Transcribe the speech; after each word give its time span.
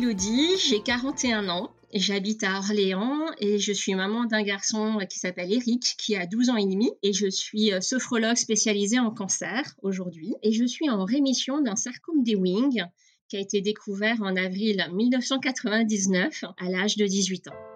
Elodie, 0.00 0.56
j'ai 0.66 0.80
41 0.80 1.50
ans. 1.50 1.70
J'habite 1.92 2.42
à 2.42 2.56
Orléans 2.56 3.26
et 3.38 3.58
je 3.58 3.70
suis 3.70 3.94
maman 3.94 4.24
d'un 4.24 4.42
garçon 4.42 4.98
qui 5.10 5.18
s'appelle 5.18 5.52
Eric, 5.52 5.94
qui 5.98 6.16
a 6.16 6.24
12 6.24 6.48
ans 6.48 6.56
et 6.56 6.64
demi. 6.64 6.90
Et 7.02 7.12
je 7.12 7.28
suis 7.28 7.70
euh, 7.74 7.82
sophrologue 7.82 8.36
spécialisée 8.36 8.98
en 8.98 9.10
cancer 9.10 9.76
aujourd'hui. 9.82 10.34
Et 10.42 10.52
je 10.52 10.64
suis 10.64 10.88
en 10.88 11.04
rémission 11.04 11.60
d'un 11.60 11.76
sarcome 11.76 12.22
des 12.22 12.34
wings 12.34 12.82
qui 13.28 13.36
a 13.36 13.40
été 13.40 13.60
découvert 13.60 14.16
en 14.22 14.36
avril 14.36 14.86
1999 14.90 16.44
à 16.56 16.70
l'âge 16.70 16.96
de 16.96 17.04
18 17.04 17.48
ans. 17.48 17.69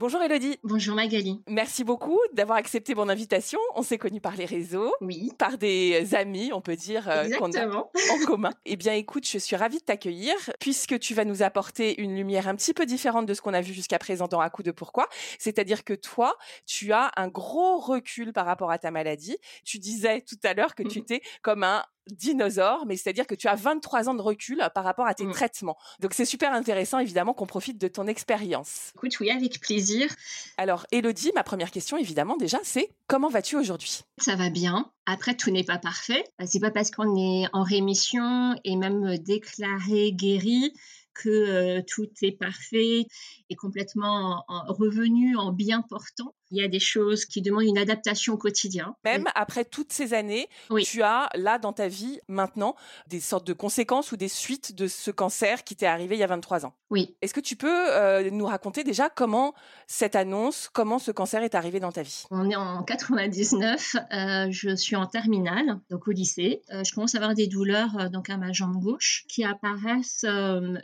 Bonjour 0.00 0.22
Elodie. 0.22 0.58
Bonjour 0.64 0.96
Magali. 0.96 1.42
Merci 1.46 1.84
beaucoup 1.84 2.18
d'avoir 2.32 2.56
accepté 2.56 2.94
mon 2.94 3.10
invitation. 3.10 3.58
On 3.74 3.82
s'est 3.82 3.98
connus 3.98 4.22
par 4.22 4.34
les 4.34 4.46
réseaux. 4.46 4.94
Oui. 5.02 5.30
Par 5.36 5.58
des 5.58 6.14
amis, 6.14 6.52
on 6.54 6.62
peut 6.62 6.74
dire, 6.74 7.06
euh, 7.10 7.28
qu'on 7.36 7.52
a 7.52 7.66
en 7.68 7.90
commun. 8.26 8.48
Eh 8.64 8.76
bien, 8.76 8.94
écoute, 8.94 9.28
je 9.28 9.36
suis 9.36 9.56
ravie 9.56 9.76
de 9.76 9.84
t'accueillir 9.84 10.32
puisque 10.58 10.98
tu 11.00 11.12
vas 11.12 11.26
nous 11.26 11.42
apporter 11.42 12.00
une 12.00 12.16
lumière 12.16 12.48
un 12.48 12.54
petit 12.54 12.72
peu 12.72 12.86
différente 12.86 13.26
de 13.26 13.34
ce 13.34 13.42
qu'on 13.42 13.52
a 13.52 13.60
vu 13.60 13.74
jusqu'à 13.74 13.98
présent 13.98 14.26
dans 14.26 14.40
Un 14.40 14.48
coup 14.48 14.62
de 14.62 14.70
pourquoi. 14.70 15.06
C'est-à-dire 15.38 15.84
que 15.84 15.92
toi, 15.92 16.34
tu 16.64 16.94
as 16.94 17.12
un 17.18 17.28
gros 17.28 17.78
recul 17.78 18.32
par 18.32 18.46
rapport 18.46 18.70
à 18.70 18.78
ta 18.78 18.90
maladie. 18.90 19.36
Tu 19.66 19.78
disais 19.78 20.22
tout 20.22 20.38
à 20.44 20.54
l'heure 20.54 20.74
que 20.74 20.82
tu 20.82 20.96
mhm. 21.00 21.02
étais 21.04 21.22
comme 21.42 21.62
un 21.62 21.84
dinosaure, 22.12 22.84
mais 22.86 22.96
c'est-à-dire 22.96 23.26
que 23.26 23.34
tu 23.34 23.48
as 23.48 23.54
23 23.54 24.08
ans 24.08 24.14
de 24.14 24.22
recul 24.22 24.62
par 24.74 24.84
rapport 24.84 25.06
à 25.06 25.14
tes 25.14 25.24
mm. 25.24 25.32
traitements. 25.32 25.76
Donc 26.00 26.14
c'est 26.14 26.24
super 26.24 26.52
intéressant 26.52 26.98
évidemment 26.98 27.34
qu'on 27.34 27.46
profite 27.46 27.78
de 27.78 27.88
ton 27.88 28.06
expérience. 28.06 28.92
Écoute, 28.96 29.18
oui, 29.20 29.30
avec 29.30 29.60
plaisir. 29.60 30.08
Alors 30.56 30.86
Elodie, 30.92 31.32
ma 31.34 31.42
première 31.42 31.70
question 31.70 31.96
évidemment 31.96 32.36
déjà, 32.36 32.58
c'est 32.62 32.90
comment 33.06 33.28
vas-tu 33.28 33.56
aujourd'hui? 33.56 34.00
Ça 34.18 34.36
va 34.36 34.50
bien. 34.50 34.90
Après, 35.06 35.34
tout 35.34 35.50
n'est 35.50 35.64
pas 35.64 35.78
parfait. 35.78 36.24
C'est 36.46 36.60
pas 36.60 36.70
parce 36.70 36.90
qu'on 36.90 37.16
est 37.16 37.46
en 37.52 37.62
rémission 37.62 38.54
et 38.64 38.76
même 38.76 39.18
déclaré 39.18 40.12
guéri 40.12 40.72
que 41.14 41.28
euh, 41.28 41.82
tout 41.86 42.08
est 42.22 42.32
parfait 42.32 43.06
et 43.48 43.56
complètement 43.56 44.44
revenu 44.68 45.36
en 45.36 45.52
bien 45.52 45.82
portant. 45.82 46.34
Il 46.50 46.60
y 46.60 46.64
a 46.64 46.68
des 46.68 46.80
choses 46.80 47.24
qui 47.24 47.42
demandent 47.42 47.64
une 47.64 47.78
adaptation 47.78 48.34
au 48.34 48.36
quotidien. 48.36 48.94
Même 49.04 49.26
après 49.34 49.64
toutes 49.64 49.92
ces 49.92 50.14
années, 50.14 50.48
tu 50.82 51.02
as 51.02 51.28
là 51.34 51.58
dans 51.58 51.72
ta 51.72 51.88
vie 51.88 52.20
maintenant 52.28 52.74
des 53.08 53.20
sortes 53.20 53.46
de 53.46 53.52
conséquences 53.52 54.12
ou 54.12 54.16
des 54.16 54.28
suites 54.28 54.74
de 54.74 54.86
ce 54.86 55.10
cancer 55.10 55.64
qui 55.64 55.76
t'est 55.76 55.86
arrivé 55.86 56.16
il 56.16 56.18
y 56.18 56.24
a 56.24 56.26
23 56.26 56.66
ans. 56.66 56.74
Oui. 56.90 57.16
Est-ce 57.22 57.34
que 57.34 57.40
tu 57.40 57.56
peux 57.56 57.90
euh, 57.92 58.30
nous 58.30 58.46
raconter 58.46 58.82
déjà 58.82 59.08
comment 59.08 59.54
cette 59.86 60.16
annonce, 60.16 60.68
comment 60.72 60.98
ce 60.98 61.12
cancer 61.12 61.42
est 61.42 61.54
arrivé 61.54 61.78
dans 61.78 61.92
ta 61.92 62.02
vie? 62.02 62.24
On 62.30 62.50
est 62.50 62.56
en 62.56 62.82
99, 62.82 63.96
euh, 64.12 64.48
je 64.50 64.74
suis 64.74 64.96
en 64.96 65.06
terminale, 65.06 65.80
donc 65.90 66.08
au 66.08 66.10
lycée. 66.10 66.62
Euh, 66.72 66.82
je 66.84 66.92
commence 66.92 67.14
à 67.14 67.18
avoir 67.18 67.34
des 67.34 67.46
douleurs 67.46 68.10
donc 68.10 68.28
à 68.28 68.36
ma 68.36 68.52
jambe 68.52 68.80
gauche 68.82 69.24
qui 69.28 69.44
apparaissent 69.44 70.26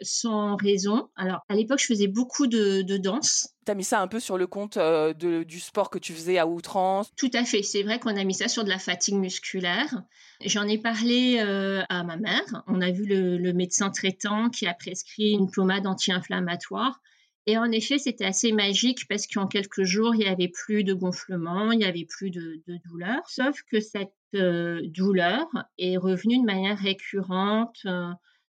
sans 0.03 0.57
raison. 0.57 1.09
Alors 1.17 1.41
à 1.49 1.55
l'époque, 1.55 1.81
je 1.81 1.87
faisais 1.87 2.09
beaucoup 2.09 2.47
de, 2.47 2.83
de 2.83 2.97
danse 2.97 3.56
tu 3.67 3.73
as 3.73 3.75
mis 3.75 3.85
ça 3.85 4.01
un 4.01 4.07
peu 4.07 4.21
sur 4.21 4.39
le 4.39 4.47
compte 4.47 4.77
euh, 4.77 5.13
du 5.13 5.61
sport 5.61 5.91
que 5.91 5.99
tu 5.99 6.13
faisais 6.13 6.39
à 6.39 6.47
outrance? 6.47 7.13
Tout 7.17 7.31
à 7.35 7.45
fait. 7.45 7.63
C'est 7.63 7.83
vrai 7.83 7.99
qu'on 7.99 8.17
a 8.17 8.25
mis 8.25 8.35
ça 8.35 8.49
sur 8.49 8.65
de 8.65 8.71
la 8.71 8.79
fatigue 8.79 9.17
musculaire. 9.17 10.03
J'en 10.45 10.67
ai 10.67 10.79
parlé 10.79 11.39
euh, 11.41 11.83
à 11.89 12.05
ma 12.05 12.17
mère. 12.17 12.63
On 12.69 12.81
a 12.81 12.91
vu 12.91 13.05
le, 13.05 13.53
médecin 13.53 13.91
traitant 13.91 14.51
qui 14.51 14.67
a 14.67 14.75
prescrit 14.75 15.33
une 15.33 15.51
pommade 15.51 15.87
anti-inflammatoire. 15.87 17.01
Et 17.47 17.59
en 17.59 17.71
effet, 17.71 17.99
c'était 17.99 18.25
assez 18.25 18.53
magique 18.53 19.07
parce 19.09 19.27
qu'en 19.27 19.47
quelques 19.47 19.85
jours, 19.85 20.15
il 20.15 20.21
n'y 20.21 20.27
avait 20.27 20.49
plus 20.49 20.85
de 20.85 20.95
gonflement, 20.95 21.71
il 21.73 21.79
n'y 21.79 21.85
avait 21.85 22.07
plus 22.07 22.31
de, 22.31 22.63
douleur. 22.85 23.21
Sauf 23.29 23.63
que 23.71 23.81
cette 23.81 24.13
euh, 24.35 24.81
douleur 24.85 25.47
est 25.79 25.97
revenue 25.97 26.39
de 26.39 26.45
manière 26.45 26.79
récurrente 26.79 27.85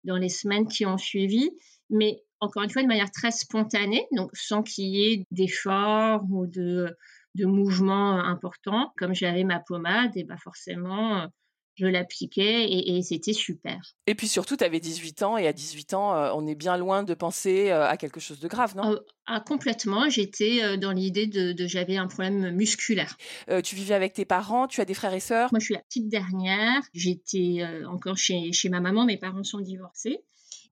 dans 0.04 0.16
les 0.16 0.28
semaines 0.28 0.68
qui 0.68 0.86
ont 0.86 0.98
suivi. 0.98 1.50
Mais 1.90 2.23
encore 2.40 2.62
une 2.62 2.70
fois, 2.70 2.82
de 2.82 2.88
manière 2.88 3.10
très 3.10 3.30
spontanée, 3.30 4.06
donc 4.12 4.30
sans 4.34 4.62
qu'il 4.62 4.86
y 4.86 5.12
ait 5.12 5.26
d'efforts 5.30 6.22
ou 6.30 6.46
de, 6.46 6.96
de 7.34 7.46
mouvements 7.46 8.18
importants. 8.18 8.92
Comme 8.96 9.14
j'avais 9.14 9.44
ma 9.44 9.60
pommade, 9.60 10.16
et 10.16 10.24
bah 10.24 10.36
forcément, 10.36 11.28
je 11.76 11.86
l'appliquais 11.86 12.70
et, 12.70 13.02
c'était 13.02 13.32
super. 13.32 13.80
Et 14.06 14.14
puis 14.14 14.28
surtout, 14.28 14.56
tu 14.56 14.64
avais 14.64 14.80
18 14.80 15.22
ans 15.22 15.36
et 15.36 15.46
à 15.46 15.52
18 15.52 15.94
ans, 15.94 16.14
euh, 16.14 16.32
on 16.34 16.46
est 16.46 16.54
bien 16.54 16.76
loin 16.76 17.02
de 17.02 17.14
penser 17.14 17.70
euh, 17.70 17.86
à 17.86 17.96
quelque 17.96 18.20
chose 18.20 18.38
de 18.38 18.48
grave, 18.48 18.76
non? 18.76 18.92
Euh, 18.92 18.98
ah, 19.26 19.40
Complètement. 19.40 20.08
J'étais 20.08 20.76
dans 20.78 20.92
l'idée 20.92 21.26
de, 21.26 21.54
j'avais 21.66 21.96
un 21.96 22.06
problème 22.06 22.50
musculaire. 22.50 23.16
tu 23.64 23.74
vivais 23.74 23.94
avec 23.94 24.12
tes 24.12 24.24
parents, 24.24 24.66
tu 24.68 24.80
as 24.80 24.84
des 24.84 24.94
frères 24.94 25.14
et 25.14 25.20
sœurs? 25.20 25.48
Moi, 25.52 25.60
je 25.60 25.64
suis 25.64 25.74
la 25.74 25.80
petite 25.80 26.08
dernière. 26.08 26.82
J'étais 26.92 27.64
encore 27.86 28.16
chez, 28.16 28.52
chez 28.52 28.68
ma 28.68 28.80
maman, 28.80 29.04
mes 29.04 29.16
parents 29.16 29.42
sont 29.42 29.60
divorcés. 29.60 30.20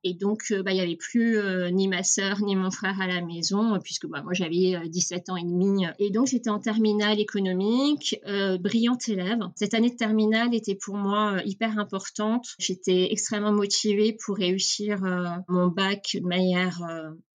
Et 0.04 0.14
donc, 0.14 0.42
euh, 0.50 0.62
bah, 0.62 0.72
il 0.72 0.74
n'y 0.74 0.80
avait 0.80 0.96
plus 0.96 1.38
euh, 1.38 1.70
ni 1.70 1.86
ma 1.86 2.02
sœur 2.02 2.40
ni 2.40 2.56
mon 2.56 2.70
frère 2.70 3.00
à 3.00 3.06
la 3.06 3.20
maison, 3.20 3.78
puisque 3.78 4.06
bah, 4.06 4.22
moi 4.22 4.32
j'avais 4.32 4.88
17 4.88 5.28
euh, 5.28 5.32
ans 5.32 5.36
et 5.36 5.44
demi. 5.44 5.86
Et 5.98 6.10
donc, 6.10 6.26
j'étais 6.26 6.50
en 6.50 6.58
terminale 6.58 7.20
économique, 7.20 8.16
brillante 8.60 9.08
élève. 9.08 9.40
Cette 9.56 9.74
année 9.74 9.90
de 9.90 9.96
terminale 9.96 10.54
était 10.54 10.74
pour 10.74 10.96
moi 10.96 11.40
hyper 11.44 11.78
importante. 11.78 12.46
J'étais 12.58 13.12
extrêmement 13.12 13.52
motivée 13.52 14.16
pour 14.24 14.36
réussir 14.36 15.00
mon 15.48 15.68
bac 15.68 16.10
de 16.14 16.26
manière 16.26 16.80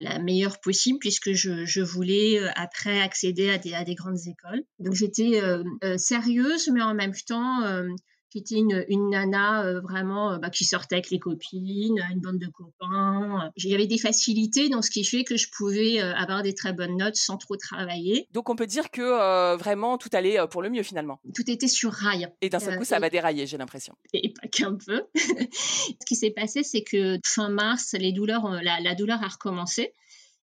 la 0.00 0.18
meilleure 0.18 0.60
possible, 0.60 0.98
puisque 0.98 1.32
je, 1.32 1.64
je 1.64 1.80
voulais 1.80 2.40
après 2.56 3.00
accéder 3.00 3.50
à 3.50 3.58
des, 3.58 3.74
à 3.74 3.84
des 3.84 3.94
grandes 3.94 4.20
écoles. 4.26 4.62
Donc, 4.78 4.94
j'étais 4.94 5.40
sérieuse, 5.96 6.70
mais 6.72 6.82
en 6.82 6.94
même 6.94 7.14
temps 7.26 7.62
qui 8.30 8.38
était 8.38 8.56
une, 8.56 8.84
une 8.88 9.10
nana 9.10 9.64
euh, 9.64 9.80
vraiment 9.80 10.32
euh, 10.32 10.38
bah, 10.38 10.50
qui 10.50 10.64
sortait 10.64 10.96
avec 10.96 11.10
les 11.10 11.18
copines, 11.18 11.98
une 12.10 12.20
bande 12.20 12.38
de 12.38 12.46
copains. 12.48 13.50
Il 13.56 13.70
y 13.70 13.74
avait 13.74 13.86
des 13.86 13.98
facilités, 13.98 14.68
donc 14.68 14.84
ce 14.84 14.90
qui 14.90 15.04
fait 15.04 15.24
que 15.24 15.36
je 15.36 15.48
pouvais 15.50 16.00
euh, 16.00 16.14
avoir 16.14 16.42
des 16.42 16.54
très 16.54 16.72
bonnes 16.72 16.96
notes 16.96 17.16
sans 17.16 17.38
trop 17.38 17.56
travailler. 17.56 18.28
Donc 18.32 18.50
on 18.50 18.56
peut 18.56 18.66
dire 18.66 18.90
que 18.90 19.56
vraiment 19.56 19.98
tout 19.98 20.10
allait 20.12 20.38
pour 20.50 20.62
le 20.62 20.70
mieux 20.70 20.82
finalement. 20.82 21.20
Tout 21.34 21.50
était 21.50 21.68
sur 21.68 21.92
rail. 21.92 22.28
Et 22.40 22.48
d'un 22.48 22.58
seul 22.58 22.78
coup, 22.78 22.84
ça 22.84 22.98
va 22.98 23.10
dérailler, 23.10 23.46
j'ai 23.46 23.58
l'impression. 23.58 23.94
Et 24.12 24.32
pas 24.32 24.48
qu'un 24.48 24.74
peu. 24.74 25.02
ce 25.14 26.06
qui 26.06 26.16
s'est 26.16 26.30
passé, 26.30 26.62
c'est 26.62 26.82
que 26.82 27.18
fin 27.24 27.48
mars, 27.48 27.94
les 27.98 28.12
douleurs, 28.12 28.48
la, 28.62 28.80
la 28.80 28.94
douleur 28.94 29.22
a 29.22 29.28
recommencé. 29.28 29.94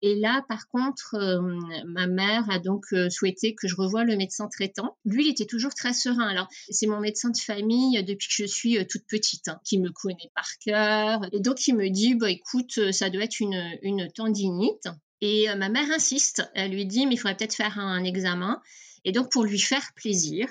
Et 0.01 0.15
là, 0.15 0.45
par 0.47 0.67
contre, 0.69 1.15
euh, 1.15 1.41
ma 1.85 2.07
mère 2.07 2.49
a 2.49 2.59
donc 2.59 2.85
euh, 2.93 3.09
souhaité 3.09 3.53
que 3.53 3.67
je 3.67 3.75
revoie 3.75 4.05
le 4.05 4.15
médecin 4.15 4.47
traitant. 4.47 4.97
Lui, 5.03 5.25
il 5.25 5.31
était 5.31 5.45
toujours 5.45 5.73
très 5.73 5.93
serein. 5.93 6.27
Alors, 6.27 6.47
c'est 6.69 6.87
mon 6.87 7.01
médecin 7.01 7.29
de 7.29 7.37
famille 7.37 8.01
depuis 8.03 8.27
que 8.29 8.35
je 8.35 8.45
suis 8.45 8.77
euh, 8.77 8.85
toute 8.89 9.05
petite, 9.07 9.49
hein, 9.49 9.59
qui 9.65 9.77
me 9.77 9.89
connaît 9.89 10.31
par 10.35 10.47
cœur. 10.63 11.21
Et 11.33 11.41
donc, 11.41 11.67
il 11.67 11.75
me 11.75 11.89
dit, 11.89 12.15
bah, 12.15 12.31
écoute, 12.31 12.91
ça 12.91 13.09
doit 13.09 13.23
être 13.23 13.41
une, 13.41 13.77
une 13.81 14.09
tendinite. 14.11 14.87
Et 15.21 15.47
ma 15.55 15.67
mère 15.67 15.91
insiste. 15.91 16.49
Elle 16.55 16.71
lui 16.71 16.85
dit, 16.85 17.05
mais 17.05 17.15
il 17.15 17.17
faudrait 17.17 17.35
peut-être 17.35 17.55
faire 17.55 17.77
un 17.77 18.05
examen. 18.05 18.61
Et 19.03 19.11
donc, 19.11 19.29
pour 19.31 19.43
lui 19.43 19.59
faire 19.59 19.91
plaisir, 19.95 20.47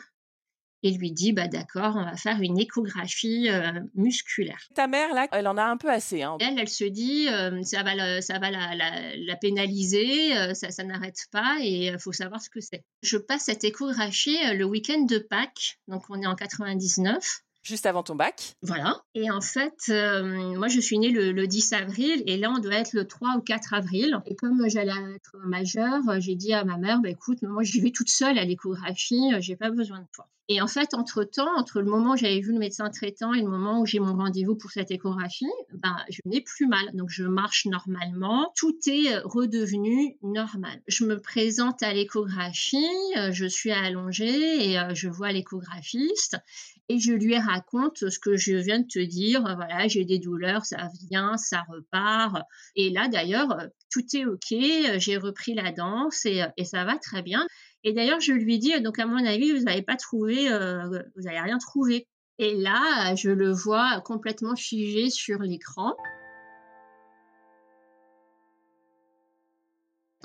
et 0.82 0.90
lui 0.92 1.12
dit 1.12 1.32
bah 1.32 1.48
d'accord, 1.48 1.96
on 1.96 2.04
va 2.04 2.16
faire 2.16 2.40
une 2.40 2.58
échographie 2.58 3.48
euh, 3.48 3.80
musculaire. 3.94 4.68
Ta 4.74 4.86
mère 4.86 5.12
là, 5.12 5.28
elle 5.32 5.48
en 5.48 5.56
a 5.56 5.64
un 5.64 5.76
peu 5.76 5.90
assez. 5.90 6.22
Hein. 6.22 6.36
Elle, 6.40 6.58
elle 6.58 6.68
se 6.68 6.84
dit 6.84 7.28
euh, 7.28 7.62
ça 7.62 7.82
va, 7.82 7.94
la, 7.94 8.22
ça 8.22 8.38
va 8.38 8.50
la, 8.50 8.74
la, 8.74 9.36
pénaliser, 9.36 10.36
euh, 10.36 10.54
ça, 10.54 10.70
ça 10.70 10.84
n'arrête 10.84 11.26
pas 11.32 11.58
et 11.60 11.86
il 11.86 11.98
faut 11.98 12.12
savoir 12.12 12.40
ce 12.40 12.50
que 12.50 12.60
c'est. 12.60 12.84
Je 13.02 13.16
passe 13.16 13.44
cette 13.44 13.64
échographie 13.64 14.38
le 14.54 14.64
week-end 14.64 15.02
de 15.02 15.18
Pâques, 15.18 15.78
donc 15.88 16.04
on 16.10 16.20
est 16.20 16.26
en 16.26 16.34
99 16.34 17.42
juste 17.62 17.86
avant 17.86 18.02
ton 18.02 18.14
bac. 18.14 18.54
Voilà. 18.62 19.02
Et 19.14 19.30
en 19.30 19.40
fait, 19.40 19.88
moi, 19.88 20.68
je 20.68 20.80
suis 20.80 20.98
née 20.98 21.10
le, 21.10 21.46
10 21.46 21.72
avril 21.72 22.22
et 22.26 22.36
là, 22.36 22.50
on 22.50 22.58
doit 22.58 22.74
être 22.74 22.92
le 22.92 23.06
3 23.06 23.36
ou 23.36 23.40
4 23.40 23.74
avril. 23.74 24.20
Et 24.26 24.36
comme 24.36 24.68
j'allais 24.68 24.92
être 25.14 25.36
majeure, 25.44 26.02
j'ai 26.18 26.34
dit 26.34 26.52
à 26.52 26.64
ma 26.64 26.76
mère, 26.76 27.00
bah, 27.00 27.10
écoute, 27.10 27.42
moi, 27.42 27.62
j'y 27.62 27.80
vais 27.80 27.90
toute 27.90 28.10
seule 28.10 28.38
à 28.38 28.44
l'échographie, 28.44 29.30
j'ai 29.40 29.56
pas 29.56 29.70
besoin 29.70 30.00
de 30.00 30.06
toi. 30.12 30.28
Et 30.50 30.62
en 30.62 30.66
fait, 30.66 30.94
entre-temps, 30.94 31.58
entre 31.58 31.80
le 31.80 31.90
moment 31.90 32.12
où 32.12 32.16
j'avais 32.16 32.40
vu 32.40 32.52
le 32.52 32.58
médecin 32.58 32.88
traitant 32.88 33.34
et 33.34 33.42
le 33.42 33.48
moment 33.48 33.80
où 33.80 33.86
j'ai 33.86 34.00
mon 34.00 34.16
rendez-vous 34.16 34.56
pour 34.56 34.70
cette 34.70 34.90
échographie, 34.90 35.44
ben, 35.74 35.96
je 36.08 36.22
n'ai 36.24 36.40
plus 36.40 36.66
mal. 36.66 36.90
Donc, 36.94 37.10
je 37.10 37.24
marche 37.24 37.66
normalement. 37.66 38.50
Tout 38.56 38.74
est 38.86 39.12
euh, 39.12 39.20
redevenu 39.24 40.16
normal. 40.22 40.80
Je 40.86 41.04
me 41.04 41.20
présente 41.20 41.82
à 41.82 41.92
l'échographie, 41.92 42.86
euh, 43.18 43.30
je 43.30 43.44
suis 43.44 43.72
allongée 43.72 44.70
et 44.70 44.78
euh, 44.78 44.94
je 44.94 45.10
vois 45.10 45.32
l'échographiste. 45.32 46.38
Et 46.88 46.98
je 46.98 47.12
lui 47.12 47.36
raconte 47.36 48.08
ce 48.08 48.18
que 48.18 48.36
je 48.36 48.54
viens 48.54 48.80
de 48.80 48.86
te 48.86 48.98
dire. 48.98 49.42
Voilà, 49.42 49.88
j'ai 49.88 50.04
des 50.04 50.18
douleurs, 50.18 50.64
ça 50.64 50.88
vient, 51.10 51.36
ça 51.36 51.64
repart. 51.68 52.42
Et 52.76 52.90
là, 52.90 53.08
d'ailleurs, 53.08 53.56
tout 53.90 54.04
est 54.14 54.24
OK. 54.24 54.54
J'ai 54.96 55.16
repris 55.18 55.54
la 55.54 55.70
danse 55.72 56.24
et, 56.24 56.42
ça 56.64 56.84
va 56.84 56.96
très 56.96 57.22
bien. 57.22 57.46
Et 57.84 57.92
d'ailleurs, 57.92 58.20
je 58.20 58.32
lui 58.32 58.58
dis, 58.58 58.80
donc 58.80 58.98
à 58.98 59.06
mon 59.06 59.24
avis, 59.24 59.52
vous 59.52 59.64
n'avez 59.64 59.82
pas 59.82 59.96
trouvé, 59.96 60.48
vous 60.48 61.22
n'avez 61.22 61.40
rien 61.40 61.58
trouvé. 61.58 62.06
Et 62.38 62.54
là, 62.54 63.14
je 63.16 63.30
le 63.30 63.50
vois 63.50 64.00
complètement 64.02 64.56
figé 64.56 65.10
sur 65.10 65.40
l'écran. 65.40 65.94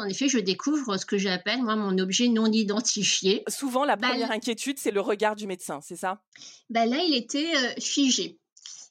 En 0.03 0.09
effet, 0.09 0.27
je 0.27 0.37
découvre 0.37 0.97
ce 0.97 1.05
que 1.05 1.17
j'appelle, 1.17 1.63
moi, 1.63 1.77
mon 1.77 1.97
objet 1.97 2.27
non 2.27 2.47
identifié. 2.47 3.41
Souvent, 3.47 3.85
la 3.85 3.95
bah, 3.95 4.09
première 4.09 4.31
inquiétude, 4.31 4.77
c'est 4.77 4.91
le 4.91 4.99
regard 4.99 5.37
du 5.37 5.47
médecin, 5.47 5.79
c'est 5.81 5.95
ça? 5.95 6.21
Bah, 6.69 6.85
Là, 6.85 6.97
il 7.07 7.15
était 7.15 7.53
euh, 7.55 7.79
figé. 7.79 8.37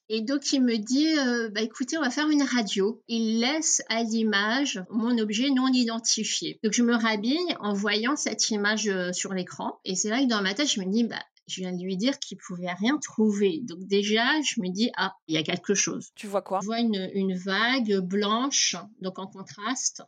Et 0.09 0.23
donc, 0.23 0.51
il 0.55 0.63
me 0.63 0.79
dit, 0.79 1.19
euh, 1.19 1.51
bah, 1.51 1.61
écoutez, 1.61 1.99
on 1.99 2.01
va 2.01 2.09
faire 2.09 2.31
une 2.31 2.43
radio. 2.43 3.03
Il 3.09 3.41
laisse 3.41 3.83
à 3.91 4.03
l'image 4.03 4.83
mon 4.89 5.19
objet 5.19 5.51
non 5.51 5.69
identifié. 5.69 6.59
Donc, 6.65 6.73
je 6.73 6.83
me 6.83 6.95
rhabille 6.95 7.37
en 7.61 7.75
voyant 7.75 8.17
cette 8.17 8.49
image 8.49 8.89
euh, 8.89 9.13
sur 9.13 9.35
l'écran. 9.35 9.81
Et 9.85 9.95
c'est 9.95 10.09
là 10.09 10.23
que 10.23 10.29
dans 10.29 10.41
ma 10.41 10.55
tête, 10.55 10.73
je 10.73 10.81
me 10.81 10.87
dis, 10.87 11.05
bah, 11.05 11.23
je 11.47 11.61
viens 11.61 11.73
de 11.73 11.83
lui 11.83 11.99
dire 11.99 12.19
qu'il 12.19 12.39
pouvait 12.39 12.73
rien 12.73 12.97
trouver. 12.99 13.61
Donc 13.65 13.81
déjà, 13.87 14.25
je 14.43 14.61
me 14.61 14.69
dis, 14.69 14.91
ah, 14.97 15.13
il 15.29 15.35
y 15.35 15.39
a 15.39 15.43
quelque 15.43 15.75
chose. 15.75 16.11
Tu 16.15 16.27
vois 16.27 16.41
quoi? 16.41 16.61
Je 16.63 16.67
vois 16.67 16.81
une, 16.81 17.11
une 17.15 17.37
vague 17.37 17.99
blanche, 17.99 18.77
donc 19.01 19.19
en 19.19 19.27
contraste, 19.27 20.03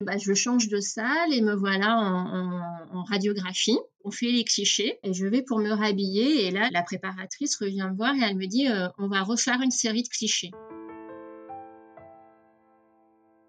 bah, 0.00 0.16
je 0.18 0.32
change 0.32 0.68
de 0.68 0.80
salle 0.80 1.32
et 1.32 1.42
me 1.42 1.54
voilà 1.54 1.96
en, 1.98 3.04
radiographie. 3.04 3.78
On 4.04 4.10
fait 4.10 4.30
les 4.30 4.44
clichés 4.44 4.98
et 5.02 5.12
je 5.12 5.26
vais 5.26 5.42
pour 5.42 5.58
me 5.58 5.70
rhabiller. 5.70 6.46
Et 6.46 6.50
là, 6.50 6.68
la 6.72 6.82
préparatrice 6.82 7.56
revient 7.56 7.88
me 7.90 7.96
voir 7.96 8.14
et 8.14 8.20
elle 8.22 8.36
me 8.36 8.46
dit 8.46 8.68
euh, 8.68 8.88
on 8.98 9.08
va 9.08 9.22
refaire 9.22 9.60
une 9.62 9.70
série 9.70 10.02
de 10.02 10.08
clichés. 10.08 10.52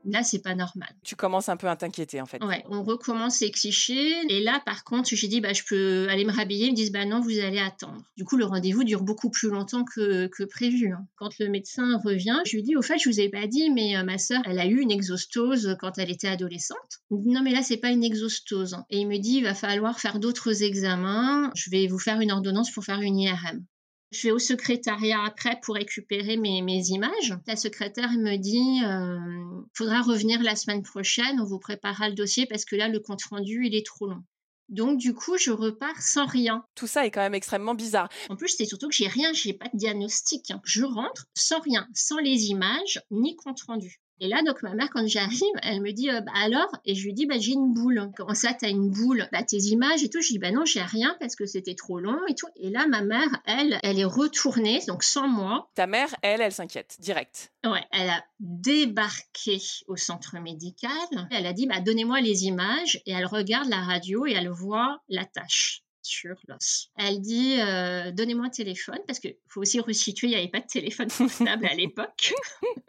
Là, 0.06 0.24
c'est 0.24 0.42
pas 0.42 0.56
normal. 0.56 0.90
Tu 1.04 1.16
commences 1.16 1.50
un 1.50 1.58
peu 1.58 1.68
à 1.68 1.76
t'inquiéter 1.76 2.22
en 2.22 2.26
fait. 2.26 2.44
Ouais, 2.44 2.64
on 2.70 2.84
recommence 2.84 3.40
les 3.42 3.52
clichés. 3.52 4.14
Et 4.30 4.42
là, 4.42 4.62
par 4.66 4.84
contre, 4.84 5.10
j'ai 5.14 5.28
dit, 5.28 5.42
bah, 5.42 5.54
je 5.54 5.64
peux 5.68 6.08
aller 6.10 6.26
me 6.26 6.32
rhabiller. 6.32 6.68
Ils 6.68 6.72
me 6.72 6.76
disent, 6.76 6.92
bah 6.92 7.06
non, 7.06 7.22
vous 7.22 7.40
allez 7.40 7.60
attendre. 7.60 8.02
Du 8.18 8.24
coup, 8.24 8.38
le 8.38 8.46
rendez-vous 8.46 8.84
dure 8.84 9.04
beaucoup 9.04 9.30
plus 9.30 9.50
longtemps 9.50 9.84
que, 9.84 10.28
que 10.28 10.44
prévu. 10.44 10.94
Hein. 10.94 11.06
Quand 11.16 11.38
le 11.40 11.50
médecin 11.50 11.98
revient, 12.04 12.40
je 12.46 12.56
lui 12.56 12.64
dis, 12.64 12.76
au 12.76 12.82
fait, 12.82 12.98
je 12.98 13.10
vous 13.10 13.20
ai 13.20 13.30
pas 13.30 13.48
dit, 13.48 13.70
mais 13.70 13.98
euh, 13.98 14.04
ma 14.04 14.18
sœur, 14.18 14.42
elle 14.46 14.60
a 14.60 14.66
eu 14.66 14.80
une 14.80 14.92
exostose 14.92 15.76
quand 15.80 15.98
elle 15.98 16.12
était 16.12 16.28
adolescente. 16.28 17.02
non, 17.12 17.42
mais 17.44 17.52
là, 17.52 17.62
c'est 17.62 17.78
pas 17.78 17.90
une 17.90 18.04
exostose. 18.04 18.78
Et 18.90 19.00
il 19.00 19.08
me 19.08 19.18
dit, 19.18 19.38
il 19.38 19.44
va 19.44 19.54
falloir 19.54 20.00
faire 20.00 20.20
d'autres 20.20 20.64
examens. 20.64 21.52
Je 21.56 21.70
vais 21.70 21.88
vous 21.88 22.00
faire 22.00 22.22
une 22.22 22.32
ordonnance 22.32 22.72
pour 22.72 22.84
faire 22.84 23.02
une 23.02 23.20
IRM. 23.20 23.64
Je 24.12 24.28
vais 24.28 24.32
au 24.32 24.40
secrétariat 24.40 25.24
après 25.24 25.58
pour 25.64 25.76
récupérer 25.76 26.36
mes, 26.36 26.62
mes 26.62 26.88
images. 26.88 27.34
La 27.48 27.56
secrétaire 27.56 28.12
me 28.12 28.36
dit 28.36 28.84
euh, 28.84 29.64
faudra 29.74 30.02
revenir 30.02 30.42
la 30.44 30.58
semaine 30.58 30.84
prochaine, 30.84 31.40
on 31.40 31.46
vous 31.46 31.60
préparera 31.60 32.10
le 32.10 32.16
dossier 32.16 32.46
parce 32.46 32.66
que 32.66 32.76
là, 32.76 32.90
le 32.90 33.00
compte 33.00 33.24
rendu, 33.24 33.66
il 33.66 33.74
est 33.74 33.86
trop 33.86 34.08
long. 34.08 34.24
Donc 34.68 34.98
du 34.98 35.14
coup, 35.14 35.38
je 35.38 35.52
repars 35.52 36.02
sans 36.02 36.26
rien. 36.26 36.66
Tout 36.76 36.88
ça 36.88 37.06
est 37.06 37.12
quand 37.12 37.22
même 37.22 37.36
extrêmement 37.36 37.76
bizarre. 37.76 38.10
En 38.30 38.36
plus, 38.36 38.50
c'est 38.50 38.66
surtout 38.66 38.90
que 38.90 38.96
j'ai 38.96 39.08
rien, 39.08 39.32
j'ai 39.34 39.54
pas 39.54 39.68
de 39.74 39.78
diagnostic. 39.78 40.52
Je 40.64 40.84
rentre 40.84 41.28
sans 41.34 41.60
rien, 41.60 41.88
sans 41.94 42.20
les 42.20 42.46
images 42.48 43.02
ni 43.12 43.36
compte 43.36 43.62
rendu. 43.62 44.02
Et 44.24 44.28
là, 44.28 44.44
donc, 44.46 44.62
ma 44.62 44.76
mère, 44.76 44.92
quand 44.94 45.08
j'arrive, 45.08 45.42
elle 45.64 45.82
me 45.82 45.92
dit, 45.92 46.12
euh, 46.12 46.22
bah, 46.22 46.32
alors? 46.36 46.70
Et 46.86 46.94
je 46.94 47.04
lui 47.04 47.14
dis, 47.14 47.26
bah, 47.26 47.40
j'ai 47.40 47.54
une 47.54 47.74
boule. 47.74 48.12
Comment 48.16 48.36
ça, 48.36 48.54
t'as 48.54 48.70
une 48.70 48.92
boule? 48.92 49.28
Bah, 49.32 49.42
tes 49.42 49.58
images 49.58 50.04
et 50.04 50.10
tout. 50.10 50.22
Je 50.22 50.28
dis, 50.28 50.38
bah, 50.38 50.52
non, 50.52 50.64
j'ai 50.64 50.84
rien 50.84 51.18
parce 51.20 51.36
que 51.36 51.48
c'était 51.48 51.74
trop 51.74 52.00
long 52.00 52.20
et 52.28 52.36
tout. 52.36 52.48
Et 52.56 52.70
là, 52.70 52.86
ma 52.86 53.02
mère, 53.02 53.28
elle, 53.48 53.80
elle 53.82 53.98
est 53.98 54.06
retournée, 54.06 54.80
donc 54.88 55.04
sans 55.04 55.28
moi. 55.28 55.72
Ta 55.74 55.88
mère, 55.88 56.16
elle, 56.22 56.42
elle 56.42 56.52
s'inquiète, 56.52 56.98
direct. 57.00 57.52
Ouais, 57.66 57.84
elle 57.92 58.12
a 58.12 58.24
débarqué 58.40 59.60
au 59.88 59.96
centre 59.96 60.38
médical. 60.40 60.92
Elle 61.32 61.48
a 61.48 61.54
dit, 61.54 61.66
bah, 61.66 61.80
donnez-moi 61.80 62.22
les 62.22 62.46
images. 62.46 63.02
Et 63.08 63.14
elle 63.14 63.26
regarde 63.26 63.70
la 63.70 63.82
radio 63.82 64.28
et 64.28 64.34
elle 64.34 64.50
voit 64.50 65.02
la 65.10 65.26
tâche 65.26 65.84
sur 66.04 66.36
l'os. 66.48 66.90
Elle 66.98 67.22
dit 67.22 67.60
euh, 67.60 68.12
donnez-moi 68.12 68.48
un 68.48 68.50
téléphone 68.50 69.00
parce 69.08 69.20
qu'il 69.20 69.36
faut 69.48 69.62
aussi 69.62 69.80
resituer, 69.80 70.28
il 70.28 70.32
n'y 70.32 70.36
avait 70.36 70.50
pas 70.50 70.60
de 70.60 70.68
téléphone 70.68 71.08
portable 71.10 71.66
à 71.66 71.74
l'époque. 71.74 72.34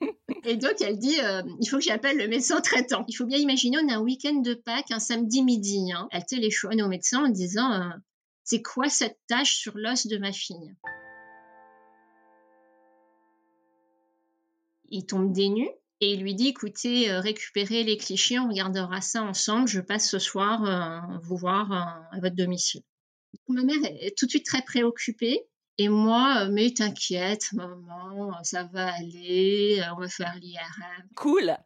Et 0.45 0.57
donc 0.57 0.81
elle 0.81 0.99
dit 0.99 1.21
euh, 1.21 1.43
il 1.61 1.69
faut 1.69 1.79
que 1.79 1.85
j'appelle 1.85 2.19
le 2.19 2.29
médecin 2.29 2.61
traitant. 2.61 3.05
Il 3.09 3.15
faut 3.15 3.27
bien 3.27 3.39
imaginer 3.39 3.77
on 3.83 3.89
a 3.89 3.97
un 3.97 4.01
week-end 4.01 4.35
de 4.35 4.55
Pâques, 4.55 4.91
un 4.91 4.99
samedi 4.99 5.43
midi. 5.43 5.93
Hein. 5.93 6.09
Elle 6.11 6.25
téléphone 6.25 6.83
au 6.83 6.89
médecin 6.89 7.25
en 7.25 7.29
disant 7.29 7.73
euh, 7.73 7.91
c'est 8.45 8.63
quoi 8.63 8.89
cette 8.89 9.19
tache 9.29 9.55
sur 9.57 9.77
l'os 9.77 10.07
de 10.07 10.19
ma 10.19 10.33
fille? 10.33 10.75
Il 14.89 15.07
tombe 15.07 15.33
des 15.33 15.49
nues 15.49 15.71
et 16.01 16.13
il 16.13 16.23
lui 16.23 16.35
dit 16.35 16.49
écoutez, 16.49 17.11
récupérez 17.13 17.85
les 17.85 17.97
clichés, 17.97 18.39
on 18.39 18.49
regardera 18.49 19.01
ça 19.01 19.23
ensemble. 19.23 19.69
Je 19.69 19.81
passe 19.81 20.11
ce 20.11 20.19
soir 20.19 21.21
vous 21.23 21.37
voir 21.37 21.73
à 22.11 22.21
votre 22.21 22.35
domicile. 22.35 22.83
Ma 23.49 23.63
mère 23.63 23.79
est 23.85 24.17
tout 24.17 24.27
de 24.27 24.31
suite 24.31 24.47
très 24.47 24.63
préoccupée. 24.63 25.47
Et 25.79 25.89
moi, 25.89 26.43
euh, 26.43 26.49
mais 26.53 26.71
t'inquiète, 26.71 27.53
maman, 27.55 28.33
ça 28.43 28.65
va 28.73 28.93
aller, 28.95 29.81
euh, 29.81 29.95
on 29.97 30.01
va 30.01 30.09
faire 30.09 30.35
l'IRM. 30.41 31.09
Cool. 31.17 31.57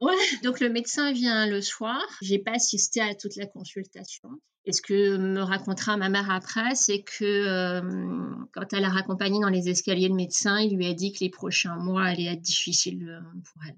Ouais, 0.00 0.14
donc 0.42 0.60
le 0.60 0.68
médecin 0.68 1.12
vient 1.12 1.46
le 1.46 1.60
soir. 1.60 2.00
J'ai 2.22 2.38
pas 2.38 2.52
assisté 2.52 3.00
à 3.00 3.14
toute 3.14 3.34
la 3.36 3.46
consultation. 3.46 4.28
Et 4.66 4.72
ce 4.72 4.82
que 4.82 5.16
me 5.16 5.40
racontera 5.40 5.96
ma 5.96 6.08
mère 6.08 6.30
après, 6.30 6.74
c'est 6.74 7.02
que 7.02 7.24
euh, 7.24 8.34
quand 8.52 8.72
elle 8.72 8.84
a 8.84 8.88
raccompagné 8.88 9.40
dans 9.40 9.48
les 9.48 9.68
escaliers 9.68 10.08
le 10.08 10.14
médecin, 10.14 10.60
il 10.60 10.76
lui 10.76 10.86
a 10.86 10.94
dit 10.94 11.12
que 11.12 11.18
les 11.20 11.30
prochains 11.30 11.76
mois 11.76 12.04
allaient 12.04 12.32
être 12.32 12.40
difficiles 12.40 13.22
pour 13.44 13.62
elle. 13.68 13.76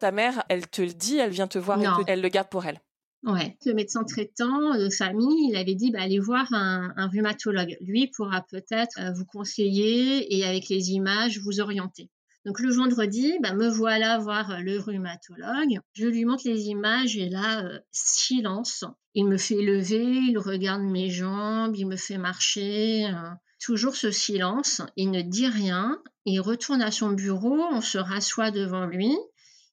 Ta 0.00 0.10
mère, 0.10 0.42
elle 0.48 0.66
te 0.66 0.82
le 0.82 0.92
dit, 0.92 1.18
elle 1.18 1.30
vient 1.30 1.46
te 1.46 1.58
voir, 1.58 1.80
et 1.80 2.04
elle 2.08 2.20
le 2.20 2.28
garde 2.28 2.48
pour 2.48 2.66
elle. 2.66 2.80
Ouais. 3.24 3.56
Le 3.64 3.74
médecin 3.74 4.02
traitant 4.02 4.76
de 4.76 4.88
famille, 4.88 5.50
il 5.50 5.56
avait 5.56 5.76
dit 5.76 5.92
bah, 5.92 6.00
allez 6.02 6.18
voir 6.18 6.46
un, 6.52 7.08
rhumatologue. 7.08 7.76
Lui 7.80 8.08
pourra 8.08 8.42
peut-être 8.42 8.98
euh, 8.98 9.12
vous 9.12 9.24
conseiller 9.24 10.36
et 10.36 10.44
avec 10.44 10.68
les 10.68 10.90
images 10.90 11.38
vous 11.38 11.60
orienter. 11.60 12.10
Donc 12.44 12.58
le 12.58 12.72
vendredi, 12.72 13.32
bah, 13.40 13.54
me 13.54 13.68
voilà 13.68 14.18
voir 14.18 14.60
le 14.60 14.80
rhumatologue. 14.80 15.78
Je 15.92 16.06
lui 16.08 16.24
montre 16.24 16.42
les 16.46 16.66
images 16.66 17.16
et 17.16 17.28
là, 17.28 17.64
euh, 17.64 17.78
silence. 17.92 18.84
Il 19.14 19.26
me 19.26 19.38
fait 19.38 19.62
lever, 19.62 20.02
il 20.02 20.38
regarde 20.38 20.82
mes 20.82 21.08
jambes, 21.08 21.76
il 21.76 21.86
me 21.86 21.96
fait 21.96 22.18
marcher. 22.18 23.06
Euh, 23.06 23.30
toujours 23.60 23.94
ce 23.94 24.10
silence. 24.10 24.82
Il 24.96 25.12
ne 25.12 25.22
dit 25.22 25.46
rien. 25.46 26.02
Il 26.24 26.40
retourne 26.40 26.82
à 26.82 26.90
son 26.90 27.10
bureau, 27.10 27.60
on 27.70 27.80
se 27.80 27.98
rassoit 27.98 28.50
devant 28.50 28.86
lui 28.86 29.16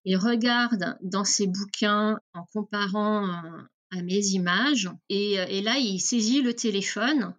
il 0.09 0.17
regarde 0.17 0.97
dans 1.03 1.23
ses 1.23 1.45
bouquins 1.45 2.17
en 2.33 2.43
comparant 2.51 3.27
euh, 3.27 3.61
à 3.91 4.01
mes 4.01 4.29
images 4.29 4.87
euh, 4.87 5.45
et, 5.47 5.61
là 5.61 5.77
il 5.77 5.99
saisit 5.99 6.41
le 6.41 6.55
téléphone 6.55 7.35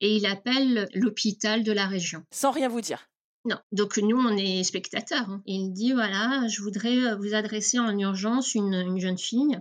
et 0.00 0.16
il 0.16 0.26
appelle 0.26 0.88
l'hôpital 0.92 1.62
de 1.62 1.70
la 1.70 1.86
région. 1.86 2.24
Sans 2.32 2.50
rien 2.50 2.68
vous 2.68 2.80
dire? 2.80 3.06
Non, 3.44 3.58
donc 3.70 3.96
nous 3.98 4.16
on 4.16 4.36
est 4.36 4.64
spectateurs. 4.64 5.30
Hein. 5.30 5.40
Il 5.46 5.70
dit 5.70 5.92
voilà, 5.92 6.48
je 6.48 6.62
voudrais 6.62 6.98
euh, 6.98 7.14
vous 7.14 7.32
adresser 7.32 7.78
en 7.78 7.96
urgence 7.96 8.56
une, 8.56 8.98
jeune 8.98 9.18
fille 9.18 9.60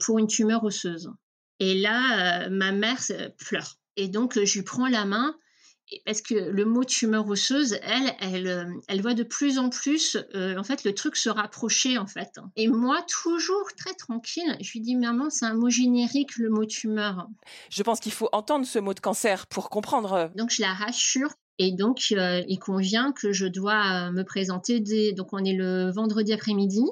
pour 0.00 0.18
une 0.18 0.26
tumeur 0.26 0.64
osseuse. 0.64 1.12
Et 1.60 1.78
là, 1.78 2.48
ma 2.48 2.72
mère 2.72 3.00
pleure. 3.36 3.76
Et 3.96 4.08
donc 4.08 4.42
je 4.42 4.54
lui 4.54 4.62
prends 4.62 4.88
la 4.88 5.04
main 5.04 5.36
parce 6.04 6.20
que 6.22 6.34
le 6.34 6.64
mot 6.64 6.84
tumeur 6.84 7.26
osseuse, 7.28 7.78
elle, 7.82 8.14
elle, 8.20 8.46
euh, 8.46 8.64
elle 8.88 9.00
voit 9.00 9.14
de 9.14 9.22
plus 9.22 9.58
en 9.58 9.70
plus, 9.70 10.16
euh, 10.34 10.56
en 10.58 10.64
fait, 10.64 10.84
le 10.84 10.94
truc 10.94 11.16
se 11.16 11.28
rapprocher, 11.28 11.98
en 11.98 12.06
fait. 12.06 12.38
Et 12.56 12.68
moi, 12.68 13.02
toujours 13.08 13.68
très 13.76 13.94
tranquille, 13.94 14.56
je 14.60 14.72
lui 14.72 14.80
dis, 14.80 14.96
maman, 14.96 15.30
c'est 15.30 15.46
un 15.46 15.54
mot 15.54 15.70
générique, 15.70 16.36
le 16.36 16.50
mot 16.50 16.64
tumeur. 16.64 17.28
Je 17.70 17.82
pense 17.82 18.00
qu'il 18.00 18.12
faut 18.12 18.28
entendre 18.32 18.66
ce 18.66 18.78
mot 18.78 18.94
de 18.94 19.00
cancer 19.00 19.46
pour 19.46 19.70
comprendre. 19.70 20.30
Donc, 20.36 20.50
je 20.50 20.62
la 20.62 20.74
rassure. 20.74 21.32
Et 21.58 21.72
donc, 21.72 22.12
euh, 22.12 22.42
il 22.46 22.58
convient 22.58 23.12
que 23.12 23.32
je 23.32 23.46
dois 23.46 24.12
me 24.12 24.22
présenter 24.22 24.78
dès, 24.78 25.12
donc 25.12 25.32
on 25.32 25.44
est 25.44 25.54
le 25.54 25.90
vendredi 25.90 26.32
après-midi, 26.32 26.84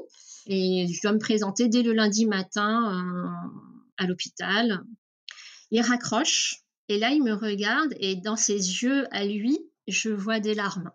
et 0.48 0.88
je 0.92 1.02
dois 1.02 1.12
me 1.12 1.18
présenter 1.18 1.68
dès 1.68 1.82
le 1.82 1.92
lundi 1.92 2.26
matin 2.26 3.32
à 3.96 4.06
l'hôpital. 4.06 4.82
Il 5.70 5.80
raccroche, 5.82 6.65
et 6.88 6.98
là, 6.98 7.10
il 7.10 7.22
me 7.22 7.32
regarde 7.32 7.94
et 7.98 8.16
dans 8.16 8.36
ses 8.36 8.54
yeux 8.54 9.06
à 9.10 9.24
lui, 9.24 9.58
je 9.88 10.10
vois 10.10 10.40
des 10.40 10.54
larmes. 10.54 10.90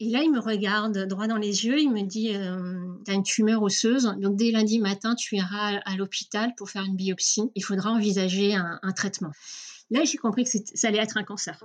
Et 0.00 0.10
là, 0.10 0.22
il 0.22 0.32
me 0.32 0.40
regarde 0.40 1.06
droit 1.06 1.28
dans 1.28 1.36
les 1.36 1.66
yeux, 1.66 1.78
il 1.78 1.90
me 1.90 2.02
dit 2.02 2.34
euh, 2.34 2.84
Tu 3.04 3.12
as 3.12 3.14
une 3.14 3.22
tumeur 3.22 3.62
osseuse, 3.62 4.12
donc 4.18 4.36
dès 4.36 4.50
lundi 4.50 4.80
matin, 4.80 5.14
tu 5.14 5.36
iras 5.36 5.78
à 5.84 5.96
l'hôpital 5.96 6.52
pour 6.56 6.68
faire 6.68 6.82
une 6.82 6.96
biopsie. 6.96 7.50
Il 7.54 7.62
faudra 7.62 7.90
envisager 7.90 8.54
un, 8.54 8.80
un 8.82 8.92
traitement. 8.92 9.30
Là, 9.90 10.02
j'ai 10.04 10.18
compris 10.18 10.44
que 10.44 10.50
ça 10.50 10.88
allait 10.88 10.98
être 10.98 11.16
un 11.16 11.22
cancer. 11.22 11.62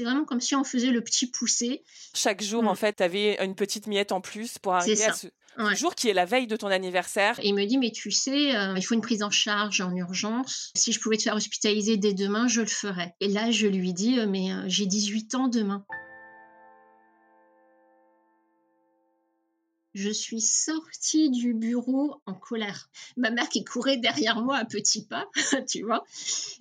C'est 0.00 0.06
vraiment 0.06 0.24
comme 0.24 0.40
si 0.40 0.54
on 0.54 0.64
faisait 0.64 0.92
le 0.92 1.04
petit 1.04 1.26
poussé. 1.26 1.82
Chaque 2.14 2.42
jour, 2.42 2.66
en 2.66 2.72
mm. 2.72 2.76
fait, 2.76 2.96
tu 2.96 3.02
avais 3.02 3.44
une 3.44 3.54
petite 3.54 3.86
miette 3.86 4.12
en 4.12 4.22
plus 4.22 4.56
pour 4.56 4.72
arriver 4.72 5.04
à 5.04 5.12
ce 5.12 5.26
jour 5.74 5.94
qui 5.94 6.08
est 6.08 6.14
la 6.14 6.24
veille 6.24 6.46
de 6.46 6.56
ton 6.56 6.68
anniversaire. 6.68 7.38
Et 7.40 7.48
il 7.48 7.54
me 7.54 7.66
dit, 7.66 7.76
mais 7.76 7.90
tu 7.90 8.10
sais, 8.10 8.56
euh, 8.56 8.72
il 8.78 8.82
faut 8.82 8.94
une 8.94 9.02
prise 9.02 9.22
en 9.22 9.28
charge 9.28 9.82
en 9.82 9.94
urgence. 9.94 10.70
Si 10.74 10.92
je 10.92 11.00
pouvais 11.00 11.18
te 11.18 11.24
faire 11.24 11.34
hospitaliser 11.34 11.98
dès 11.98 12.14
demain, 12.14 12.48
je 12.48 12.62
le 12.62 12.66
ferais. 12.66 13.14
Et 13.20 13.28
là, 13.28 13.50
je 13.50 13.66
lui 13.66 13.92
dis, 13.92 14.18
euh, 14.18 14.26
mais 14.26 14.52
euh, 14.52 14.62
j'ai 14.68 14.86
18 14.86 15.34
ans 15.34 15.48
demain. 15.48 15.84
Je 20.02 20.08
suis 20.08 20.40
sortie 20.40 21.28
du 21.28 21.52
bureau 21.52 22.22
en 22.24 22.32
colère. 22.32 22.88
Ma 23.18 23.30
mère 23.30 23.50
qui 23.50 23.64
courait 23.64 23.98
derrière 23.98 24.40
moi 24.40 24.56
à 24.56 24.64
petits 24.64 25.04
pas, 25.04 25.26
tu 25.68 25.82
vois. 25.82 26.04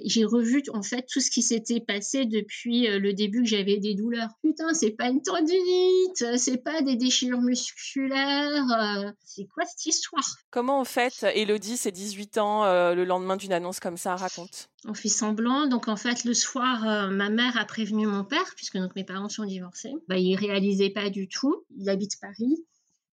J'ai 0.03 0.25
revu 0.25 0.61
en 0.73 0.83
fait 0.83 1.07
tout 1.09 1.21
ce 1.21 1.31
qui 1.31 1.41
s'était 1.41 1.79
passé 1.79 2.25
depuis 2.25 2.89
euh, 2.89 2.99
le 2.99 3.13
début 3.13 3.43
que 3.43 3.47
j'avais 3.47 3.77
des 3.77 3.95
douleurs. 3.95 4.31
Putain, 4.43 4.73
c'est 4.73 4.91
pas 4.91 5.07
une 5.07 5.21
tendinite, 5.21 6.37
c'est 6.37 6.57
pas 6.61 6.81
des 6.81 6.97
déchirures 6.97 7.39
musculaires. 7.39 9.05
Euh, 9.07 9.09
c'est 9.23 9.45
quoi 9.45 9.63
cette 9.63 9.85
histoire? 9.85 10.35
Comment 10.49 10.81
en 10.81 10.85
fait, 10.85 11.23
Elodie, 11.33 11.77
ses 11.77 11.93
18 11.93 12.39
ans, 12.39 12.65
euh, 12.65 12.93
le 12.93 13.05
lendemain 13.05 13.37
d'une 13.37 13.53
annonce 13.53 13.79
comme 13.79 13.97
ça, 13.97 14.17
raconte? 14.17 14.69
On 14.85 14.93
fait 14.93 15.07
semblant. 15.07 15.65
Donc 15.67 15.87
en 15.87 15.95
fait, 15.95 16.25
le 16.25 16.33
soir, 16.33 17.09
ma 17.09 17.29
mère 17.29 17.57
a 17.57 17.63
prévenu 17.63 18.05
mon 18.05 18.25
père, 18.25 18.53
puisque 18.57 18.77
donc 18.77 18.97
mes 18.97 19.05
parents 19.05 19.29
sont 19.29 19.45
divorcés. 19.45 19.93
Bah, 20.09 20.17
il 20.17 20.35
réalisait 20.35 20.89
pas 20.89 21.09
du 21.09 21.29
tout. 21.29 21.63
Il 21.77 21.89
habite 21.89 22.19
Paris. 22.19 22.65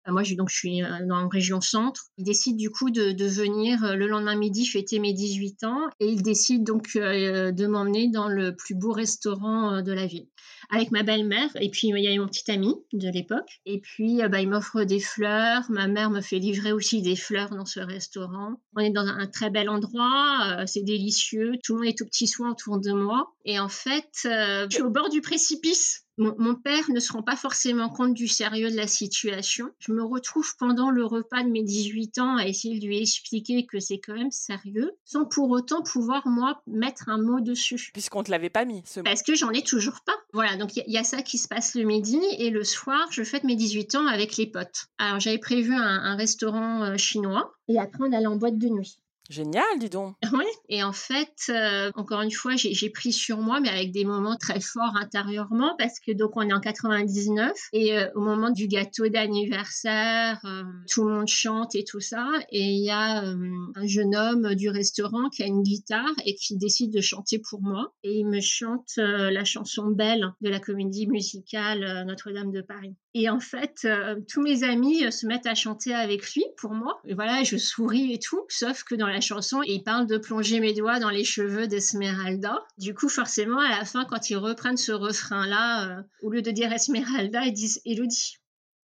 Euh, 0.09 0.13
moi, 0.13 0.23
je, 0.23 0.35
donc, 0.35 0.49
je 0.51 0.57
suis 0.57 0.83
euh, 0.83 1.29
région 1.31 1.61
centre. 1.61 2.07
Il 2.17 2.25
décide 2.25 2.57
du 2.57 2.71
coup 2.71 2.91
de, 2.91 3.25
venir 3.25 3.85
euh, 3.85 3.95
le 3.95 4.07
lendemain 4.09 4.37
midi 4.37 4.67
fêter 4.67 4.99
mes 4.99 5.13
18 5.13 5.65
ans 5.65 5.81
et 6.01 6.07
il 6.07 6.23
décide 6.23 6.65
donc 6.65 6.95
de 6.95 7.67
m'emmener 7.67 8.09
dans 8.09 8.29
le 8.29 8.57
plus 8.57 8.75
beau 8.75 8.93
restaurant 8.93 9.83
de 9.83 9.93
la 9.93 10.07
ville 10.07 10.27
avec 10.71 10.91
ma 10.91 11.03
belle-mère. 11.03 11.51
Et 11.61 11.71
puis, 11.71 11.89
il 11.89 11.99
y 11.99 12.09
a 12.09 12.21
mon 12.21 12.29
petit 12.29 12.51
ami 12.51 12.75
de 12.93 13.09
l'époque. 13.09 13.61
Et 13.67 13.81
puis, 13.81 14.21
bah, 14.29 14.41
il 14.41 14.49
m'offre 14.49 14.85
des 14.85 15.01
fleurs. 15.01 15.65
Ma 15.71 15.87
mère 15.87 16.11
me 16.11 16.21
fait 16.21 16.39
livrer 16.39 16.73
aussi 16.73 17.03
des 17.03 17.17
fleurs 17.17 17.51
dans 17.51 17.65
ce 17.65 17.81
restaurant. 17.81 18.61
On 18.77 18.81
est 18.81 18.91
dans 18.91 19.07
un, 19.07 19.27
très 19.27 19.51
bel 19.51 19.69
endroit. 19.69 20.65
c'est 20.67 20.83
délicieux. 20.83 21.53
Tout 21.63 21.75
le 21.75 21.81
monde 21.81 21.89
est 21.89 22.03
au 22.03 22.07
petit 22.07 22.27
soin 22.27 22.51
autour 22.53 22.79
de 22.79 22.93
moi. 22.93 23.33
Et 23.45 23.59
en 23.59 23.69
fait, 23.69 24.11
je 24.25 24.69
suis 24.71 24.83
au 24.83 24.91
bord 24.91 25.09
du 25.09 25.21
précipice 25.21 26.05
mon, 26.21 26.55
père 26.55 26.91
ne 26.91 27.01
se 27.01 27.13
rend 27.13 27.23
pas 27.23 27.37
forcément 27.37 27.89
compte 27.89 28.13
du 28.15 28.29
sérieux 28.29 28.71
de 28.71 28.77
la 28.77 28.87
situation. 28.87 29.71
Je 29.79 29.93
me 29.93 30.05
retrouve 30.05 30.55
pendant 30.59 30.91
le 30.91 31.05
repas 31.05 31.43
de 31.43 31.49
mes 31.49 31.63
18 31.63 32.19
ans 32.19 32.37
à 32.37 32.47
essayer 32.47 32.79
de 32.79 32.87
lui 32.87 33.01
expliquer 33.01 33.65
que 33.65 33.81
c'est 33.81 33.99
quand 33.99 34.15
même 34.15 34.31
sérieux, 34.31 34.93
sans 35.05 35.25
pour 35.25 35.51
autant 35.51 35.83
pouvoir, 35.83 36.27
moi, 36.29 36.63
mettre 36.67 37.09
un 37.09 37.19
mot 37.19 37.41
dessus. 37.41 37.91
Puisqu'on 37.93 38.21
ne 38.21 38.25
te 38.25 38.31
l'avait 38.31 38.51
pas 38.51 38.67
mis, 38.67 38.83
ce 38.85 39.01
mot. 39.01 39.05
Parce 39.05 39.23
que 39.23 39.35
j'en 39.35 39.51
ai 39.51 39.63
toujours 39.63 40.01
pas. 40.05 40.15
Voilà, 40.33 40.57
donc 40.57 40.77
il 40.77 40.85
y, 40.87 40.99
a 40.99 41.05
ça 41.05 41.23
qui 41.23 41.39
se 41.39 41.49
passe 41.49 41.75
le 41.75 41.85
midi, 41.85 42.21
et 42.39 42.51
le 42.51 42.65
soir, 42.65 43.09
je 43.11 43.23
fête 43.23 43.45
mes 43.45 43.57
18 43.57 43.95
ans 43.95 44.07
avec 44.07 44.37
les 44.37 44.47
potes. 44.47 44.87
Alors 44.99 45.21
j'avais 45.21 45.39
prévu 45.39 45.75
un, 45.75 45.81
un 45.81 46.17
restaurant 46.17 46.85
euh, 46.85 46.97
chinois, 46.97 47.55
et 47.69 47.79
après 47.79 47.99
on 48.03 48.13
allait 48.13 48.27
en 48.27 48.37
boîte 48.37 48.59
de 48.59 48.69
nuit. 48.69 48.99
Génial, 49.31 49.79
dis 49.79 49.89
donc. 49.89 50.17
Oui. 50.33 50.45
Et 50.69 50.83
en 50.83 50.93
fait, 50.93 51.51
euh, 51.51 51.93
encore 51.95 52.21
une 52.23 52.33
fois, 52.33 52.57
j'ai 52.57 52.91
pris 52.91 53.13
sur 53.13 53.39
moi, 53.39 53.61
mais 53.61 53.69
avec 53.69 53.93
des 53.93 54.05
moments 54.05 54.37
très 54.37 54.61
forts 54.61 54.97
intérieurement, 54.97 55.77
parce 55.79 56.01
que 56.01 56.13
donc 56.13 56.33
on 56.37 56.43
est 56.43 56.53
en 56.53 56.61
99 56.61 57.53
et 57.73 57.97
euh, 57.97 58.09
au 58.17 58.21
moment 58.21 58.51
du 58.51 58.67
gâteau 58.67 59.09
d'anniversaire, 59.09 60.41
euh, 60.45 60.65
tout 60.91 61.05
le 61.05 61.15
monde 61.15 61.29
chante 61.29 61.75
et 61.77 61.85
tout 61.85 62.01
ça, 62.01 62.29
et 62.51 62.61
il 62.61 62.85
y 62.85 62.91
a 62.91 63.23
un 63.23 63.87
jeune 63.87 64.17
homme 64.17 64.55
du 64.57 64.69
restaurant 64.69 65.29
qui 65.29 65.45
a 65.45 65.47
une 65.47 65.63
guitare 65.63 66.15
et 66.25 66.35
qui 66.35 66.57
décide 66.57 66.93
de 66.93 67.01
chanter 67.01 67.39
pour 67.39 67.63
moi, 67.63 67.93
et 68.03 68.19
il 68.19 68.27
me 68.27 68.41
chante 68.41 68.97
la 68.97 69.45
chanson 69.45 69.87
Belle 69.87 70.33
de 70.41 70.49
la 70.49 70.59
comédie 70.59 71.07
musicale 71.07 72.05
Notre-Dame 72.07 72.51
de 72.51 72.63
Paris. 72.63 72.97
Et 73.15 73.29
en 73.29 73.41
fait, 73.41 73.89
tous 74.29 74.41
mes 74.41 74.63
amis 74.63 75.11
se 75.11 75.27
mettent 75.27 75.47
à 75.47 75.57
chanter 75.57 75.93
avec 75.93 76.33
lui 76.33 76.45
pour 76.57 76.75
moi. 76.75 77.01
Et 77.07 77.15
voilà, 77.15 77.43
je 77.43 77.57
souris 77.57 78.13
et 78.13 78.21
tout, 78.21 78.45
sauf 78.49 78.85
que 78.85 78.95
dans 78.95 79.09
la 79.09 79.21
chanson, 79.21 79.63
il 79.65 79.83
parle 79.83 80.07
de 80.07 80.17
plonger 80.17 80.61
mes 80.61 80.75
doigts 80.75 81.01
dans 81.01 81.11
les 81.11 81.25
cheveux 81.25 81.67
d'Esmeralda. 81.67 82.65
Du 82.79 82.95
coup, 82.95 83.09
forcément, 83.09 83.59
à 83.59 83.69
la 83.69 83.85
fin, 83.85 84.05
quand 84.05 84.31
ils 84.31 84.37
reprennent 84.37 84.77
ce 84.77 84.93
refrain-là, 84.93 85.89
euh, 85.89 86.03
au 86.23 86.31
lieu 86.31 86.41
de 86.41 86.53
dire 86.53 86.73
Esmeralda, 86.73 87.45
ils 87.47 87.53
disent 87.53 87.81
Elodie. 87.85 88.37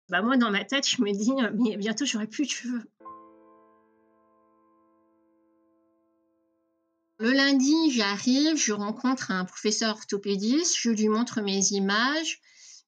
Bah 0.09 0.23
moi, 0.23 0.37
dans 0.37 0.53
ma 0.53 0.65
tête, 0.65 0.89
je 0.89 1.03
me 1.03 1.11
dis, 1.11 1.33
euh, 1.43 1.51
mais 1.59 1.77
bientôt, 1.77 2.05
j'aurai 2.05 2.29
plus 2.29 2.45
de 2.45 2.51
cheveux. 2.51 2.83
Le 7.19 7.33
lundi, 7.33 7.91
j'arrive, 7.91 8.57
je 8.57 8.73
rencontre 8.73 9.33
un 9.33 9.45
professeur 9.45 9.97
orthopédiste, 9.97 10.77
je 10.79 10.91
lui 10.91 11.09
montre 11.09 11.41
mes 11.41 11.73
images 11.73 12.41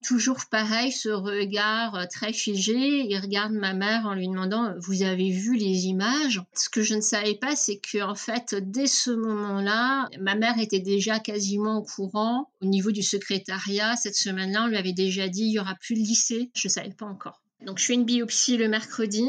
toujours 0.05 0.45
pareil, 0.51 0.93
ce 0.93 1.09
regard 1.09 1.95
euh, 1.95 2.05
très 2.11 2.33
figé. 2.33 2.75
Il 3.09 3.19
regarde 3.19 3.53
ma 3.53 3.73
mère 3.73 4.07
en 4.07 4.15
lui 4.15 4.29
demandant 4.29 4.75
Vous 4.79 5.03
avez 5.03 5.31
vu 5.31 5.57
les 5.57 5.87
images? 5.87 6.43
Ce 6.55 6.69
que 6.69 6.83
je 6.83 6.95
ne 6.95 7.01
savais 7.01 7.35
pas, 7.35 7.57
c'est 7.57 7.79
que 7.79 8.03
en 8.03 8.15
fait, 8.15 8.55
dès 8.55 8.87
ce 8.87 9.11
moment-là, 9.11 10.09
ma 10.21 10.35
mère 10.35 10.59
était 10.59 10.81
déjà 10.81 11.19
quasiment 11.19 11.79
au 11.79 11.83
courant. 11.83 12.51
Au 12.61 12.67
niveau 12.67 12.93
du 12.93 13.03
secrétariat, 13.03 13.97
cette 13.97 14.17
semaine-là, 14.17 14.65
on 14.65 14.69
lui 14.69 14.77
avait 14.77 14.93
déjà 14.93 15.29
dit 15.29 15.45
Il 15.45 15.53
y 15.53 15.59
aura 15.59 15.75
plus 15.75 15.95
de 15.95 16.01
lycée. 16.01 16.51
Je 16.55 16.69
ne 16.69 16.71
savais 16.71 16.95
pas 16.97 17.07
encore. 17.07 17.41
Donc, 17.65 17.79
je 17.79 17.87
fais 17.87 17.95
une 17.95 18.05
biopsie 18.05 18.57
le 18.57 18.69
mercredi. 18.69 19.25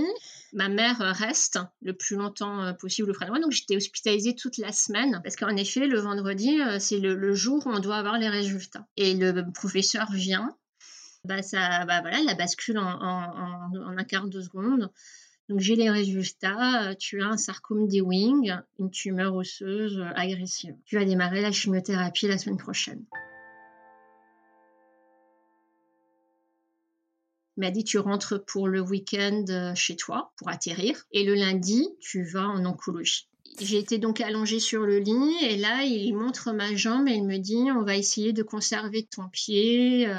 Ma 0.53 0.69
mère 0.69 0.99
reste 0.99 1.59
le 1.81 1.93
plus 1.93 2.15
longtemps 2.15 2.63
euh, 2.63 2.73
possible 2.73 3.11
auprès 3.11 3.25
de 3.25 3.31
moi. 3.31 3.39
Donc, 3.39 3.51
j'étais 3.51 3.75
hospitalisée 3.75 4.35
toute 4.35 4.57
la 4.57 4.71
semaine 4.71 5.19
parce 5.23 5.35
qu'en 5.35 5.55
effet, 5.55 5.87
le 5.87 5.99
vendredi, 5.99 6.61
euh, 6.61 6.79
c'est 6.79 6.99
le, 6.99 7.33
jour 7.33 7.65
où 7.65 7.71
on 7.71 7.79
doit 7.79 7.97
avoir 7.97 8.17
les 8.17 8.29
résultats. 8.29 8.87
Et 8.95 9.13
le 9.15 9.43
professeur 9.53 10.11
vient 10.11 10.55
bah, 11.25 11.41
ça, 11.41 11.85
bah, 11.85 12.01
voilà, 12.01 12.21
la 12.23 12.35
bascule 12.35 12.77
en, 12.77 12.99
un 13.01 14.03
quart 14.03 14.27
de 14.27 14.41
seconde. 14.41 14.91
Donc 15.47 15.59
j'ai 15.59 15.75
les 15.75 15.91
résultats, 15.91 16.95
tu 16.95 17.21
as 17.21 17.27
un 17.27 17.37
sarcome 17.37 17.87
des 17.87 18.01
wings, 18.01 18.55
une 18.79 18.89
tumeur 18.89 19.35
osseuse 19.35 20.03
agressive. 20.15 20.75
Tu 20.85 20.97
vas 20.97 21.05
démarrer 21.05 21.41
la 21.41 21.51
chimiothérapie 21.51 22.27
la 22.27 22.39
semaine 22.39 22.57
prochaine. 22.57 23.05
Il 27.57 27.61
m'a 27.61 27.71
dit 27.71 27.85
tu 27.85 27.97
rentres 27.99 28.43
pour 28.45 28.67
le 28.67 28.81
week-end 28.81 29.45
euh, 29.49 29.73
chez 29.75 29.95
toi 29.95 30.33
pour 30.37 30.49
atterrir 30.49 31.05
et 31.11 31.23
le 31.23 31.35
lundi 31.35 31.87
tu 32.01 32.23
vas 32.23 32.47
en 32.47 32.65
oncologie. 32.65 33.29
J'ai 33.59 33.77
été 33.77 33.97
donc 33.99 34.19
allongée 34.19 34.59
sur 34.59 34.81
le 34.85 34.99
lit 34.99 35.37
et 35.41 35.55
là, 35.55 35.83
il 35.83 36.13
montre 36.13 36.51
ma 36.51 36.75
jambe 36.75 37.07
et 37.07 37.13
il 37.13 37.25
me 37.25 37.37
dit 37.37 37.71
on 37.71 37.83
va 37.83 37.95
essayer 37.95 38.33
de 38.33 38.43
conserver 38.43 39.05
ton 39.05 39.29
pied, 39.29 40.07
euh, 40.07 40.15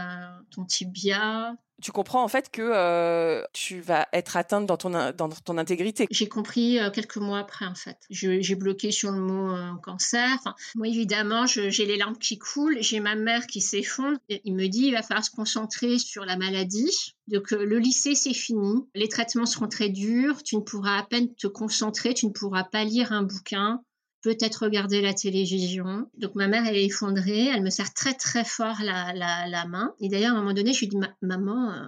ton 0.51 0.65
tibia, 0.65 1.55
tu 1.83 1.93
comprends 1.93 2.23
en 2.25 2.29
fait 2.29 2.51
que 2.51 2.63
euh, 2.63 3.43
tu 3.53 3.81
vas 3.81 4.09
être 4.13 4.37
atteinte 4.37 4.67
dans 4.67 4.77
ton, 4.77 4.91
dans 4.91 5.29
ton 5.29 5.59
intégrité. 5.59 6.07
J'ai 6.11 6.29
compris 6.29 6.79
euh, 6.79 6.91
quelques 6.91 7.19
mois 7.19 7.39
après 7.39 7.67
en 7.67 7.75
fait. 7.75 7.99
J'ai 8.09 8.55
bloqué 8.55 8.91
sur 8.91 9.11
le 9.11 9.21
mot 9.21 9.51
euh, 9.51 9.73
cancer. 9.83 10.39
Moi 10.75 10.89
évidemment, 10.89 11.47
j'ai 11.47 11.87
les 11.87 11.97
larmes 11.97 12.19
qui 12.19 12.39
coulent, 12.39 12.79
j'ai 12.81 13.01
ma 13.01 13.15
mère 13.15 13.47
qui 13.47 13.61
s'effondre. 13.61 14.19
Il 14.29 14.55
me 14.55 14.67
dit 14.69 14.87
il 14.87 14.93
va 14.93 15.03
falloir 15.03 15.25
se 15.25 15.31
concentrer 15.31 15.99
sur 15.99 16.25
la 16.25 16.37
maladie. 16.37 17.15
Donc 17.29 17.51
le 17.51 17.79
lycée 17.79 18.15
c'est 18.15 18.35
fini, 18.35 18.87
les 18.95 19.09
traitements 19.09 19.47
seront 19.47 19.69
très 19.69 19.89
durs, 19.89 20.43
tu 20.43 20.57
ne 20.57 20.61
pourras 20.61 20.99
à 20.99 21.03
peine 21.03 21.35
te 21.35 21.47
concentrer, 21.47 22.15
tu 22.15 22.27
ne 22.27 22.31
pourras 22.31 22.65
pas 22.65 22.85
lire 22.85 23.13
un 23.13 23.23
bouquin 23.23 23.83
peut-être 24.27 24.65
regarder 24.65 25.01
la 25.01 25.15
télévision. 25.15 26.11
Donc 26.19 26.35
ma 26.35 26.49
mère, 26.49 26.67
est 26.67 26.85
effondrée, 26.85 27.47
elle 27.47 27.63
me 27.63 27.71
serre 27.71 27.95
très 27.95 28.13
très 28.13 28.45
fort 28.45 28.79
la, 28.83 29.15
la, 29.15 29.67
main. 29.67 29.95
Et 30.01 30.09
d'ailleurs, 30.09 30.35
à 30.35 30.39
un 30.39 30.41
moment 30.41 30.53
donné, 30.53 30.73
je 30.73 30.81
lui 30.81 30.89
dis, 30.89 30.99
maman, 31.23 31.71
euh, 31.71 31.87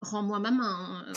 rends-moi 0.00 0.38
ma 0.38 0.52
main. 0.52 1.04
Hein, 1.08 1.12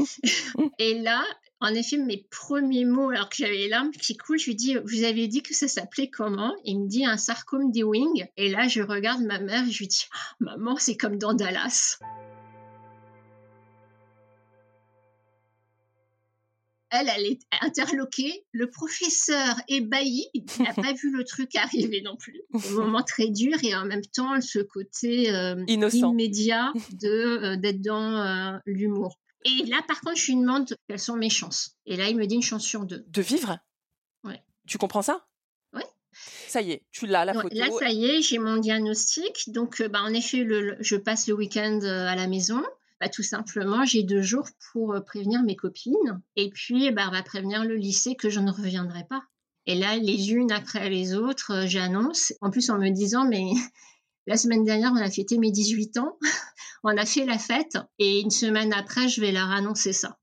euh. 0.00 0.64
et 0.80 1.00
là, 1.00 1.24
en 1.60 1.68
effet, 1.68 1.96
mes 1.96 2.26
premiers 2.28 2.84
mots, 2.84 3.10
alors 3.10 3.28
que 3.28 3.36
j'avais 3.38 3.56
les 3.56 3.68
larmes 3.68 3.92
qui 3.92 4.16
coulent, 4.16 4.40
je 4.40 4.46
lui 4.46 4.56
dis, 4.56 4.76
vous 4.84 5.04
avez 5.04 5.28
dit 5.28 5.44
que 5.44 5.54
ça 5.54 5.68
s'appelait 5.68 6.10
comment? 6.10 6.52
Il 6.64 6.80
me 6.80 6.88
dit 6.88 7.06
un 7.06 7.16
sarcome 7.16 7.70
des 7.70 7.84
wings. 7.84 8.26
Et 8.36 8.50
là, 8.50 8.66
je 8.66 8.82
regarde 8.82 9.22
ma 9.22 9.38
mère 9.38 9.64
je 9.70 9.78
lui 9.78 9.86
dis, 9.86 10.06
ah, 10.12 10.34
maman, 10.40 10.74
c'est 10.76 10.96
comme 10.96 11.18
dans 11.18 11.34
Dallas. 11.34 12.00
Elle, 16.90 17.10
elle 17.14 17.26
est 17.26 17.38
interloquée. 17.60 18.44
Le 18.52 18.70
professeur 18.70 19.56
ébahi, 19.68 20.26
il 20.34 20.44
n'a 20.60 20.72
pas 20.72 20.92
vu 20.92 21.10
le 21.10 21.24
truc 21.24 21.54
arriver 21.56 22.00
non 22.02 22.16
plus. 22.16 22.40
Un 22.54 22.70
moment 22.72 23.02
très 23.02 23.28
dur 23.28 23.56
et 23.62 23.74
en 23.74 23.84
même 23.84 24.04
temps 24.04 24.40
ce 24.40 24.60
côté 24.60 25.34
euh, 25.34 25.64
immédiat 25.66 26.72
de 26.92 27.08
euh, 27.08 27.56
d'être 27.56 27.80
dans 27.80 28.14
euh, 28.14 28.58
l'humour. 28.66 29.18
Et 29.44 29.64
là, 29.66 29.80
par 29.86 30.00
contre, 30.00 30.16
je 30.16 30.32
lui 30.32 30.40
demande 30.40 30.74
quelles 30.88 30.98
sont 30.98 31.16
mes 31.16 31.30
chances. 31.30 31.76
Et 31.86 31.96
là, 31.96 32.08
il 32.08 32.16
me 32.16 32.26
dit 32.26 32.34
une 32.34 32.42
chance 32.42 32.64
sur 32.64 32.84
deux. 32.84 33.04
De 33.08 33.22
vivre? 33.22 33.58
Ouais. 34.24 34.42
Tu 34.66 34.78
comprends 34.78 35.02
ça? 35.02 35.26
Ça 36.48 36.62
y 36.62 36.72
est, 36.72 36.82
tu 36.92 37.06
l'as, 37.06 37.26
la 37.26 37.34
photo. 37.34 37.54
Là, 37.54 37.66
ça 37.78 37.90
y 37.90 38.06
est, 38.06 38.22
j'ai 38.22 38.38
mon 38.38 38.56
diagnostic. 38.56 39.52
Donc, 39.52 39.82
bah, 39.82 40.00
en 40.02 40.14
effet, 40.14 40.44
le, 40.44 40.76
je 40.80 40.96
passe 40.96 41.26
le 41.26 41.34
week-end 41.34 41.78
à 41.82 42.16
la 42.16 42.26
maison. 42.26 42.62
Bah, 43.00 43.08
tout 43.08 43.22
simplement, 43.22 43.84
j'ai 43.84 44.02
deux 44.02 44.22
jours 44.22 44.48
pour 44.72 44.94
euh, 44.94 45.00
prévenir 45.00 45.42
mes 45.42 45.56
copines 45.56 46.22
et 46.36 46.50
puis 46.50 46.90
bah, 46.92 47.06
on 47.08 47.12
va 47.12 47.22
prévenir 47.22 47.64
le 47.64 47.76
lycée 47.76 48.14
que 48.14 48.30
je 48.30 48.40
ne 48.40 48.50
reviendrai 48.50 49.04
pas. 49.08 49.22
Et 49.66 49.74
là, 49.74 49.96
les 49.96 50.32
unes 50.32 50.52
après 50.52 50.88
les 50.88 51.14
autres, 51.14 51.52
euh, 51.52 51.66
j'annonce, 51.66 52.32
en 52.40 52.50
plus 52.50 52.70
en 52.70 52.78
me 52.78 52.90
disant, 52.90 53.26
mais 53.28 53.44
La 54.26 54.36
semaine 54.36 54.64
dernière, 54.64 54.90
on 54.92 54.96
a 54.96 55.10
fêté 55.10 55.38
mes 55.38 55.52
18 55.52 55.98
ans. 55.98 56.18
on 56.82 56.96
a 56.96 57.06
fait 57.06 57.24
la 57.24 57.38
fête 57.38 57.78
et 58.00 58.20
une 58.20 58.30
semaine 58.30 58.72
après, 58.72 59.08
je 59.08 59.20
vais 59.20 59.30
leur 59.30 59.50
annoncer 59.50 59.92
ça. 59.92 60.18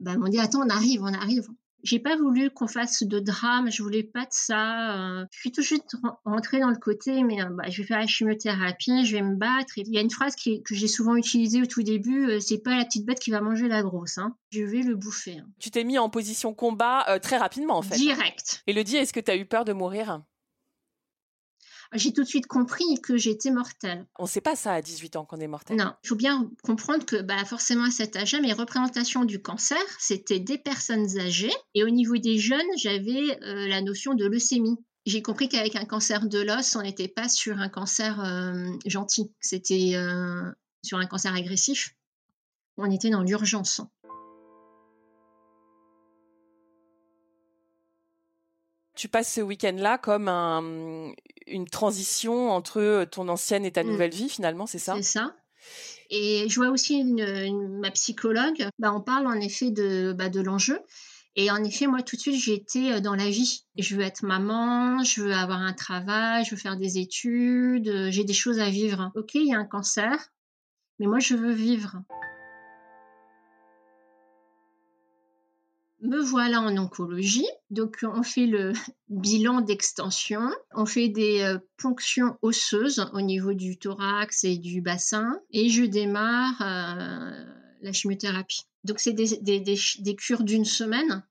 Ben, 0.00 0.12
ils 0.12 0.18
m'ont 0.18 0.28
dit, 0.28 0.38
attends, 0.38 0.62
on 0.62 0.68
arrive, 0.68 1.02
on 1.02 1.14
arrive. 1.14 1.48
J'ai 1.86 2.00
pas 2.00 2.16
voulu 2.16 2.50
qu'on 2.50 2.66
fasse 2.66 3.04
de 3.04 3.20
drame, 3.20 3.70
je 3.70 3.80
voulais 3.80 4.02
pas 4.02 4.22
de 4.22 4.32
ça. 4.32 5.20
Euh. 5.20 5.24
je 5.30 5.38
suis 5.38 5.52
tout 5.52 5.60
de 5.60 5.66
suite 5.66 5.94
rentrée 6.24 6.58
dans 6.58 6.70
le 6.70 6.78
côté, 6.78 7.22
mais 7.22 7.40
euh, 7.40 7.48
bah, 7.50 7.64
je 7.68 7.80
vais 7.80 7.86
faire 7.86 8.00
la 8.00 8.08
chimiothérapie, 8.08 9.06
je 9.06 9.16
vais 9.16 9.22
me 9.22 9.36
battre. 9.36 9.78
il 9.78 9.94
y 9.94 9.98
a 9.98 10.00
une 10.00 10.10
phrase 10.10 10.34
que 10.34 10.74
j'ai 10.74 10.88
souvent 10.88 11.14
utilisée 11.14 11.62
au 11.62 11.66
tout 11.66 11.84
début, 11.84 12.28
euh, 12.28 12.40
c'est 12.40 12.58
pas 12.58 12.76
la 12.76 12.84
petite 12.84 13.06
bête 13.06 13.20
qui 13.20 13.30
va 13.30 13.40
manger 13.40 13.68
la 13.68 13.84
grosse, 13.84 14.18
hein. 14.18 14.34
je 14.50 14.64
vais 14.64 14.82
le 14.82 14.96
bouffer. 14.96 15.38
Hein. 15.38 15.46
Tu 15.60 15.70
t'es 15.70 15.84
mis 15.84 15.96
en 15.96 16.10
position 16.10 16.54
combat 16.54 17.06
très 17.22 17.36
rapidement 17.36 17.78
en 17.78 17.82
fait. 17.82 17.94
Direct. 17.94 18.64
Et 18.66 18.72
le 18.72 18.82
dit, 18.82 18.96
est-ce 18.96 19.12
que 19.12 19.20
tu 19.20 19.30
as 19.30 19.36
eu 19.36 19.46
peur 19.46 19.64
de 19.64 19.72
mourir? 19.72 20.22
J'ai 21.92 22.12
tout 22.12 22.22
de 22.22 22.28
suite 22.28 22.46
compris 22.46 23.00
que 23.02 23.16
j'étais 23.16 23.50
mortelle. 23.50 24.06
On 24.18 24.24
ne 24.24 24.28
sait 24.28 24.40
pas 24.40 24.56
ça 24.56 24.72
à 24.72 24.82
18 24.82 25.16
ans 25.16 25.24
qu'on 25.24 25.38
est 25.38 25.46
mortel. 25.46 25.76
Non, 25.76 25.92
il 26.02 26.08
faut 26.08 26.16
bien 26.16 26.50
comprendre 26.62 27.04
que 27.04 27.22
bah, 27.22 27.44
forcément 27.44 27.84
à 27.84 27.90
cet 27.90 28.16
âge-là, 28.16 28.40
mes 28.40 28.52
représentations 28.52 29.24
du 29.24 29.40
cancer, 29.40 29.78
c'était 29.98 30.40
des 30.40 30.58
personnes 30.58 31.18
âgées. 31.18 31.52
Et 31.74 31.84
au 31.84 31.90
niveau 31.90 32.16
des 32.16 32.38
jeunes, 32.38 32.66
j'avais 32.76 33.38
euh, 33.42 33.68
la 33.68 33.80
notion 33.82 34.14
de 34.14 34.26
leucémie. 34.26 34.76
J'ai 35.06 35.22
compris 35.22 35.48
qu'avec 35.48 35.76
un 35.76 35.84
cancer 35.84 36.26
de 36.26 36.40
l'os, 36.40 36.74
on 36.74 36.82
n'était 36.82 37.08
pas 37.08 37.28
sur 37.28 37.58
un 37.58 37.68
cancer 37.68 38.20
euh, 38.20 38.66
gentil, 38.86 39.32
c'était 39.40 39.92
euh, 39.94 40.50
sur 40.82 40.98
un 40.98 41.06
cancer 41.06 41.32
agressif. 41.32 41.94
On 42.76 42.90
était 42.90 43.10
dans 43.10 43.22
l'urgence. 43.22 43.80
Tu 48.96 49.08
passes 49.08 49.32
ce 49.32 49.40
week-end-là 49.40 49.98
comme 49.98 50.28
une 51.46 51.68
transition 51.68 52.50
entre 52.50 53.06
ton 53.10 53.28
ancienne 53.28 53.64
et 53.64 53.72
ta 53.72 53.84
mmh. 53.84 53.86
nouvelle 53.86 54.10
vie, 54.12 54.28
finalement, 54.28 54.66
c'est 54.66 54.78
ça? 54.78 54.94
C'est 54.96 55.02
ça. 55.02 55.36
Et 56.10 56.48
je 56.48 56.56
vois 56.56 56.70
aussi 56.70 57.04
ma 57.04 57.90
psychologue, 57.90 58.68
bah, 58.78 58.92
on 58.94 59.00
parle 59.00 59.26
en 59.26 59.40
effet 59.40 59.70
de, 59.70 60.12
bah, 60.12 60.28
de 60.28 60.40
l'enjeu. 60.40 60.80
Et 61.38 61.50
en 61.50 61.62
effet, 61.62 61.86
moi, 61.86 62.00
tout 62.00 62.16
de 62.16 62.20
suite, 62.20 62.42
j'étais 62.42 62.92
euh, 62.92 63.00
dans 63.00 63.14
la 63.14 63.28
vie. 63.28 63.66
Je 63.76 63.94
veux 63.94 64.02
être 64.02 64.22
maman, 64.24 65.04
je 65.04 65.20
veux 65.20 65.34
avoir 65.34 65.60
un 65.60 65.74
travail, 65.74 66.44
je 66.46 66.52
veux 66.52 66.56
faire 66.56 66.78
des 66.78 66.98
études, 66.98 67.88
euh, 67.88 68.10
j'ai 68.10 68.24
des 68.24 68.32
choses 68.32 68.58
à 68.58 68.70
vivre. 68.70 69.12
Ok, 69.14 69.34
il 69.34 69.48
y 69.48 69.54
a 69.54 69.58
un 69.58 69.66
cancer, 69.66 70.32
mais 70.98 71.06
moi, 71.06 71.18
je 71.18 71.34
veux 71.34 71.52
vivre. 71.52 72.00
Me 76.00 76.20
voilà 76.20 76.60
en 76.60 76.76
oncologie. 76.76 77.48
Donc, 77.70 77.98
on 78.02 78.22
fait 78.22 78.46
le 78.46 78.72
bilan 79.08 79.60
d'extension. 79.60 80.50
On 80.74 80.86
fait 80.86 81.08
des 81.08 81.40
euh, 81.40 81.58
ponctions 81.78 82.36
osseuses 82.42 83.08
au 83.12 83.20
niveau 83.20 83.54
du 83.54 83.78
thorax 83.78 84.44
et 84.44 84.58
du 84.58 84.82
bassin. 84.82 85.40
Et 85.52 85.68
je 85.68 85.84
démarre 85.84 86.60
euh, 86.60 87.44
la 87.80 87.92
chimiothérapie. 87.92 88.62
Donc, 88.84 89.00
c'est 89.00 89.14
des, 89.14 90.16
cures 90.16 90.44
d'une 90.44 90.64
semaine. 90.64 91.24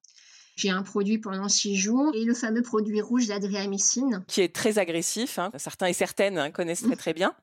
J'ai 0.56 0.70
un 0.70 0.84
produit 0.84 1.18
pendant 1.18 1.50
six 1.50 1.76
jours 1.76 2.12
et 2.14 2.24
le 2.24 2.34
fameux 2.34 2.62
produit 2.62 3.02
rouge 3.02 3.28
d'adriamycine. 3.28 4.24
Qui 4.28 4.42
est 4.42 4.56
très 4.56 4.80
agressif. 4.80 5.38
Hein. 5.38 5.52
Certains 5.58 5.88
et 5.88 5.94
certaines 5.94 6.38
hein, 6.38 6.52
connaissent 6.52 6.84
très 6.84 6.96
très 6.96 7.14
bien. 7.14 7.34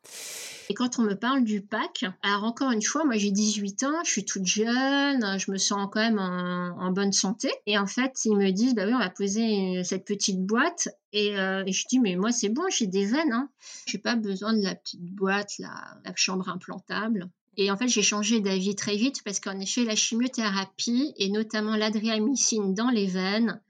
Et 0.70 0.74
quand 0.74 0.98
on 0.98 1.02
me 1.02 1.14
parle 1.14 1.44
du 1.44 1.60
PAC, 1.60 2.06
alors 2.22 2.44
encore 2.44 2.70
une 2.70 2.80
fois, 2.80 3.04
moi 3.04 3.16
j'ai 3.16 3.30
18 3.30 3.82
ans, 3.82 4.04
je 4.04 4.10
suis 4.10 4.24
toute 4.24 4.46
jeune, 4.46 5.38
je 5.38 5.50
me 5.50 5.58
sens 5.58 5.88
quand 5.92 6.00
même 6.00 6.18
en, 6.18 6.90
bonne 6.92 7.12
santé. 7.12 7.50
Et 7.66 7.76
en 7.76 7.86
fait, 7.86 8.12
ils 8.24 8.36
me 8.36 8.50
disent, 8.50 8.74
bah 8.74 8.84
oui, 8.86 8.94
on 8.94 8.98
va 8.98 9.10
poser 9.10 9.84
cette 9.84 10.06
petite 10.06 10.40
boîte. 10.40 10.88
Et, 11.12 11.36
euh, 11.38 11.64
je 11.66 11.84
dis, 11.88 12.00
mais 12.00 12.16
moi 12.16 12.32
c'est 12.32 12.48
bon, 12.48 12.62
j'ai 12.70 12.86
des 12.86 13.04
veines. 13.04 13.32
Hein. 13.32 13.50
J'ai 13.86 13.98
pas 13.98 14.16
besoin 14.16 14.54
de 14.54 14.62
la 14.62 14.74
petite 14.74 15.02
boîte, 15.02 15.52
la, 15.58 15.98
la 16.04 16.12
chambre 16.16 16.48
implantable. 16.48 17.28
Et 17.56 17.70
en 17.70 17.76
fait, 17.76 17.88
j'ai 17.88 18.02
changé 18.02 18.40
d'avis 18.40 18.74
très 18.74 18.96
vite 18.96 19.22
parce 19.24 19.40
qu'en 19.40 19.58
effet, 19.60 19.84
la 19.84 19.94
chimiothérapie 19.94 21.12
et 21.16 21.28
notamment 21.28 21.76
l'adriamycine 21.76 22.74
dans 22.74 22.88
les 22.88 23.06
veines, 23.06 23.60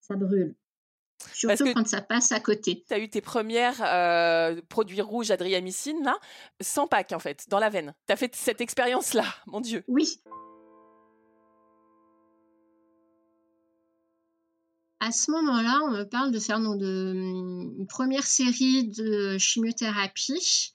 ça 0.00 0.16
brûle. 0.16 0.54
Surtout 1.32 1.72
quand 1.74 1.86
ça 1.86 2.00
passe 2.00 2.32
à 2.32 2.40
côté. 2.40 2.84
Tu 2.86 2.94
as 2.94 2.98
eu 2.98 3.08
tes 3.08 3.20
premières 3.20 3.82
euh, 3.82 4.60
produits 4.68 5.00
rouges 5.00 5.30
adriamycine, 5.30 6.02
là, 6.04 6.16
sans 6.60 6.86
pack, 6.86 7.12
en 7.12 7.18
fait, 7.18 7.46
dans 7.48 7.58
la 7.58 7.70
veine. 7.70 7.94
Tu 8.06 8.12
as 8.12 8.16
fait 8.16 8.34
cette 8.34 8.60
expérience-là, 8.60 9.24
mon 9.46 9.60
Dieu. 9.60 9.84
Oui. 9.88 10.20
À 15.00 15.12
ce 15.12 15.30
moment-là, 15.30 15.80
on 15.84 15.90
me 15.90 16.04
parle 16.04 16.32
de 16.32 16.40
faire 16.40 16.60
de, 16.60 17.12
une 17.14 17.86
première 17.88 18.26
série 18.26 18.88
de 18.88 19.38
chimiothérapie 19.38 20.72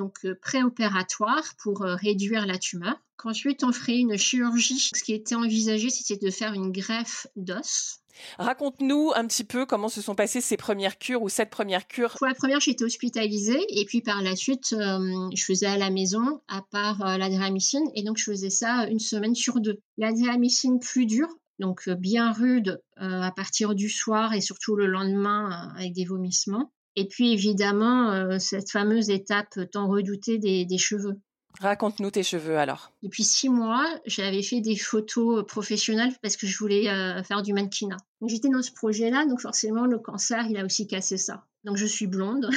donc 0.00 0.24
euh, 0.24 0.34
préopératoire 0.40 1.44
pour 1.62 1.82
euh, 1.82 1.94
réduire 1.94 2.46
la 2.46 2.56
tumeur. 2.56 2.96
Qu'ensuite, 3.18 3.64
on 3.64 3.72
ferait 3.72 3.98
une 3.98 4.16
chirurgie. 4.16 4.90
Ce 4.94 5.02
qui 5.04 5.12
était 5.12 5.34
envisagé, 5.34 5.90
c'était 5.90 6.24
de 6.24 6.30
faire 6.30 6.54
une 6.54 6.72
greffe 6.72 7.26
d'os. 7.36 7.98
Raconte-nous 8.38 9.12
un 9.14 9.26
petit 9.26 9.44
peu 9.44 9.66
comment 9.66 9.90
se 9.90 10.00
sont 10.00 10.14
passées 10.14 10.40
ces 10.40 10.56
premières 10.56 10.98
cures 10.98 11.22
ou 11.22 11.28
cette 11.28 11.50
première 11.50 11.86
cure. 11.86 12.14
Pour 12.16 12.26
la 12.26 12.34
première, 12.34 12.60
j'étais 12.60 12.84
hospitalisée 12.84 13.60
et 13.68 13.84
puis 13.84 14.00
par 14.00 14.22
la 14.22 14.36
suite, 14.36 14.72
euh, 14.72 15.28
je 15.34 15.44
faisais 15.44 15.66
à 15.66 15.76
la 15.76 15.90
maison 15.90 16.40
à 16.48 16.62
part 16.70 17.18
la 17.18 17.28
dramycine 17.28 17.90
et 17.94 18.02
donc 18.02 18.16
je 18.16 18.24
faisais 18.24 18.50
ça 18.50 18.86
une 18.86 18.98
semaine 18.98 19.34
sur 19.34 19.60
deux. 19.60 19.80
La 19.98 20.12
dramycine 20.12 20.80
plus 20.80 21.04
dure, 21.04 21.28
donc 21.58 21.88
bien 21.90 22.32
rude 22.32 22.82
à 22.96 23.32
partir 23.32 23.74
du 23.74 23.88
soir 23.88 24.34
et 24.34 24.40
surtout 24.40 24.76
le 24.76 24.86
lendemain 24.86 25.72
avec 25.76 25.92
des 25.92 26.04
vomissements. 26.04 26.70
Et 26.96 27.06
puis 27.06 27.32
évidemment, 27.32 28.10
euh, 28.12 28.38
cette 28.38 28.70
fameuse 28.70 29.10
étape 29.10 29.58
tant 29.70 29.88
redoutée 29.88 30.38
des, 30.38 30.78
cheveux. 30.78 31.18
Raconte-nous 31.60 32.10
tes 32.10 32.22
cheveux 32.22 32.58
alors. 32.58 32.92
Depuis 33.02 33.24
six 33.24 33.48
mois, 33.48 33.86
j'avais 34.06 34.42
fait 34.42 34.60
des 34.60 34.76
photos 34.76 35.44
professionnelles 35.46 36.12
parce 36.22 36.36
que 36.36 36.46
je 36.46 36.58
voulais 36.58 36.88
euh, 36.88 37.22
faire 37.22 37.42
du 37.42 37.52
mannequinat. 37.52 37.96
J'étais 38.26 38.48
dans 38.48 38.62
ce 38.62 38.72
projet-là, 38.72 39.26
donc 39.26 39.40
forcément 39.40 39.86
le 39.86 39.98
cancer, 39.98 40.46
il 40.48 40.56
a 40.56 40.64
aussi 40.64 40.86
cassé 40.86 41.16
ça. 41.16 41.44
Donc 41.64 41.76
je 41.76 41.86
suis 41.86 42.06
blonde, 42.06 42.50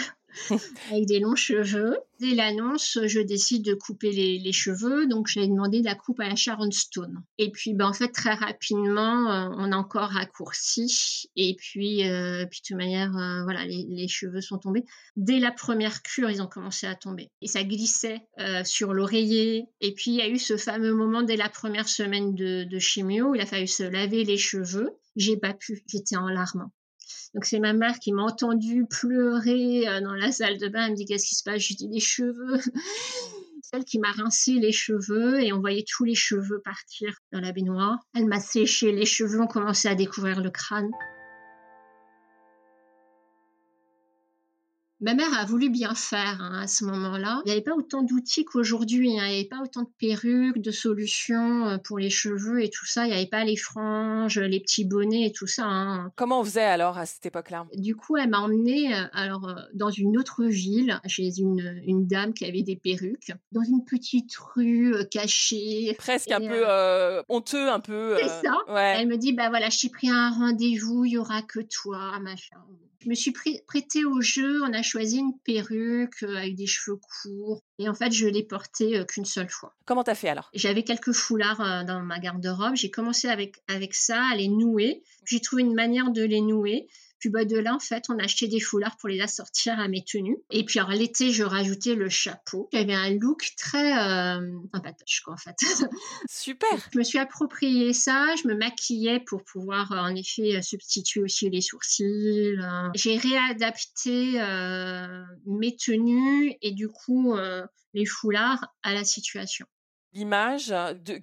avec 0.91 1.05
des 1.05 1.19
longs 1.19 1.35
cheveux. 1.35 1.97
Dès 2.19 2.35
l'annonce, 2.35 2.99
je 3.05 3.19
décide 3.19 3.65
de 3.65 3.73
couper 3.73 4.11
les, 4.11 4.51
cheveux, 4.53 5.07
donc 5.07 5.27
j'ai 5.27 5.47
demandé 5.47 5.81
la 5.81 5.95
coupe 5.95 6.19
à 6.19 6.29
la 6.29 6.35
Sharon 6.35 6.71
Stone. 6.71 7.21
Et 7.37 7.51
puis, 7.51 7.73
ben, 7.73 7.87
en 7.87 7.93
fait, 7.93 8.09
très 8.09 8.33
rapidement, 8.33 9.31
euh, 9.31 9.49
on 9.57 9.71
a 9.71 9.75
encore 9.75 10.09
raccourci. 10.09 11.29
Et 11.35 11.55
puis, 11.55 12.07
euh, 12.07 12.45
puis 12.45 12.61
de 12.61 12.67
toute 12.67 12.77
manière, 12.77 13.15
euh, 13.17 13.43
voilà, 13.43 13.65
les, 13.65 14.07
cheveux 14.07 14.41
sont 14.41 14.57
tombés. 14.57 14.85
Dès 15.17 15.39
la 15.39 15.51
première 15.51 16.01
cure, 16.01 16.29
ils 16.29 16.41
ont 16.41 16.47
commencé 16.47 16.87
à 16.87 16.95
tomber. 16.95 17.31
Et 17.41 17.47
ça 17.47 17.63
glissait 17.63 18.21
sur 18.63 18.93
l'oreiller. 18.93 19.65
Et 19.81 19.93
puis, 19.93 20.11
il 20.11 20.17
y 20.17 20.21
a 20.21 20.29
eu 20.29 20.37
ce 20.37 20.55
fameux 20.55 20.93
moment 20.93 21.23
dès 21.23 21.35
la 21.35 21.49
première 21.49 21.89
semaine 21.89 22.35
de, 22.35 22.63
de 22.63 22.79
chimio 22.79 23.29
où 23.29 23.35
il 23.35 23.41
a 23.41 23.45
fallu 23.45 23.67
se 23.67 23.83
laver 23.83 24.23
les 24.23 24.37
cheveux. 24.37 24.91
J'ai 25.15 25.37
pas 25.37 25.53
pu, 25.53 25.83
j'étais 25.87 26.15
en 26.15 26.27
larmes. 26.27 26.69
Donc 27.33 27.45
c'est 27.45 27.59
ma 27.59 27.73
mère 27.73 27.99
qui 27.99 28.13
m'a 28.13 28.23
entendu 28.23 28.85
pleurer 28.85 29.87
euh, 29.87 30.01
dans 30.01 30.13
la 30.13 30.31
salle 30.31 30.57
de 30.57 30.67
bain. 30.67 30.85
Elle 30.85 30.91
me 30.91 30.95
dit 30.95 31.05
qu'est-ce 31.05 31.25
qui 31.25 31.35
se 31.35 31.43
passe? 31.43 31.61
Je 31.61 31.73
dis 31.75 31.87
les 31.87 31.99
cheveux. 31.99 32.59
Celle 33.63 33.85
qui 33.85 33.97
m'a 33.97 34.11
rincé 34.11 34.53
les 34.53 34.71
cheveux 34.71 35.41
et 35.41 35.51
on 35.51 35.59
voyait 35.59 35.85
tous 35.87 36.03
les 36.03 36.13
cheveux 36.13 36.61
partir 36.63 37.15
dans 37.31 37.39
la 37.39 37.51
baignoire. 37.51 37.97
Elle 38.15 38.27
m'a 38.27 38.39
séché 38.39 38.91
les 38.91 39.05
cheveux, 39.05 39.41
on 39.41 39.47
commençait 39.47 39.89
à 39.89 39.95
découvrir 39.95 40.41
le 40.41 40.51
crâne. 40.51 40.91
Ma 45.03 45.15
mère 45.15 45.37
a 45.37 45.43
voulu 45.43 45.69
bien 45.69 45.95
faire 45.95 46.39
hein, 46.39 46.61
à 46.61 46.67
ce 46.67 46.85
moment-là. 46.85 47.41
Il 47.43 47.49
n'y 47.49 47.51
avait 47.51 47.61
pas 47.61 47.75
autant 47.75 48.03
d'outils 48.03 48.45
qu'aujourd'hui. 48.45 49.19
Hein. 49.19 49.25
Il 49.25 49.31
n'y 49.31 49.39
avait 49.39 49.49
pas 49.49 49.61
autant 49.61 49.81
de 49.81 49.89
perruques, 49.99 50.59
de 50.59 50.71
solutions 50.71 51.67
euh, 51.67 51.77
pour 51.77 51.99
les 51.99 52.09
cheveux 52.09 52.63
et 52.63 52.69
tout 52.69 52.85
ça. 52.85 53.05
Il 53.05 53.09
n'y 53.09 53.17
avait 53.17 53.27
pas 53.27 53.43
les 53.43 53.57
franges, 53.57 54.39
les 54.39 54.61
petits 54.61 54.85
bonnets 54.85 55.25
et 55.25 55.33
tout 55.33 55.45
ça. 55.45 55.65
Hein. 55.65 56.13
Comment 56.15 56.39
on 56.39 56.43
faisait 56.45 56.63
alors 56.63 56.97
à 56.97 57.05
cette 57.05 57.25
époque-là? 57.25 57.65
Du 57.75 57.97
coup, 57.97 58.15
elle 58.15 58.29
m'a 58.29 58.39
emmenée 58.39 58.95
euh, 58.95 59.03
alors 59.11 59.49
euh, 59.49 59.55
dans 59.73 59.89
une 59.89 60.17
autre 60.17 60.45
ville 60.45 60.97
chez 61.05 61.37
une, 61.37 61.81
une, 61.85 62.07
dame 62.07 62.33
qui 62.33 62.45
avait 62.45 62.63
des 62.63 62.77
perruques, 62.77 63.33
dans 63.51 63.63
une 63.63 63.83
petite 63.83 64.33
rue 64.37 64.95
cachée. 65.11 65.93
Presque 65.97 66.31
un 66.31 66.39
peu 66.39 66.63
honteux, 67.27 67.69
un 67.69 67.81
peu. 67.81 68.15
C'est 68.21 68.47
ça. 68.47 68.57
Elle 68.73 69.09
me 69.09 69.17
dit 69.17 69.33
bah 69.33 69.49
voilà, 69.49 69.67
j'ai 69.69 69.89
pris 69.89 70.09
un 70.09 70.29
rendez-vous, 70.29 71.03
il 71.03 71.11
y 71.11 71.17
aura 71.17 71.41
que 71.41 71.59
toi, 71.59 72.17
machin. 72.21 72.55
Je 73.03 73.09
me 73.09 73.15
suis 73.15 73.33
prêtée 73.67 74.05
au 74.05 74.21
jeu. 74.21 74.61
On 74.63 74.71
a 74.71 74.81
choisi 74.93 75.17
une 75.17 75.39
perruque 75.39 76.21
euh, 76.21 76.37
avec 76.37 76.55
des 76.55 76.67
cheveux 76.67 76.97
courts. 76.97 77.63
Et 77.79 77.89
en 77.89 77.95
fait, 77.95 78.11
je 78.11 78.27
l'ai 78.27 78.43
portée 78.43 78.99
euh, 78.99 79.05
qu'une 79.05 79.25
seule 79.25 79.49
fois. 79.49 79.75
Comment 79.85 80.03
t'as 80.03 80.13
fait 80.13 80.29
alors? 80.29 80.51
J'avais 80.53 80.83
quelques 80.83 81.13
foulards 81.13 81.61
euh, 81.61 81.83
dans 81.83 82.01
ma 82.01 82.19
garde-robe. 82.19 82.75
J'ai 82.75 82.91
commencé 82.91 83.27
avec, 83.27 83.55
avec 83.67 83.95
ça, 83.95 84.23
à 84.31 84.35
les 84.35 84.49
nouer. 84.49 85.01
J'ai 85.25 85.39
trouvé 85.39 85.63
une 85.63 85.73
manière 85.73 86.11
de 86.11 86.23
les 86.23 86.41
nouer. 86.41 86.87
Puis 87.23 87.29
bah, 87.29 87.45
de 87.45 87.57
là, 87.57 87.73
en 87.73 87.79
fait, 87.79 88.03
on 88.09 88.19
a 88.19 88.25
acheté 88.25 88.49
des 88.49 88.59
foulards 88.59 88.97
pour 88.97 89.07
les 89.07 89.21
assortir 89.21 89.79
à 89.79 89.87
mes 89.87 90.03
tenues. 90.03 90.39
Et 90.51 90.65
puis 90.65 90.79
alors 90.79 90.91
l'été, 90.91 91.31
je 91.31 91.45
rajoutais 91.45 91.95
le 91.95 92.09
chapeau. 92.09 92.67
J'avais 92.73 92.93
un 92.93 93.11
look 93.11 93.53
très 93.55 93.97
euh, 93.97 94.41
quoi, 95.23 95.35
en 95.35 95.37
fait. 95.37 95.55
Super. 96.29 96.77
je 96.91 96.97
me 96.97 97.03
suis 97.05 97.19
approprié 97.19 97.93
ça. 97.93 98.35
Je 98.43 98.49
me 98.49 98.55
maquillais 98.55 99.21
pour 99.21 99.45
pouvoir 99.45 99.93
euh, 99.93 99.99
en 99.99 100.13
effet 100.13 100.61
substituer 100.61 101.21
aussi 101.21 101.49
les 101.49 101.61
sourcils. 101.61 102.57
Euh. 102.59 102.89
J'ai 102.93 103.15
réadapté 103.15 104.41
euh, 104.41 105.23
mes 105.45 105.77
tenues 105.77 106.57
et 106.61 106.71
du 106.71 106.89
coup 106.89 107.37
les 107.93 108.05
foulards 108.05 108.65
à 108.81 108.93
la 108.93 109.05
situation 109.05 109.65
l'image 110.13 110.73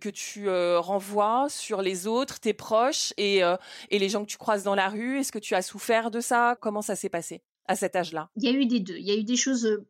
que 0.00 0.08
tu 0.08 0.48
euh, 0.48 0.80
renvoies 0.80 1.48
sur 1.48 1.82
les 1.82 2.06
autres, 2.06 2.40
tes 2.40 2.52
proches 2.52 3.12
et, 3.16 3.42
euh, 3.42 3.56
et 3.90 3.98
les 3.98 4.08
gens 4.08 4.24
que 4.24 4.30
tu 4.30 4.38
croises 4.38 4.64
dans 4.64 4.74
la 4.74 4.88
rue? 4.88 5.18
Est-ce 5.18 5.32
que 5.32 5.38
tu 5.38 5.54
as 5.54 5.62
souffert 5.62 6.10
de 6.10 6.20
ça? 6.20 6.56
Comment 6.60 6.82
ça 6.82 6.96
s'est 6.96 7.08
passé 7.08 7.42
à 7.66 7.76
cet 7.76 7.96
âge-là? 7.96 8.30
Il 8.36 8.44
y 8.44 8.48
a 8.48 8.52
eu 8.52 8.66
des 8.66 8.80
deux. 8.80 8.96
Il 8.96 9.06
y 9.06 9.10
a 9.10 9.16
eu 9.16 9.24
des 9.24 9.36
choses 9.36 9.66
euh, 9.66 9.86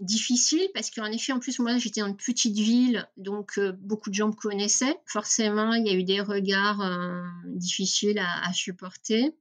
difficiles 0.00 0.68
parce 0.74 0.90
qu'en 0.90 1.06
effet, 1.06 1.32
en 1.32 1.38
plus, 1.38 1.58
moi, 1.58 1.78
j'étais 1.78 2.00
dans 2.00 2.08
une 2.08 2.16
petite 2.16 2.56
ville, 2.56 3.08
donc 3.16 3.58
beaucoup 3.78 4.10
de 4.10 4.14
gens 4.14 4.28
me 4.28 4.34
connaissaient. 4.34 4.96
Forcément, 5.06 5.72
il 5.72 5.86
y 5.86 5.90
a 5.90 5.94
eu 5.94 6.04
des 6.04 6.20
regards 6.20 6.82
difficiles 7.46 8.18
à, 8.18 8.52
supporter. 8.52 9.34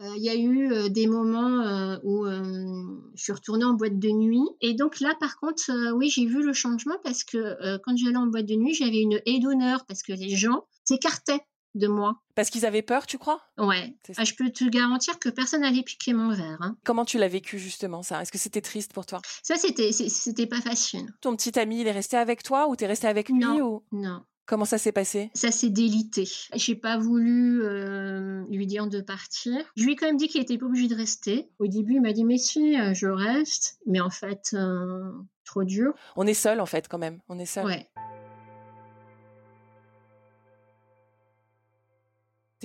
Euh, 0.00 0.14
il 0.16 0.22
y 0.22 0.28
a 0.28 0.34
eu 0.34 0.70
euh, 0.72 0.88
des 0.88 1.06
moments 1.06 1.60
euh, 1.60 1.96
où 2.02 2.26
je 2.26 3.22
suis 3.22 3.32
retournée 3.32 3.64
en 3.64 3.74
boîte 3.74 3.98
de 3.98 4.10
nuit. 4.10 4.44
Et 4.60 4.74
donc 4.74 5.00
là, 5.00 5.14
par 5.18 5.36
contre, 5.38 5.70
oui, 5.94 6.10
j'ai 6.10 6.26
vu 6.26 6.44
le 6.44 6.52
changement 6.52 6.96
parce 7.02 7.24
que 7.24 7.78
quand 7.78 7.96
j'allais 7.96 8.16
en 8.16 8.26
boîte 8.26 8.46
de 8.46 8.54
nuit, 8.54 8.74
j'avais 8.74 9.00
une 9.00 9.20
haie 9.26 9.38
d'honneur 9.38 9.86
parce 9.86 10.02
que 10.02 10.12
les 10.12 10.36
gens 10.36 10.66
s'écartaient 10.84 11.40
de 11.76 11.86
moi. 11.86 12.22
Parce 12.34 12.50
qu'ils 12.50 12.66
avaient 12.66 12.82
peur, 12.82 13.06
tu 13.06 13.18
crois? 13.18 13.40
Ouais. 13.58 13.94
Ah, 14.16 14.24
je 14.24 14.34
peux 14.34 14.50
te 14.50 14.64
garantir 14.64 15.18
que 15.18 15.28
personne 15.28 15.60
n'allait 15.60 15.82
piquer 15.82 16.12
mon 16.12 16.30
verre. 16.30 16.58
Hein. 16.60 16.76
Comment 16.84 17.04
tu 17.04 17.18
l'as 17.18 17.28
vécu 17.28 17.58
justement 17.58 18.02
ça? 18.02 18.22
Est-ce 18.22 18.32
que 18.32 18.38
c'était 18.38 18.60
triste 18.60 18.92
pour 18.92 19.06
toi? 19.06 19.20
Ça, 19.42 19.56
c'était 19.56 19.92
c'était 19.92 20.46
pas 20.46 20.60
facile. 20.60 21.06
Ton 21.20 21.36
petit 21.36 21.58
ami, 21.58 21.80
il 21.80 21.86
est 21.86 21.92
resté 21.92 22.16
avec 22.16 22.42
toi 22.42 22.68
ou 22.68 22.76
t'es 22.76 22.86
resté 22.86 23.06
avec 23.06 23.28
lui 23.28 23.38
Non. 23.38 23.60
Ou... 23.60 23.82
Non. 23.92 24.22
Comment 24.46 24.64
ça 24.64 24.78
s'est 24.78 24.92
passé? 24.92 25.30
Ça 25.34 25.50
s'est 25.50 25.70
délité. 25.70 26.28
J'ai 26.54 26.76
pas 26.76 26.98
voulu 26.98 27.64
euh, 27.64 28.44
lui 28.48 28.66
dire 28.66 28.86
de 28.86 29.00
partir. 29.00 29.56
Je 29.76 29.84
lui 29.84 29.92
ai 29.92 29.96
quand 29.96 30.06
même 30.06 30.16
dit 30.16 30.28
qu'il 30.28 30.40
était 30.40 30.56
pas 30.56 30.66
obligé 30.66 30.86
de 30.86 30.94
rester. 30.94 31.48
Au 31.58 31.66
début, 31.66 31.94
il 31.94 32.00
m'a 32.00 32.12
dit 32.12 32.24
mais 32.24 32.38
si, 32.38 32.78
euh, 32.78 32.94
je 32.94 33.08
reste. 33.08 33.78
Mais 33.86 34.00
en 34.00 34.10
fait, 34.10 34.50
euh, 34.54 35.10
trop 35.44 35.64
dur. 35.64 35.94
On 36.14 36.26
est 36.28 36.34
seul 36.34 36.60
en 36.60 36.66
fait 36.66 36.86
quand 36.86 36.98
même. 36.98 37.18
On 37.28 37.40
est 37.40 37.46
seul. 37.46 37.66
Ouais. 37.66 37.88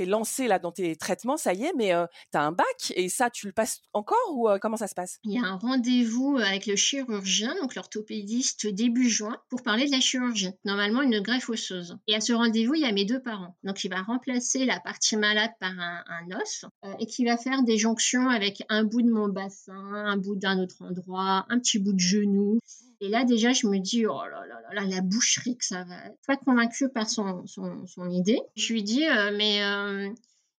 Lancé 0.06 0.48
là 0.48 0.60
dans 0.60 0.72
tes 0.72 0.96
traitements, 0.96 1.38
ça 1.38 1.54
y 1.54 1.64
est, 1.64 1.74
mais 1.76 1.94
euh, 1.94 2.06
tu 2.32 2.38
as 2.38 2.44
un 2.44 2.52
bac 2.52 2.94
et 2.96 3.10
ça, 3.10 3.30
tu 3.30 3.48
le 3.48 3.54
passes 3.54 3.82
encore 3.94 4.18
ou 4.32 4.50
euh, 4.50 4.58
comment 4.60 4.78
ça 4.78 4.88
se 4.88 4.96
passe? 4.96 5.20
Il 5.24 5.34
y 5.34 5.40
a 5.40 5.44
un 5.46 5.58
rendez-vous 5.58 6.38
euh, 6.38 6.44
avec 6.44 6.66
le 6.68 6.76
chirurgien, 6.76 7.54
donc 7.62 7.76
l'orthopédiste, 7.76 8.68
début 8.68 9.10
juin, 9.10 9.38
pour 9.50 9.64
parler 9.64 9.86
de 9.86 9.92
la 9.92 10.00
chirurgie. 10.00 10.52
Normalement, 10.66 11.02
une 11.02 11.20
greffe 11.22 11.50
osseuse. 11.50 11.98
Et 12.08 12.16
à 12.16 12.22
ce 12.22 12.34
rendez-vous, 12.34 12.76
il 12.76 12.82
y 12.82 12.86
a 12.86 12.92
mes 12.92 13.06
deux 13.06 13.22
parents. 13.22 13.56
Donc, 13.64 13.84
il 13.84 13.90
va 13.90 14.02
remplacer 14.02 14.66
la 14.66 14.80
partie 14.80 15.18
malade 15.18 15.52
par 15.60 15.72
un, 15.72 16.04
un 16.08 16.40
os 16.40 16.66
et 17.00 17.06
qui 17.06 17.26
va 17.26 17.38
faire 17.38 17.64
des 17.64 17.78
jonctions 17.78 18.30
avec 18.30 18.64
un 18.70 18.84
bout 18.84 19.02
de 19.02 19.12
mon 19.12 19.28
bassin, 19.28 19.74
un 19.74 20.18
bout 20.18 20.36
d'un 20.36 20.60
autre 20.60 20.82
endroit, 20.82 21.46
un 21.50 21.60
petit 21.60 21.80
bout 21.80 21.94
de 21.94 22.00
genou. 22.00 22.60
Et 23.04 23.10
là, 23.10 23.24
déjà, 23.26 23.52
je 23.52 23.66
me 23.66 23.80
dis, 23.80 24.06
oh 24.06 24.22
là 24.30 24.46
là 24.46 24.62
là, 24.74 24.86
la 24.86 25.02
boucherie 25.02 25.58
que 25.58 25.66
ça 25.66 25.84
va. 25.84 25.98
Pas 26.28 26.38
convaincue 26.38 26.88
par 26.88 27.10
son, 27.10 27.46
son, 27.48 27.88
son, 27.88 28.08
idée. 28.12 28.40
Je 28.56 28.74
lui 28.74 28.84
dis, 28.84 29.08
euh, 29.08 29.36
mais 29.36 29.64
euh, 29.64 30.08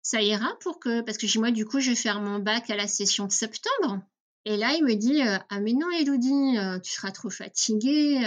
ça 0.02 0.20
ira 0.20 0.58
pour 0.60 0.80
que. 0.80 1.02
Parce 1.02 1.18
que 1.18 1.38
moi, 1.38 1.52
du 1.52 1.64
coup, 1.64 1.78
je 1.78 1.90
vais 1.90 1.96
faire 1.96 2.20
mon 2.20 2.40
bac 2.40 2.68
à 2.68 2.74
la 2.76 2.88
session 2.88 3.28
de 3.28 3.32
septembre. 3.32 4.02
Et 4.44 4.56
là, 4.56 4.74
il 4.76 4.84
me 4.84 4.94
dit, 4.94 5.22
euh, 5.22 5.38
ah, 5.50 5.60
mais 5.60 5.72
non, 5.72 5.88
Elodie, 5.92 6.58
tu 6.82 6.90
seras 6.90 7.12
trop 7.12 7.30
fatiguée. 7.30 8.20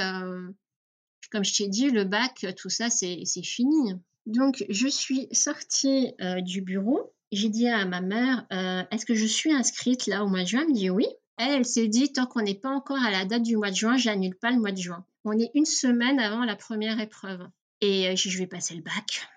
comme 1.29 1.43
je 1.43 1.53
t'ai 1.53 1.67
dit, 1.67 1.89
le 1.89 2.05
bac, 2.05 2.45
tout 2.55 2.69
ça, 2.69 2.89
c'est 2.89 3.25
fini. 3.43 3.95
Donc, 4.25 4.63
je 4.69 4.87
suis 4.87 5.27
sortie 5.33 6.13
du 6.37 6.61
bureau. 6.61 7.13
J'ai 7.33 7.49
dit 7.49 7.67
à 7.67 7.83
ma 7.83 7.99
mère, 7.99 8.47
est-ce 8.91 9.05
que 9.05 9.13
je 9.13 9.25
suis 9.25 9.51
inscrite 9.51 10.07
là 10.07 10.23
au 10.23 10.29
mois 10.29 10.43
de 10.43 10.47
juin? 10.47 10.61
Elle 10.61 10.69
me 10.69 10.73
dit 10.73 10.89
oui. 10.89 11.07
Elle, 11.37 11.51
elle 11.51 11.65
s'est 11.65 11.87
dit, 11.87 12.13
tant 12.13 12.25
qu'on 12.25 12.41
n'est 12.41 12.55
pas 12.55 12.69
encore 12.69 13.01
à 13.01 13.11
la 13.11 13.25
date 13.25 13.43
du 13.43 13.57
mois 13.57 13.71
de 13.71 13.75
juin, 13.75 13.97
j'annule 13.97 14.35
pas 14.35 14.51
le 14.51 14.59
mois 14.59 14.71
de 14.71 14.77
juin. 14.77 15.05
On 15.25 15.37
est 15.37 15.51
une 15.53 15.65
semaine 15.65 16.19
avant 16.19 16.45
la 16.45 16.55
première 16.55 16.99
épreuve. 16.99 17.47
Et 17.81 18.07
euh, 18.07 18.15
je 18.15 18.37
vais 18.37 18.47
passer 18.47 18.75
le 18.75 18.81
bac. 18.81 19.27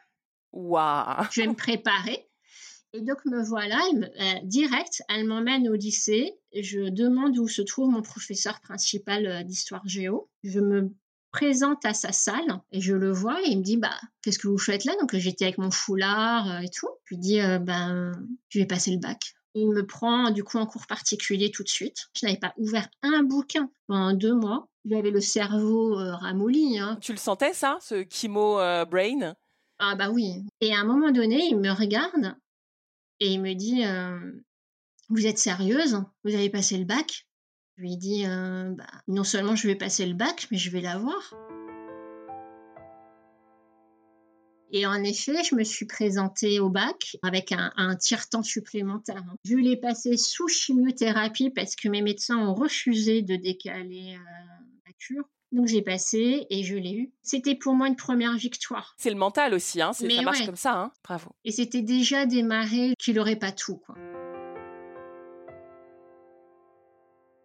Waouh 0.52 1.24
Je 1.32 1.40
vais 1.40 1.48
me 1.48 1.54
préparer. 1.54 2.28
Et 2.94 3.02
donc 3.02 3.24
me 3.26 3.42
voilà, 3.42 3.78
euh, 3.94 4.34
direct, 4.44 5.02
elle 5.08 5.26
m'emmène 5.26 5.68
au 5.68 5.74
lycée. 5.74 6.34
Je 6.54 6.88
demande 6.88 7.36
où 7.38 7.48
se 7.48 7.62
trouve 7.62 7.90
mon 7.90 8.00
professeur 8.00 8.60
principal 8.60 9.26
euh, 9.26 9.42
d'histoire 9.42 9.86
géo. 9.86 10.30
Je 10.42 10.60
me 10.60 10.94
présente 11.30 11.84
à 11.84 11.92
sa 11.92 12.12
salle 12.12 12.60
et 12.72 12.80
je 12.80 12.94
le 12.94 13.12
vois 13.12 13.38
et 13.42 13.50
il 13.50 13.58
me 13.58 13.62
dit 13.62 13.76
bah 13.76 13.94
qu'est-ce 14.22 14.38
que 14.38 14.48
vous 14.48 14.56
faites 14.56 14.86
là? 14.86 14.94
Donc 15.00 15.14
j'étais 15.14 15.44
avec 15.44 15.58
mon 15.58 15.70
foulard 15.70 16.62
et 16.62 16.70
tout 16.70 16.88
je 17.04 17.14
lui 17.14 17.18
dis 17.18 17.38
ben 17.60 18.12
je 18.48 18.58
vais 18.58 18.64
passer 18.64 18.90
le 18.92 18.96
bac 18.96 19.34
il 19.54 19.70
me 19.70 19.86
prend 19.86 20.30
du 20.30 20.44
coup 20.44 20.58
en 20.58 20.66
cours 20.66 20.86
particulier 20.86 21.50
tout 21.50 21.62
de 21.62 21.68
suite. 21.68 22.08
Je 22.14 22.26
n'avais 22.26 22.38
pas 22.38 22.54
ouvert 22.56 22.88
un 23.02 23.22
bouquin 23.22 23.70
pendant 23.86 24.12
deux 24.12 24.34
mois. 24.34 24.68
J'avais 24.84 25.10
le 25.10 25.20
cerveau 25.20 25.98
euh, 25.98 26.14
ramolli. 26.14 26.78
Hein. 26.78 26.98
Tu 27.00 27.12
le 27.12 27.18
sentais 27.18 27.52
ça, 27.52 27.78
ce 27.80 28.04
chemo 28.08 28.58
euh, 28.58 28.84
brain? 28.84 29.34
Ah 29.78 29.94
bah 29.94 30.10
oui. 30.10 30.44
Et 30.60 30.74
à 30.74 30.78
un 30.80 30.84
moment 30.84 31.10
donné, 31.10 31.46
il 31.46 31.58
me 31.58 31.70
regarde 31.70 32.36
et 33.20 33.32
il 33.32 33.40
me 33.40 33.54
dit 33.54 33.84
euh, 33.84 34.18
Vous 35.08 35.26
êtes 35.26 35.38
sérieuse? 35.38 36.02
Vous 36.24 36.34
avez 36.34 36.50
passé 36.50 36.78
le 36.78 36.84
bac? 36.84 37.26
Je 37.76 37.82
lui 37.82 37.96
dis 37.96 38.24
bah, 38.24 38.86
Non 39.06 39.22
seulement 39.22 39.54
je 39.54 39.68
vais 39.68 39.76
passer 39.76 40.04
le 40.04 40.14
bac, 40.14 40.48
mais 40.50 40.58
je 40.58 40.70
vais 40.70 40.80
l'avoir. 40.80 41.32
Et 44.70 44.86
en 44.86 45.02
effet, 45.02 45.42
je 45.44 45.54
me 45.54 45.64
suis 45.64 45.86
présentée 45.86 46.60
au 46.60 46.68
bac 46.68 47.16
avec 47.22 47.52
un, 47.52 47.72
un 47.76 47.96
tiers-temps 47.96 48.42
supplémentaire. 48.42 49.24
Je 49.44 49.56
l'ai 49.56 49.76
passé 49.76 50.16
sous 50.16 50.48
chimiothérapie 50.48 51.50
parce 51.50 51.74
que 51.74 51.88
mes 51.88 52.02
médecins 52.02 52.36
ont 52.36 52.54
refusé 52.54 53.22
de 53.22 53.36
décaler 53.36 54.16
euh, 54.16 54.64
la 54.86 54.92
cure. 54.98 55.24
Donc 55.50 55.66
j'ai 55.66 55.80
passé 55.80 56.46
et 56.50 56.62
je 56.62 56.76
l'ai 56.76 56.92
eu. 56.92 57.12
C'était 57.22 57.54
pour 57.54 57.74
moi 57.74 57.88
une 57.88 57.96
première 57.96 58.36
victoire. 58.36 58.94
C'est 58.98 59.10
le 59.10 59.16
mental 59.16 59.54
aussi, 59.54 59.80
hein. 59.80 59.92
ça 59.94 60.06
marche 60.22 60.44
comme 60.44 60.56
ça. 60.56 60.74
Hein. 60.74 60.92
Bravo. 61.02 61.30
Et 61.44 61.52
c'était 61.52 61.82
déjà 61.82 62.26
démarré 62.26 62.92
qu'il 62.98 63.14
n'aurait 63.14 63.36
pas 63.36 63.52
tout. 63.52 63.76
Quoi. 63.78 63.94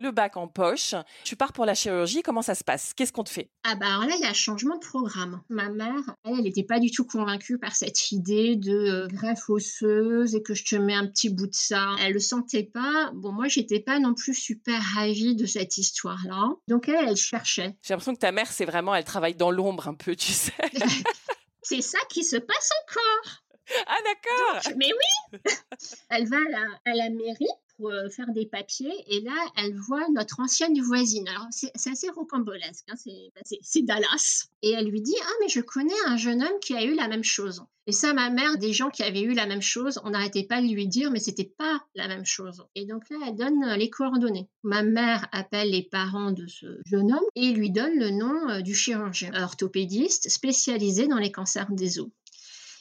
Le 0.03 0.11
bac 0.11 0.37
en 0.37 0.47
poche, 0.47 0.93
tu 1.23 1.35
pars 1.35 1.53
pour 1.53 1.65
la 1.65 1.73
chirurgie, 1.73 2.21
comment 2.21 2.41
ça 2.41 2.53
se 2.53 2.63
passe? 2.63 2.93
Qu'est-ce 2.93 3.11
qu'on 3.11 3.23
te 3.23 3.29
fait? 3.29 3.49
Ah 3.63 3.75
bah 3.75 3.87
alors 3.87 4.05
là, 4.05 4.15
il 4.15 4.21
y 4.21 4.25
a 4.25 4.29
un 4.29 4.33
changement 4.33 4.75
de 4.75 4.85
programme. 4.85 5.41
Ma 5.49 5.69
mère, 5.69 6.15
elle, 6.25 6.33
elle 6.37 6.43
n'était 6.43 6.63
pas 6.63 6.79
du 6.79 6.91
tout 6.91 7.05
convaincue 7.05 7.57
par 7.57 7.75
cette 7.75 8.11
idée 8.11 8.55
de 8.55 8.71
euh, 8.71 9.07
greffe 9.07 9.49
osseuse 9.49 10.35
et 10.35 10.43
que 10.43 10.53
je 10.53 10.65
te 10.65 10.75
mets 10.75 10.93
un 10.93 11.07
petit 11.07 11.29
bout 11.29 11.47
de 11.47 11.55
ça. 11.55 11.95
Elle 12.01 12.13
le 12.13 12.19
sentait 12.19 12.63
pas. 12.63 13.11
Bon, 13.13 13.31
moi, 13.31 13.47
j'étais 13.47 13.79
pas 13.79 13.99
non 13.99 14.13
plus 14.13 14.33
super 14.33 14.81
ravie 14.95 15.35
de 15.35 15.45
cette 15.45 15.77
histoire-là. 15.77 16.49
Donc 16.67 16.89
elle, 16.89 17.07
elle 17.07 17.15
cherchait. 17.15 17.75
J'ai 17.81 17.93
l'impression 17.93 18.13
que 18.13 18.19
ta 18.19 18.31
mère, 18.31 18.51
c'est 18.51 18.65
vraiment, 18.65 18.93
elle 18.93 19.05
travaille 19.05 19.35
dans 19.35 19.51
l'ombre 19.51 19.87
un 19.87 19.95
peu, 19.95 20.15
tu 20.15 20.33
sais. 20.33 20.53
c'est 21.61 21.81
ça 21.81 21.99
qui 22.09 22.23
se 22.23 22.37
passe 22.37 22.69
encore. 22.83 23.39
Ah 23.87 23.97
d'accord. 24.03 24.73
mais 24.77 24.91
oui. 24.91 25.39
elle 26.09 26.27
va 26.27 26.37
à 26.85 26.93
la 26.93 27.09
mairie 27.09 27.47
euh, 27.89 28.09
faire 28.09 28.31
des 28.33 28.45
papiers 28.45 28.93
et 29.07 29.21
là, 29.21 29.35
elle 29.57 29.75
voit 29.75 30.07
notre 30.13 30.39
ancienne 30.39 30.79
voisine. 30.81 31.27
Alors, 31.27 31.47
c'est 31.51 31.89
assez 31.89 32.09
rocambolesque, 32.09 32.85
hein, 32.89 32.95
bah, 33.35 33.41
c'est 33.61 33.81
Dallas. 33.81 34.49
Et 34.61 34.71
elle 34.71 34.87
lui 34.87 35.01
dit 35.01 35.15
Ah, 35.21 35.33
mais 35.41 35.49
je 35.49 35.61
connais 35.61 35.93
un 36.07 36.17
jeune 36.17 36.41
homme 36.41 36.59
qui 36.61 36.75
a 36.75 36.83
eu 36.83 36.95
la 36.95 37.07
même 37.07 37.23
chose. 37.23 37.63
Et 37.85 37.91
ça, 37.91 38.13
ma 38.13 38.29
mère, 38.29 38.57
des 38.57 38.71
gens 38.71 38.89
qui 38.89 39.03
avaient 39.03 39.23
eu 39.23 39.33
la 39.33 39.45
même 39.45 39.61
chose, 39.61 39.99
on 40.05 40.11
n'arrêtait 40.11 40.45
pas 40.45 40.61
de 40.61 40.67
lui 40.67 40.87
dire, 40.87 41.11
mais 41.11 41.19
c'était 41.19 41.53
pas 41.57 41.81
la 41.95 42.07
même 42.07 42.25
chose. 42.25 42.63
Et 42.75 42.85
donc 42.85 43.09
là, 43.09 43.17
elle 43.27 43.35
donne 43.35 43.61
euh, 43.63 43.75
les 43.75 43.89
coordonnées. 43.89 44.47
Ma 44.63 44.83
mère 44.83 45.27
appelle 45.33 45.71
les 45.71 45.83
parents 45.83 46.31
de 46.31 46.47
ce 46.47 46.79
jeune 46.85 47.11
homme 47.11 47.25
et 47.35 47.51
lui 47.51 47.71
donne 47.71 47.99
le 47.99 48.11
nom 48.11 48.49
euh, 48.49 48.61
du 48.61 48.73
chirurgien 48.73 49.33
orthopédiste 49.33 50.29
spécialisé 50.29 51.07
dans 51.07 51.17
les 51.17 51.31
cancers 51.31 51.71
des 51.71 51.99
os 51.99 52.07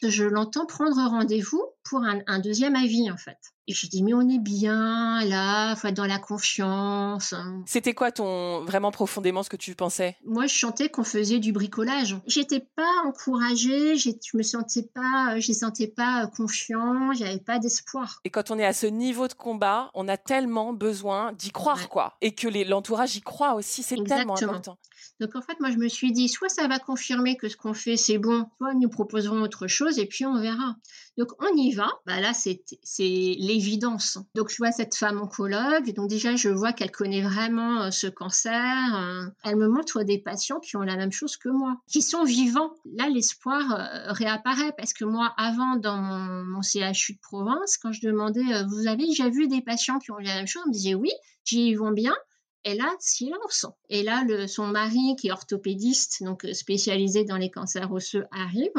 je 0.09 0.25
l'entends 0.25 0.67
prendre 0.67 0.97
rendez-vous 0.97 1.62
pour 1.85 2.01
un, 2.05 2.38
deuxième 2.38 2.77
avis, 2.77 3.11
en 3.11 3.17
fait. 3.17 3.38
Et 3.69 3.75
je 3.75 3.87
dis, 3.87 4.03
mais 4.03 4.12
on 4.12 4.29
est 4.29 4.41
bien 4.41 5.25
là, 5.25 5.77
faut 5.77 5.87
être 5.87 5.97
dans 5.97 6.07
la 6.07 6.19
confiance. 6.19 7.35
C'était 7.67 7.95
quoi 7.95 8.11
ton, 8.11 8.65
vraiment 8.65 8.91
profondément 8.91 9.43
ce 9.43 9.51
que 9.51 9.57
tu 9.57 9.75
pensais? 9.77 10.17
Moi, 10.25 10.47
je 10.47 10.55
chantais 10.55 10.88
qu'on 10.88 11.05
faisait 11.05 11.38
du 11.38 11.53
bricolage. 11.53 12.17
J'étais 12.27 12.61
pas 12.61 12.91
encouragée, 13.07 13.97
je 13.97 14.37
me 14.37 14.43
sentais 14.43 14.88
pas, 14.95 15.38
je 15.38 15.53
sentais 15.53 15.87
pas 15.87 16.27
confiant, 16.37 17.12
j'avais 17.12 17.38
pas 17.38 17.61
d'espoir. 17.61 18.21
Et 18.25 18.31
quand 18.31 18.51
on 18.51 18.59
est 18.59 18.67
à 18.67 18.73
ce 18.73 18.87
niveau 18.87 19.29
de 19.29 19.35
combat, 19.35 19.91
on 19.95 20.09
a 20.09 20.17
tellement 20.17 20.73
besoin 20.73 21.33
d'y 21.33 21.53
croire, 21.53 21.88
quoi. 21.88 22.17
Et 22.21 22.35
que 22.35 22.49
l'entourage 22.69 23.17
y 23.17 23.21
croit 23.21 23.55
aussi, 23.55 23.83
c'est 23.83 24.03
tellement 24.05 24.35
important. 24.35 24.77
Donc 25.23 25.37
en 25.37 25.41
fait, 25.41 25.61
moi, 25.61 25.71
je 25.71 25.77
me 25.77 25.87
suis 25.87 26.11
dit, 26.11 26.29
soit 26.29 26.49
ça 26.49 26.67
va 26.67 26.81
confirmer 26.81 27.37
que 27.37 27.49
ce 27.49 27.57
qu'on 27.57 27.75
fait, 27.75 27.97
c'est 27.97 28.19
bon, 28.19 28.47
soit 28.59 28.75
nous 28.75 28.89
proposerons 28.89 29.41
autre 29.41 29.69
chose 29.69 30.01
et 30.01 30.07
puis 30.07 30.27
on 30.27 30.41
verra. 30.41 30.75
Donc 31.17 31.29
on 31.39 31.57
y 31.57 31.71
va. 31.71 31.87
Bah 32.07 32.21
là, 32.21 32.33
c'est 32.35 32.59
l'évidence. 32.99 34.19
Donc, 34.35 34.51
je 34.51 34.57
vois 34.57 34.73
cette 34.73 34.97
femme 34.97 35.23
oncologue. 35.23 35.95
Donc, 35.95 36.11
déjà, 36.11 36.35
je 36.35 36.49
vois 36.49 36.73
qu'elle 36.73 36.91
connaît 36.91 37.21
vraiment 37.21 37.83
euh, 37.83 37.91
ce 37.93 38.09
cancer. 38.09 38.97
Euh. 38.97 39.27
Elle 39.45 39.55
me 39.55 39.69
montre 39.69 40.03
des 40.03 40.19
patients 40.19 40.59
qui 40.59 40.77
ont 40.77 40.83
la 40.83 40.97
même 40.97 41.13
chose 41.13 41.37
que 41.37 41.49
moi, 41.49 41.77
qui 41.87 42.03
sont 42.03 42.25
vivants. 42.25 42.73
Là, 42.97 43.09
l'espoir 43.09 43.63
euh, 43.71 44.13
réapparaît 44.13 44.73
parce 44.77 44.93
que 44.93 45.05
moi, 45.05 45.33
avant, 45.37 45.77
dans 45.77 45.99
mon, 45.99 46.63
CHU 46.63 47.13
de 47.13 47.21
Provence, 47.21 47.77
quand 47.77 47.93
je 47.93 48.01
demandais, 48.01 48.43
vous 48.65 48.89
avez 48.89 49.07
déjà 49.07 49.29
vu 49.29 49.47
des 49.47 49.63
patients 49.63 50.01
qui 50.01 50.11
ont 50.11 50.17
la 50.17 50.35
même 50.35 50.49
chose? 50.49 50.63
On 50.67 50.69
me 50.71 50.73
disait 50.73 50.97
oui, 50.97 51.13
j'y 51.45 51.75
vont 51.75 51.93
bien. 51.93 52.15
Et 52.64 52.75
là, 52.75 52.94
silence. 53.01 53.66
Et 53.88 54.03
là, 54.03 54.25
son 54.46 54.66
mari, 54.66 55.16
qui 55.18 55.29
est 55.29 55.33
orthopédiste, 55.33 56.22
donc 56.22 56.46
spécialisé 56.53 57.25
dans 57.25 57.37
les 57.37 57.51
cancers 57.51 57.90
osseux, 57.90 58.25
arrive 58.31 58.70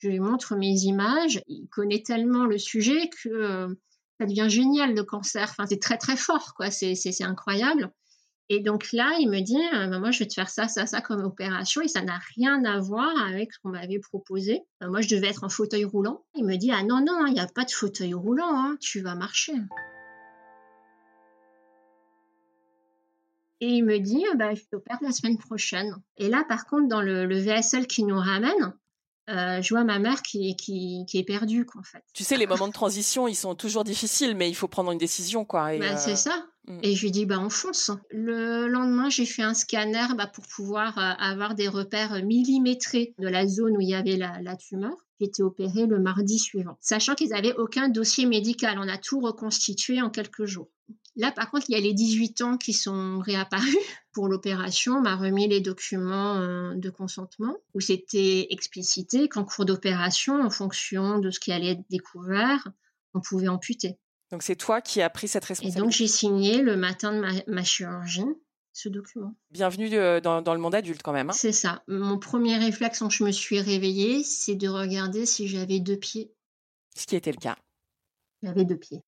je 0.00 0.08
lui 0.08 0.20
montre 0.20 0.56
mes 0.56 0.74
images. 0.84 1.42
Il 1.46 1.68
connaît 1.68 2.02
tellement 2.02 2.46
le 2.46 2.58
sujet 2.58 3.10
que 3.22 3.28
euh, 3.28 3.68
ça 4.18 4.26
devient 4.26 4.48
génial 4.48 4.94
le 4.94 5.04
cancer. 5.04 5.48
Enfin, 5.50 5.66
c'est 5.66 5.80
très 5.80 5.98
très 5.98 6.16
fort, 6.16 6.54
quoi. 6.56 6.70
C'est, 6.70 7.22
incroyable. 7.22 7.92
Et 8.48 8.60
donc 8.60 8.92
là, 8.92 9.12
il 9.20 9.30
me 9.30 9.40
dit, 9.40 9.60
euh, 9.74 9.86
bah, 9.86 9.98
moi, 10.00 10.10
je 10.10 10.20
vais 10.20 10.26
te 10.26 10.34
faire 10.34 10.48
ça, 10.48 10.66
ça, 10.66 10.86
ça 10.86 11.00
comme 11.00 11.22
opération, 11.22 11.82
et 11.82 11.88
ça 11.88 12.02
n'a 12.02 12.18
rien 12.36 12.64
à 12.64 12.80
voir 12.80 13.12
avec 13.28 13.52
ce 13.52 13.58
qu'on 13.60 13.68
m'avait 13.68 14.00
proposé. 14.00 14.62
Bah, 14.80 14.88
moi, 14.88 15.02
je 15.02 15.14
devais 15.14 15.28
être 15.28 15.44
en 15.44 15.48
fauteuil 15.48 15.84
roulant. 15.84 16.24
Il 16.34 16.44
me 16.44 16.56
dit, 16.56 16.72
ah 16.72 16.82
non, 16.82 17.04
non, 17.04 17.26
il 17.26 17.34
n'y 17.34 17.40
a 17.40 17.46
pas 17.46 17.64
de 17.64 17.70
fauteuil 17.70 18.14
roulant, 18.14 18.50
hein, 18.52 18.76
tu 18.80 19.00
vas 19.02 19.14
marcher. 19.14 19.52
Et 23.60 23.68
il 23.68 23.84
me 23.84 23.98
dit, 23.98 24.24
bah, 24.36 24.54
je 24.54 24.62
t'opère 24.70 24.98
la 25.02 25.12
semaine 25.12 25.38
prochaine. 25.38 25.94
Et 26.16 26.28
là, 26.28 26.44
par 26.48 26.66
contre, 26.66 26.88
dans 26.88 27.02
le, 27.02 27.26
le 27.26 27.38
VSL 27.38 27.86
qui 27.86 28.04
nous 28.04 28.18
ramène, 28.18 28.74
euh, 29.30 29.62
je 29.62 29.74
vois 29.74 29.84
ma 29.84 29.98
mère 29.98 30.22
qui, 30.22 30.56
qui, 30.56 31.06
est 31.14 31.24
perdue, 31.24 31.64
quoi, 31.64 31.80
en 31.80 31.84
fait. 31.84 32.02
Tu 32.14 32.24
sais, 32.24 32.36
les 32.36 32.46
moments 32.46 32.66
de 32.66 32.72
transition, 32.72 33.28
ils 33.28 33.36
sont 33.36 33.54
toujours 33.54 33.84
difficiles, 33.84 34.34
mais 34.34 34.48
il 34.48 34.54
faut 34.54 34.66
prendre 34.66 34.90
une 34.90 34.98
décision, 34.98 35.44
quoi. 35.44 35.76
Bah, 35.78 35.96
c'est 35.96 36.12
euh, 36.12 36.16
ça. 36.16 36.46
Mm. 36.66 36.78
Et 36.82 36.96
je 36.96 37.02
lui 37.02 37.10
dis, 37.12 37.26
bah, 37.26 37.38
on 37.38 37.50
fonce. 37.50 37.92
Le 38.10 38.66
lendemain, 38.66 39.08
j'ai 39.08 39.26
fait 39.26 39.42
un 39.42 39.54
scanner 39.54 40.06
bah, 40.16 40.26
pour 40.26 40.44
pouvoir 40.48 40.98
euh, 40.98 41.12
avoir 41.18 41.54
des 41.54 41.68
repères 41.68 42.24
millimétrés 42.24 43.14
de 43.18 43.28
la 43.28 43.46
zone 43.46 43.76
où 43.76 43.80
il 43.80 43.88
y 43.88 43.94
avait 43.94 44.16
la, 44.16 44.40
la 44.42 44.56
tumeur. 44.56 44.96
J'ai 45.20 45.26
été 45.26 45.42
opérée 45.42 45.86
le 45.86 46.00
mardi 46.00 46.38
suivant, 46.38 46.78
sachant 46.80 47.14
qu'ils 47.14 47.28
n'avaient 47.28 47.54
aucun 47.54 47.88
dossier 47.88 48.26
médical. 48.26 48.78
On 48.80 48.88
a 48.88 48.96
tout 48.96 49.20
reconstitué 49.20 50.00
en 50.00 50.10
quelques 50.10 50.46
jours. 50.46 50.70
Là, 51.16 51.32
par 51.32 51.50
contre, 51.50 51.66
il 51.68 51.72
y 51.72 51.76
a 51.76 51.80
les 51.80 51.92
18 51.92 52.40
ans 52.42 52.56
qui 52.56 52.72
sont 52.72 53.18
réapparus 53.18 53.76
pour 54.12 54.28
l'opération. 54.28 54.94
On 54.94 55.00
m'a 55.00 55.16
remis 55.16 55.48
les 55.48 55.60
documents 55.60 56.36
euh, 56.36 56.74
de 56.74 56.90
consentement 56.90 57.56
où 57.74 57.80
c'était 57.80 58.46
explicité 58.50 59.28
qu'en 59.28 59.44
cours 59.44 59.64
d'opération, 59.64 60.40
en 60.40 60.50
fonction 60.50 61.18
de 61.18 61.30
ce 61.30 61.40
qui 61.40 61.52
allait 61.52 61.72
être 61.72 61.84
découvert, 61.90 62.68
on 63.14 63.20
pouvait 63.20 63.48
amputer. 63.48 63.98
Donc 64.30 64.42
c'est 64.42 64.56
toi 64.56 64.80
qui 64.80 65.02
as 65.02 65.10
pris 65.10 65.26
cette 65.26 65.44
responsabilité. 65.44 65.78
Et 65.78 65.82
donc 65.82 65.92
j'ai 65.92 66.06
signé 66.06 66.62
le 66.62 66.76
matin 66.76 67.12
de 67.12 67.50
ma, 67.50 67.64
chirurgie 67.64 68.22
ce 68.72 68.88
document. 68.88 69.34
Bienvenue 69.50 69.92
euh, 69.94 70.20
dans, 70.20 70.54
le 70.54 70.60
monde 70.60 70.76
adulte 70.76 71.02
quand 71.02 71.12
même. 71.12 71.30
Hein. 71.30 71.34
C'est 71.34 71.52
ça. 71.52 71.82
Mon 71.88 72.18
premier 72.18 72.56
réflexe 72.56 73.00
quand 73.00 73.10
je 73.10 73.24
me 73.24 73.32
suis 73.32 73.60
réveillée, 73.60 74.22
c'est 74.22 74.54
de 74.54 74.68
regarder 74.68 75.26
si 75.26 75.48
j'avais 75.48 75.80
deux 75.80 75.96
pieds. 75.96 76.32
Ce 76.96 77.06
qui 77.06 77.16
était 77.16 77.32
le 77.32 77.38
cas. 77.38 77.56
J'avais 78.42 78.64
deux 78.64 78.76
pieds. 78.78 79.02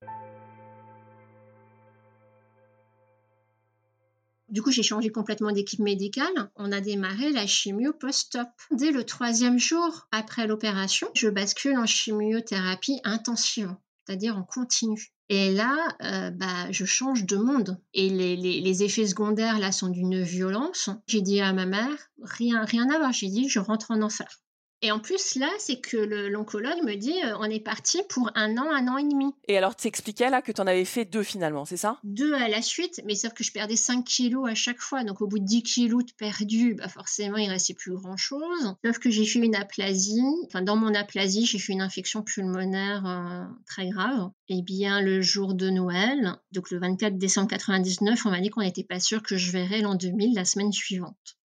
Du 4.53 4.61
coup, 4.61 4.71
j'ai 4.71 4.83
changé 4.83 5.09
complètement 5.09 5.51
d'équipe 5.51 5.81
médicale. 5.81 6.51
On 6.57 6.73
a 6.73 6.83
démarré 6.83 7.33
la 7.33 7.47
chimio 7.47 7.95
post-op. 7.95 8.49
Dès 8.71 8.91
le 8.91 9.03
troisième 9.03 9.59
jour 9.59 10.07
après 10.13 10.47
l'opération, 10.47 11.09
je 11.15 11.29
bascule 11.29 11.79
en 11.79 11.87
chimiothérapie 11.87 13.01
intensive, 13.03 13.75
c'est-à-dire 14.05 14.37
en 14.37 14.43
continu. 14.43 15.15
Et 15.31 15.55
là, 15.55 15.75
euh, 16.03 16.31
bah, 16.31 16.71
je 16.71 16.85
change 16.85 17.25
de 17.25 17.39
monde. 17.39 17.81
Et 17.95 18.11
les, 18.11 18.37
les, 18.37 18.83
effets 18.83 19.07
secondaires, 19.07 19.59
là, 19.59 19.73
sont 19.73 19.89
d'une 19.89 20.23
violence. 20.23 20.91
J'ai 21.07 21.23
dit 21.23 21.41
à 21.41 21.55
ma 21.55 21.65
mère, 21.65 22.11
rien, 22.23 22.63
rien 22.67 22.91
à 22.91 22.99
voir. 22.99 23.13
J'ai 23.15 23.29
dit, 23.29 23.49
je 23.49 23.59
rentre 23.59 23.91
en 23.91 24.03
enfer. 24.03 24.43
Et 24.85 24.91
en 24.91 24.99
plus, 24.99 25.37
là, 25.37 25.49
c'est 25.59 25.81
que 25.81 25.97
l'oncologue 25.97 26.83
me 26.83 26.97
dit 26.97 27.15
euh, 27.25 27.37
on 27.39 27.45
est 27.45 27.61
parti 27.61 28.03
pour 28.09 28.33
un 28.35 28.57
an, 28.59 28.69
un 28.69 28.89
an 28.89 28.99
et 28.99 29.05
demi. 29.05 29.33
Et 29.47 29.57
alors, 29.57 29.77
tu 29.77 29.87
expliquais 29.87 30.29
là 30.29 30.43
que 30.43 30.51
tu 30.51 30.61
en 30.61 30.67
avais 30.67 30.85
fait 30.85 31.05
deux 31.05 31.23
finalement, 31.23 31.65
c'est 31.65 31.77
ça? 31.77 32.01
Deux 32.03 32.35
à 32.35 32.49
la 32.49 32.61
suite, 32.63 33.01
mais 33.07 33.15
sauf 33.15 33.33
que 33.33 33.45
je 33.45 33.53
perdais 33.53 33.77
5 33.77 34.05
kilos 34.05 34.51
à 34.51 34.57
chaque 34.57 34.81
fois. 34.81 35.05
Donc, 35.05 35.21
au 35.21 35.29
bout 35.29 35.39
de 35.39 35.45
10 35.45 35.63
kilos 35.63 36.05
de 36.05 36.13
perdus, 36.13 36.75
bah 36.75 36.89
forcément, 36.89 37.37
il 37.37 37.49
restait 37.49 37.75
plus 37.75 37.93
grand-chose. 37.93 38.75
Sauf 38.85 38.99
que 38.99 39.09
j'ai 39.09 39.25
fait 39.25 39.39
une 39.39 39.55
aplasie. 39.55 40.21
Enfin, 40.47 40.63
dans 40.63 40.77
mon 40.77 40.95
aplasie, 40.95 41.47
j'ai 41.47 41.61
fait 41.61 41.73
une 41.73 41.83
infection 41.83 42.23
pulmonaire 42.23 43.07
euh, 43.07 43.45
très 43.67 43.89
grave. 43.89 44.31
Et 44.49 44.63
bien, 44.63 45.01
le 45.01 45.23
jour 45.23 45.55
de 45.55 45.71
Noël, 45.71 46.35
donc 46.51 46.73
le 46.73 46.81
24 46.81 47.17
décembre 47.19 47.49
99, 47.49 48.27
on 48.27 48.31
m'a 48.31 48.41
dit 48.41 48.51
qu'on 48.51 48.63
n'était 48.63 48.83
pas 48.83 48.99
sûr 48.99 49.23
que 49.23 49.37
je 49.37 49.53
verrais 49.53 49.81
l'an 49.81 49.95
2000 49.95 50.35
la 50.35 50.45
semaine 50.45 50.73
suivante 50.73 51.37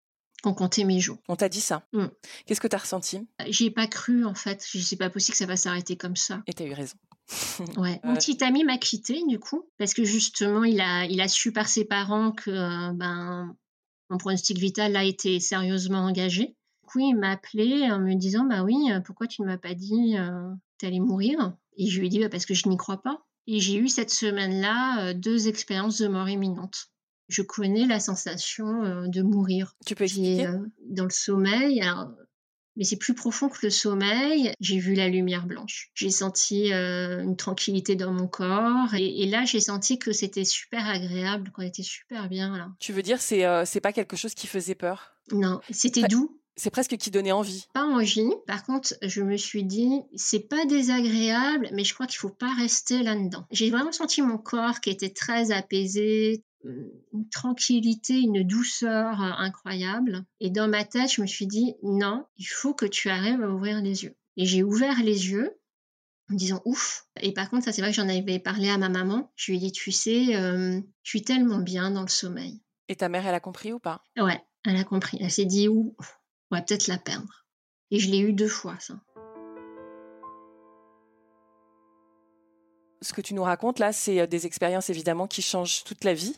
qu'on 0.42 0.54
comptait 0.54 0.84
mes 0.84 1.00
jours. 1.00 1.18
On 1.28 1.36
t'a 1.36 1.48
dit 1.48 1.60
ça. 1.60 1.86
Mm. 1.92 2.06
Qu'est-ce 2.46 2.60
que 2.60 2.68
tu 2.68 2.76
as 2.76 2.80
ressenti 2.80 3.26
J'y 3.48 3.66
ai 3.66 3.70
pas 3.70 3.86
cru 3.86 4.24
en 4.24 4.34
fait. 4.34 4.60
C'est 4.62 4.96
pas 4.96 5.10
possible 5.10 5.32
que 5.32 5.38
ça 5.38 5.46
va 5.46 5.56
s'arrêter 5.56 5.96
comme 5.96 6.16
ça. 6.16 6.42
Et 6.46 6.52
tu 6.52 6.62
as 6.62 6.66
eu 6.66 6.72
raison. 6.72 6.96
ouais. 7.76 8.00
Mon 8.04 8.14
petit 8.14 8.42
ami 8.44 8.64
m'a 8.64 8.78
quitté 8.78 9.22
du 9.26 9.38
coup 9.38 9.68
parce 9.78 9.94
que 9.94 10.04
justement 10.04 10.64
il 10.64 10.80
a 10.80 11.06
il 11.06 11.20
a 11.20 11.28
su 11.28 11.52
par 11.52 11.68
ses 11.68 11.84
parents 11.84 12.32
que 12.32 12.50
euh, 12.50 12.92
ben 12.92 13.56
mon 14.10 14.18
pronostic 14.18 14.58
vital 14.58 14.94
a 14.96 15.04
été 15.04 15.40
sérieusement 15.40 16.04
engagé. 16.04 16.44
Du 16.82 16.86
coup 16.86 17.00
il 17.00 17.14
m'a 17.14 17.32
appelé 17.32 17.90
en 17.90 17.98
me 17.98 18.14
disant 18.14 18.44
bah 18.44 18.62
oui 18.62 18.76
euh, 18.92 19.00
pourquoi 19.00 19.26
tu 19.26 19.42
ne 19.42 19.46
m'as 19.46 19.58
pas 19.58 19.74
dit 19.74 20.16
euh, 20.16 20.52
tu 20.78 20.86
allais 20.86 21.00
mourir? 21.00 21.54
Et 21.76 21.88
je 21.88 21.98
lui 21.98 22.06
ai 22.06 22.10
dit 22.10 22.20
bah, 22.20 22.28
parce 22.28 22.46
que 22.46 22.54
je 22.54 22.68
n'y 22.68 22.76
crois 22.76 23.02
pas. 23.02 23.22
Et 23.48 23.60
j'ai 23.60 23.76
eu 23.76 23.88
cette 23.88 24.10
semaine-là 24.10 25.14
deux 25.14 25.46
expériences 25.46 25.98
de 25.98 26.08
mort 26.08 26.28
imminente 26.28 26.90
je 27.28 27.42
connais 27.42 27.86
la 27.86 28.00
sensation 28.00 29.06
de 29.06 29.22
mourir. 29.22 29.74
Tu 29.84 29.94
peux 29.94 30.04
expliquer? 30.04 30.48
Dans 30.88 31.04
le 31.04 31.10
sommeil, 31.10 31.82
mais 32.76 32.84
c'est 32.84 32.96
plus 32.96 33.14
profond 33.14 33.48
que 33.48 33.58
le 33.62 33.70
sommeil. 33.70 34.52
J'ai 34.60 34.78
vu 34.78 34.94
la 34.94 35.08
lumière 35.08 35.46
blanche. 35.46 35.90
J'ai 35.94 36.10
senti 36.10 36.72
euh, 36.72 37.22
une 37.22 37.36
tranquillité 37.36 37.96
dans 37.96 38.12
mon 38.12 38.28
corps. 38.28 38.94
Et, 38.94 39.26
là, 39.26 39.44
j'ai 39.44 39.60
senti 39.60 39.98
que 39.98 40.12
c'était 40.12 40.44
super 40.44 40.86
agréable, 40.86 41.50
qu'on 41.52 41.62
était 41.62 41.82
super 41.82 42.28
bien 42.28 42.56
là. 42.56 42.68
Tu 42.78 42.92
veux 42.92 43.02
dire, 43.02 43.20
c'est 43.20 43.44
c'est 43.64 43.80
pas 43.80 43.92
quelque 43.92 44.16
chose 44.16 44.34
qui 44.34 44.46
faisait 44.46 44.74
peur? 44.74 45.12
Non, 45.32 45.60
c'était 45.70 46.02
doux. 46.02 46.38
C'est 46.58 46.70
presque 46.70 46.96
qui 46.96 47.10
donnait 47.10 47.32
envie. 47.32 47.66
Pas 47.74 47.84
envie. 47.84 48.30
Par 48.46 48.64
contre, 48.64 48.94
je 49.02 49.20
me 49.22 49.36
suis 49.36 49.62
dit, 49.62 50.00
c'est 50.14 50.48
pas 50.48 50.64
désagréable, 50.64 51.68
mais 51.74 51.84
je 51.84 51.92
crois 51.92 52.06
qu'il 52.06 52.18
faut 52.18 52.30
pas 52.30 52.54
rester 52.54 53.02
là-dedans. 53.02 53.44
J'ai 53.50 53.70
vraiment 53.70 53.92
senti 53.92 54.22
mon 54.22 54.38
corps 54.38 54.80
qui 54.80 54.88
était 54.88 55.10
très 55.10 55.50
apaisé, 55.50 56.42
une 57.12 57.28
tranquillité, 57.28 58.14
une 58.14 58.42
douceur 58.42 59.22
euh, 59.22 59.32
incroyable. 59.38 60.24
Et 60.40 60.50
dans 60.50 60.68
ma 60.68 60.84
tête, 60.84 61.12
je 61.12 61.22
me 61.22 61.26
suis 61.26 61.46
dit, 61.46 61.74
non, 61.82 62.26
il 62.36 62.46
faut 62.46 62.74
que 62.74 62.86
tu 62.86 63.08
arrives 63.08 63.42
à 63.42 63.50
ouvrir 63.50 63.80
les 63.82 64.04
yeux. 64.04 64.16
Et 64.36 64.46
j'ai 64.46 64.62
ouvert 64.62 65.02
les 65.02 65.30
yeux 65.30 65.58
en 66.28 66.34
me 66.34 66.38
disant 66.38 66.60
ouf. 66.64 67.06
Et 67.20 67.32
par 67.32 67.50
contre, 67.50 67.64
ça 67.64 67.72
c'est 67.72 67.82
vrai 67.82 67.90
que 67.90 67.96
j'en 67.96 68.08
avais 68.08 68.38
parlé 68.38 68.68
à 68.68 68.78
ma 68.78 68.88
maman. 68.88 69.32
Je 69.36 69.52
lui 69.52 69.58
ai 69.58 69.60
dit, 69.60 69.72
tu 69.72 69.92
sais, 69.92 70.36
euh, 70.36 70.80
je 71.02 71.08
suis 71.08 71.22
tellement 71.22 71.58
bien 71.58 71.90
dans 71.90 72.02
le 72.02 72.08
sommeil. 72.08 72.60
Et 72.88 72.96
ta 72.96 73.08
mère, 73.08 73.26
elle 73.26 73.34
a 73.34 73.40
compris 73.40 73.72
ou 73.72 73.78
pas? 73.78 74.02
Ouais, 74.16 74.40
elle 74.64 74.76
a 74.76 74.84
compris. 74.84 75.18
Elle 75.20 75.30
s'est 75.30 75.44
dit, 75.44 75.68
ouh, 75.68 75.96
on 76.50 76.56
va 76.56 76.62
peut-être 76.62 76.86
la 76.86 76.98
perdre. 76.98 77.46
Et 77.90 77.98
je 77.98 78.10
l'ai 78.10 78.18
eu 78.18 78.32
deux 78.32 78.48
fois, 78.48 78.76
ça. 78.80 79.00
Ce 83.00 83.12
que 83.12 83.20
tu 83.20 83.34
nous 83.34 83.42
racontes 83.42 83.78
là, 83.78 83.92
c'est 83.92 84.20
euh, 84.20 84.26
des 84.26 84.46
expériences 84.46 84.90
évidemment 84.90 85.26
qui 85.26 85.42
changent 85.42 85.84
toute 85.84 86.04
la 86.04 86.14
vie, 86.14 86.34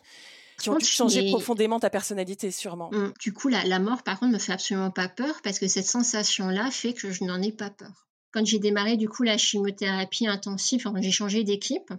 qui 0.59 0.71
ont 0.71 0.79
changé 0.81 1.31
profondément 1.31 1.81
ta 1.81 1.91
personnalité 1.91 2.51
sûrement. 2.51 2.91
Mmh. 2.93 3.13
Du 3.21 3.33
coup, 3.33 3.49
la, 3.49 3.65
la, 3.65 3.79
mort, 3.79 4.03
par 4.03 4.19
contre, 4.19 4.33
me 4.33 4.39
fait 4.39 4.53
absolument 4.53 4.91
pas 4.91 5.09
peur 5.09 5.41
parce 5.43 5.59
que 5.59 5.69
cette 5.69 5.87
sensation-là 5.87 6.71
fait 6.71 6.95
que 6.95 7.11
je 7.11 7.25
n'en 7.25 7.41
ai 7.41 7.53
pas 7.53 7.71
peur. 7.71 8.09
Quand 8.33 8.45
j'ai 8.45 8.59
démarré 8.59 8.97
du 8.97 9.09
coup 9.09 9.23
la 9.23 9.39
chimiothérapie 9.39 10.27
intensive, 10.27 10.87
enfin, 10.87 11.01
j'ai 11.01 11.11
changé 11.11 11.45
d'équipe, 11.45 11.93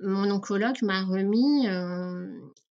mon 0.00 0.30
oncologue 0.30 0.82
m'a 0.82 1.02
remis 1.04 1.68
euh, 1.68 2.26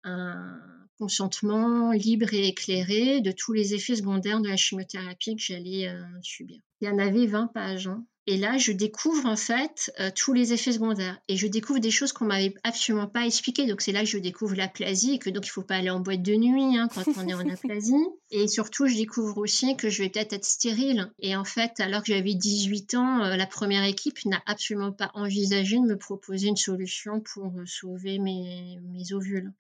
un 0.03 0.59
consentement 0.97 1.91
libre 1.91 2.33
et 2.33 2.47
éclairé 2.47 3.21
de 3.21 3.31
tous 3.31 3.53
les 3.53 3.73
effets 3.73 3.95
secondaires 3.95 4.39
de 4.39 4.47
la 4.47 4.57
chimiothérapie 4.57 5.35
que 5.35 5.41
j'allais 5.41 5.87
euh, 5.87 6.03
subir. 6.21 6.59
Il 6.79 6.87
y 6.87 6.91
en 6.91 6.99
avait 6.99 7.25
20 7.25 7.47
pages. 7.47 7.87
Hein. 7.87 8.05
Et 8.27 8.38
là, 8.38 8.57
je 8.57 8.71
découvre 8.71 9.25
en 9.25 9.36
fait 9.36 9.91
euh, 9.99 10.12
tous 10.15 10.34
les 10.34 10.53
effets 10.53 10.73
secondaires. 10.73 11.19
Et 11.27 11.38
je 11.38 11.47
découvre 11.47 11.79
des 11.79 11.89
choses 11.89 12.13
qu'on 12.13 12.25
m'avait 12.25 12.53
absolument 12.63 13.07
pas 13.07 13.25
expliquées. 13.25 13.65
Donc 13.65 13.81
c'est 13.81 13.91
là 13.91 14.01
que 14.01 14.07
je 14.07 14.19
découvre 14.19 14.55
l'aplasie 14.55 15.13
et 15.13 15.19
que 15.19 15.31
donc 15.31 15.47
il 15.47 15.49
faut 15.49 15.63
pas 15.63 15.75
aller 15.75 15.89
en 15.89 15.99
boîte 15.99 16.21
de 16.21 16.36
nuit 16.36 16.77
hein, 16.77 16.88
quand 16.93 17.03
on 17.17 17.27
est 17.27 17.34
en 17.34 17.49
aplasie. 17.49 18.05
Et 18.29 18.47
surtout, 18.47 18.88
je 18.88 18.95
découvre 18.95 19.38
aussi 19.39 19.75
que 19.75 19.89
je 19.89 20.03
vais 20.03 20.10
peut-être 20.10 20.34
être 20.34 20.45
stérile. 20.45 21.12
Et 21.19 21.36
en 21.36 21.43
fait, 21.43 21.79
alors 21.79 22.03
que 22.03 22.13
j'avais 22.13 22.36
18 22.36 22.93
ans, 22.93 23.23
euh, 23.23 23.36
la 23.36 23.47
première 23.47 23.84
équipe 23.86 24.23
n'a 24.25 24.41
absolument 24.45 24.91
pas 24.91 25.10
envisagé 25.15 25.77
de 25.77 25.86
me 25.86 25.97
proposer 25.97 26.47
une 26.47 26.57
solution 26.57 27.21
pour 27.21 27.47
euh, 27.57 27.65
sauver 27.65 28.19
mes, 28.19 28.77
mes 28.93 29.13
ovules. 29.13 29.51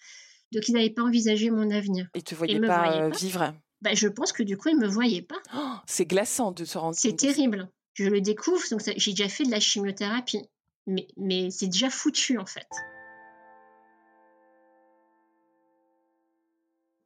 Donc 0.51 0.67
ils 0.67 0.73
n'avaient 0.73 0.89
pas 0.91 1.03
envisagé 1.03 1.49
mon 1.49 1.71
avenir. 1.71 2.07
Ils 2.13 2.23
te 2.23 2.35
voyaient, 2.35 2.59
pas, 2.59 3.09
vivre. 3.09 3.53
Bah, 3.81 3.95
je 3.95 4.07
pense 4.07 4.31
que 4.33 4.43
du 4.43 4.57
coup, 4.57 4.69
ils 4.69 4.77
me 4.77 4.87
voyaient 4.87 5.23
pas. 5.23 5.41
Oh, 5.55 5.75
c'est 5.87 6.05
glaçant 6.05 6.51
de 6.51 6.65
se 6.65 6.77
rendre 6.77 6.93
compte. 6.93 6.99
C'est 6.99 7.15
terrible. 7.15 7.67
Je 8.01 8.09
le 8.09 8.19
découvre, 8.19 8.63
donc 8.71 8.81
j'ai 8.97 9.11
déjà 9.11 9.29
fait 9.29 9.43
de 9.43 9.51
la 9.51 9.59
chimiothérapie, 9.59 10.41
mais, 10.87 11.51
c'est 11.51 11.67
déjà 11.67 11.91
foutu 11.91 12.39
en 12.39 12.47
fait. 12.47 12.67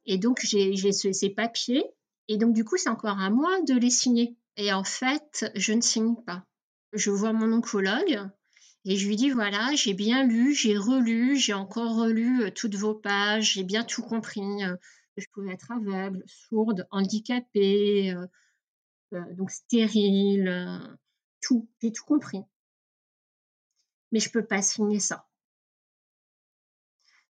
Et 0.06 0.16
donc 0.16 0.40
j'ai 0.42 0.74
ces 0.92 1.28
papiers, 1.28 1.84
et 2.28 2.38
donc 2.38 2.54
du 2.54 2.64
coup 2.64 2.78
c'est 2.78 2.88
encore 2.88 3.20
à 3.20 3.28
moi 3.28 3.60
de 3.68 3.74
les 3.74 3.90
signer. 3.90 4.36
Et 4.56 4.72
en 4.72 4.84
fait, 4.84 5.44
je 5.54 5.74
ne 5.74 5.82
signe 5.82 6.14
pas. 6.24 6.46
Je 6.94 7.10
vois 7.10 7.34
mon 7.34 7.52
oncologue 7.52 8.30
et 8.86 8.96
je 8.96 9.06
lui 9.06 9.16
dis 9.16 9.28
voilà, 9.28 9.74
j'ai 9.74 9.92
bien 9.92 10.24
lu, 10.24 10.54
j'ai 10.54 10.78
relu, 10.78 11.36
j'ai 11.36 11.52
encore 11.52 11.94
relu 11.94 12.44
euh, 12.44 12.50
toutes 12.50 12.76
vos 12.76 12.94
pages, 12.94 13.52
j'ai 13.52 13.64
bien 13.64 13.84
tout 13.84 14.00
compris. 14.00 14.64
Euh, 14.64 14.76
je 15.18 15.26
pouvais 15.34 15.52
être 15.52 15.70
aveugle, 15.72 16.22
sourde, 16.26 16.86
handicapée, 16.90 18.14
euh, 18.14 18.26
donc 19.12 19.50
stérile, 19.50 20.98
tout, 21.40 21.68
j'ai 21.80 21.92
tout 21.92 22.04
compris. 22.04 22.42
Mais 24.12 24.20
je 24.20 24.28
ne 24.28 24.32
peux 24.32 24.44
pas 24.44 24.62
signer 24.62 25.00
ça. 25.00 25.28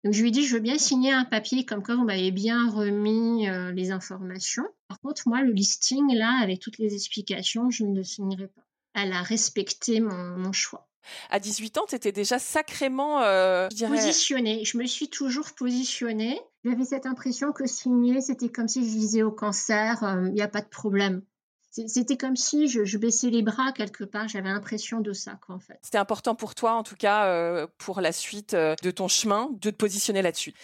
Donc 0.04 0.12
je 0.14 0.22
lui 0.22 0.30
dis 0.30 0.46
je 0.46 0.54
veux 0.54 0.60
bien 0.60 0.78
signer 0.78 1.12
un 1.12 1.24
papier 1.24 1.64
comme 1.64 1.82
quoi 1.82 1.96
vous 1.96 2.04
m'avez 2.04 2.30
bien 2.30 2.70
remis 2.70 3.46
les 3.74 3.90
informations. 3.90 4.66
Par 4.88 5.00
contre, 5.00 5.22
moi, 5.26 5.42
le 5.42 5.52
listing, 5.52 6.14
là, 6.14 6.38
avec 6.42 6.60
toutes 6.60 6.78
les 6.78 6.94
explications, 6.94 7.70
je 7.70 7.84
ne 7.84 7.96
le 7.96 8.04
signerai 8.04 8.48
pas. 8.48 8.62
Elle 8.94 9.12
a 9.12 9.22
respecté 9.22 10.00
mon 10.00 10.52
choix 10.52 10.88
à 11.30 11.38
18 11.38 11.78
ans, 11.78 11.84
tu 11.88 11.94
étais 11.94 12.12
déjà 12.12 12.38
sacrément 12.38 13.22
euh, 13.22 13.68
positionnée. 13.68 14.64
Je 14.64 14.78
me 14.78 14.86
suis 14.86 15.08
toujours 15.08 15.52
positionnée. 15.52 16.40
J'avais 16.64 16.84
cette 16.84 17.06
impression 17.06 17.52
que 17.52 17.66
signer, 17.66 18.20
c'était 18.20 18.48
comme 18.48 18.68
si 18.68 18.84
je 18.84 18.96
disais 18.96 19.22
au 19.22 19.30
cancer, 19.30 19.98
il 20.02 20.06
euh, 20.06 20.30
n'y 20.30 20.42
a 20.42 20.48
pas 20.48 20.62
de 20.62 20.68
problème. 20.68 21.22
C'était 21.86 22.16
comme 22.16 22.36
si 22.36 22.68
je, 22.68 22.96
baissais 22.96 23.30
les 23.30 23.42
bras 23.42 23.72
quelque 23.72 24.04
part. 24.04 24.28
J'avais 24.28 24.48
l'impression 24.48 25.00
de 25.00 25.12
ça, 25.12 25.38
quoi, 25.44 25.54
en 25.54 25.60
fait. 25.60 25.78
C'était 25.82 25.98
important 25.98 26.34
pour 26.34 26.54
toi, 26.54 26.72
en 26.72 26.82
tout 26.82 26.96
cas, 26.96 27.26
euh, 27.26 27.66
pour 27.78 28.00
la 28.00 28.12
suite 28.12 28.54
de 28.54 28.90
ton 28.90 29.08
chemin, 29.08 29.50
de 29.60 29.70
te 29.70 29.76
positionner 29.76 30.22
là-dessus. 30.22 30.54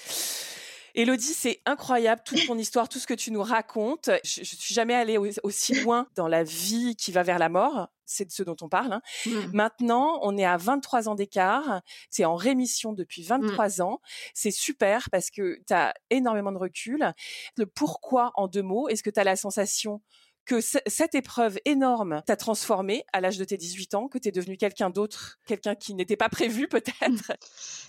Elodie, 0.95 1.33
c'est 1.33 1.61
incroyable 1.65 2.23
toute 2.25 2.47
ton 2.47 2.59
histoire, 2.59 2.89
tout 2.89 2.99
ce 2.99 3.07
que 3.07 3.15
tu 3.15 3.31
nous 3.31 3.43
racontes. 3.43 4.11
Je, 4.25 4.41
ne 4.41 4.45
suis 4.45 4.75
jamais 4.75 4.95
allée 4.95 5.19
aussi 5.43 5.81
loin 5.81 6.07
dans 6.17 6.29
la 6.29 6.45
vie 6.45 6.97
qui 6.97 7.13
va 7.13 7.23
vers 7.23 7.39
la 7.39 7.49
mort. 7.49 7.89
C'est 8.05 8.27
de 8.27 8.33
ce 8.33 8.43
dont 8.43 8.57
on 8.61 8.69
parle. 8.69 8.93
Hein. 8.93 9.03
Mmh. 9.25 9.31
Maintenant, 9.55 10.19
on 10.23 10.37
est 10.37 10.45
à 10.45 10.59
23 10.59 11.09
ans 11.09 11.15
d'écart. 11.15 11.81
C'est 12.11 12.27
en 12.27 12.37
rémission 12.37 12.93
depuis 12.93 13.23
23 13.23 13.69
mmh. 13.69 13.83
ans. 13.83 14.01
C'est 14.35 14.51
super 14.51 15.09
parce 15.11 15.31
que 15.31 15.59
tu 15.67 15.73
as 15.73 15.95
énormément 16.11 16.53
de 16.53 16.59
recul. 16.59 17.11
Le 17.57 17.65
pourquoi 17.65 18.33
en 18.35 18.47
deux 18.47 18.63
mots, 18.63 18.89
est-ce 18.89 19.03
que 19.03 19.11
tu 19.11 19.19
as 19.19 19.25
la 19.25 19.37
sensation 19.37 20.03
que 20.45 20.61
cette 20.61 21.15
épreuve 21.15 21.59
énorme 21.65 22.23
t'a 22.27 22.37
transformé 22.37 23.05
à 23.13 23.21
l'âge 23.21 23.39
de 23.39 23.45
tes 23.45 23.57
18 23.57 23.95
ans, 23.95 24.09
que 24.09 24.19
tu 24.19 24.29
es 24.29 24.33
devenu 24.33 24.57
quelqu'un 24.57 24.91
d'autre, 24.91 25.39
quelqu'un 25.47 25.75
qui 25.75 25.95
n'était 25.95 26.17
pas 26.17 26.29
prévu 26.29 26.69
peut-être? 26.69 27.33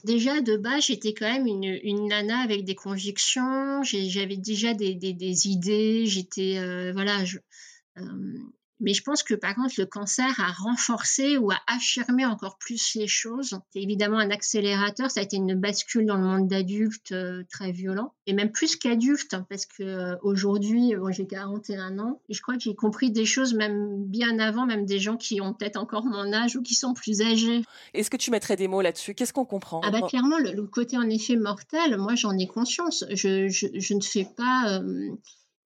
Déjà, 0.04 0.42
de 0.42 0.58
base, 0.58 0.86
j'étais 0.86 1.14
quand 1.14 1.32
même 1.32 1.48
une, 1.48 2.08
nana 2.08 2.40
avec 2.40 2.64
des 2.64 2.76
convictions, 2.76 3.82
j'avais 3.84 4.38
déjà 4.38 4.74
des, 4.74 5.48
idées, 5.48 6.06
j'étais, 6.06 6.58
euh, 6.58 6.92
voilà, 6.94 7.24
euh, 7.98 8.04
mais 8.84 8.94
je 8.94 9.02
pense 9.02 9.24
que 9.24 9.34
par 9.34 9.56
contre, 9.56 9.76
le 9.78 9.86
cancer 9.86 10.40
a 10.40 10.52
renforcé 10.52 11.38
ou 11.38 11.52
a 11.52 11.58
affirmé 11.68 12.26
encore 12.26 12.58
plus 12.58 12.96
les 12.96 13.08
choses. 13.08 13.58
C'est 13.72 13.82
évidemment 13.82 14.20
un 14.20 14.30
accélérateur. 14.30 15.10
Ça 15.10 15.22
a 15.22 15.24
été 15.24 15.38
une 15.38 15.56
bascule 15.56 16.06
dans 16.06 16.18
le 16.18 16.24
monde 16.24 16.48
d'adulte 16.48 17.14
euh, 17.14 17.44
très 17.50 17.72
violent. 17.72 18.14
Et 18.28 18.34
même 18.34 18.52
plus 18.52 18.76
qu'adulte, 18.76 19.34
hein, 19.34 19.46
parce 19.50 19.66
que 19.66 19.84
euh, 19.84 20.16
aujourd'hui, 20.22 20.94
j'ai 21.12 21.26
41 21.26 21.98
ans. 22.00 22.22
Et 22.30 22.34
je 22.34 22.42
crois 22.42 22.56
que 22.56 22.62
j'ai 22.62 22.76
compris 22.76 23.12
des 23.12 23.26
choses 23.26 23.54
même 23.54 24.04
bien 24.06 24.38
avant, 24.40 24.66
même 24.66 24.86
des 24.86 25.00
gens 25.00 25.18
qui 25.18 25.42
ont 25.42 25.54
peut-être 25.54 25.78
encore 25.78 26.06
mon 26.06 26.34
âge 26.34 26.56
ou 26.56 26.62
qui 26.62 26.76
sont 26.76 26.94
plus 26.94 27.22
âgés. 27.22 27.64
Est-ce 27.94 28.10
que 28.10 28.18
tu 28.18 28.32
mettrais 28.32 28.56
des 28.56 28.68
mots 28.68 28.82
là-dessus? 28.82 29.16
Qu'est-ce 29.16 29.34
qu'on 29.34 29.46
comprend? 29.46 29.82
Ah 29.84 29.92
bah 29.92 30.02
clairement, 30.02 30.38
le, 30.38 30.64
côté 30.64 30.98
en 30.98 31.10
effet 31.10 31.36
mortel, 31.36 31.98
moi 31.98 32.16
j'en 32.16 32.38
ai 32.38 32.48
conscience. 32.48 33.06
Je, 33.10 33.48
je, 33.48 33.68
je, 33.74 33.94
ne 33.94 34.02
fais 34.02 34.28
pas... 34.36 34.80
Euh, 34.80 35.12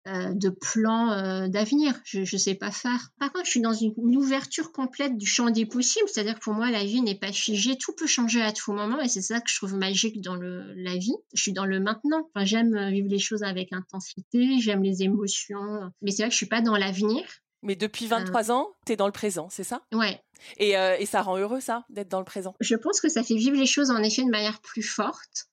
de 0.05 0.49
plans 0.49 1.11
euh, 1.11 1.47
d'avenir. 1.47 1.99
Je 2.03 2.19
ne 2.19 2.37
sais 2.37 2.55
pas 2.55 2.71
faire. 2.71 3.11
Par 3.19 3.31
contre, 3.31 3.45
je 3.45 3.51
suis 3.51 3.61
dans 3.61 3.73
une, 3.73 3.93
ouverture 3.97 4.71
complète 4.71 5.17
du 5.17 5.25
champ 5.25 5.49
des 5.49 5.65
possibles. 5.65 6.07
C'est-à-dire 6.09 6.35
que 6.35 6.43
pour 6.43 6.53
moi, 6.53 6.69
la 6.71 6.83
vie 6.83 7.01
n'est 7.01 7.17
pas 7.17 7.31
figée. 7.31 7.77
Tout 7.77 7.93
peut 7.93 8.07
changer 8.07 8.41
à 8.41 8.51
tout 8.51 8.73
moment. 8.73 8.99
Et 8.99 9.07
c'est 9.07 9.21
ça 9.21 9.39
que 9.39 9.49
je 9.49 9.55
trouve 9.55 9.75
magique 9.75 10.21
dans 10.21 10.35
le, 10.35 10.73
la 10.75 10.97
vie. 10.97 11.15
Je 11.33 11.41
suis 11.41 11.53
dans 11.53 11.65
le 11.65 11.79
maintenant. 11.79 12.29
Enfin, 12.33 12.45
j'aime 12.45 12.75
euh, 12.75 12.89
vivre 12.89 13.07
les 13.09 13.19
choses 13.19 13.43
avec 13.43 13.71
intensité. 13.71 14.59
J'aime 14.59 14.83
les 14.83 15.03
émotions. 15.03 15.91
Mais 16.01 16.11
c'est 16.11 16.23
vrai 16.23 16.29
que 16.29 16.33
je 16.33 16.37
suis 16.37 16.47
pas 16.47 16.61
dans 16.61 16.75
l'avenir. 16.75 17.23
Mais 17.61 17.77
depuis 17.77 18.07
23 18.07 18.51
ans, 18.51 18.73
tu 18.85 18.91
es 18.91 18.95
dans 18.97 19.05
le 19.05 19.13
présent, 19.13 19.47
c'est 19.49 19.63
ça? 19.63 19.85
Ouais. 19.93 20.21
Et, 20.57 20.71
et 20.71 21.05
ça 21.05 21.21
rend 21.21 21.37
heureux, 21.37 21.61
ça, 21.61 21.85
d'être 21.89 22.09
dans 22.09 22.19
le 22.19 22.25
présent? 22.25 22.53
Je 22.59 22.75
pense 22.75 22.99
que 22.99 23.07
ça 23.07 23.23
fait 23.23 23.37
vivre 23.37 23.55
les 23.55 23.65
choses, 23.65 23.89
en 23.89 24.03
effet, 24.03 24.21
de 24.25 24.29
manière 24.29 24.59
plus 24.59 24.83
forte. 24.83 25.47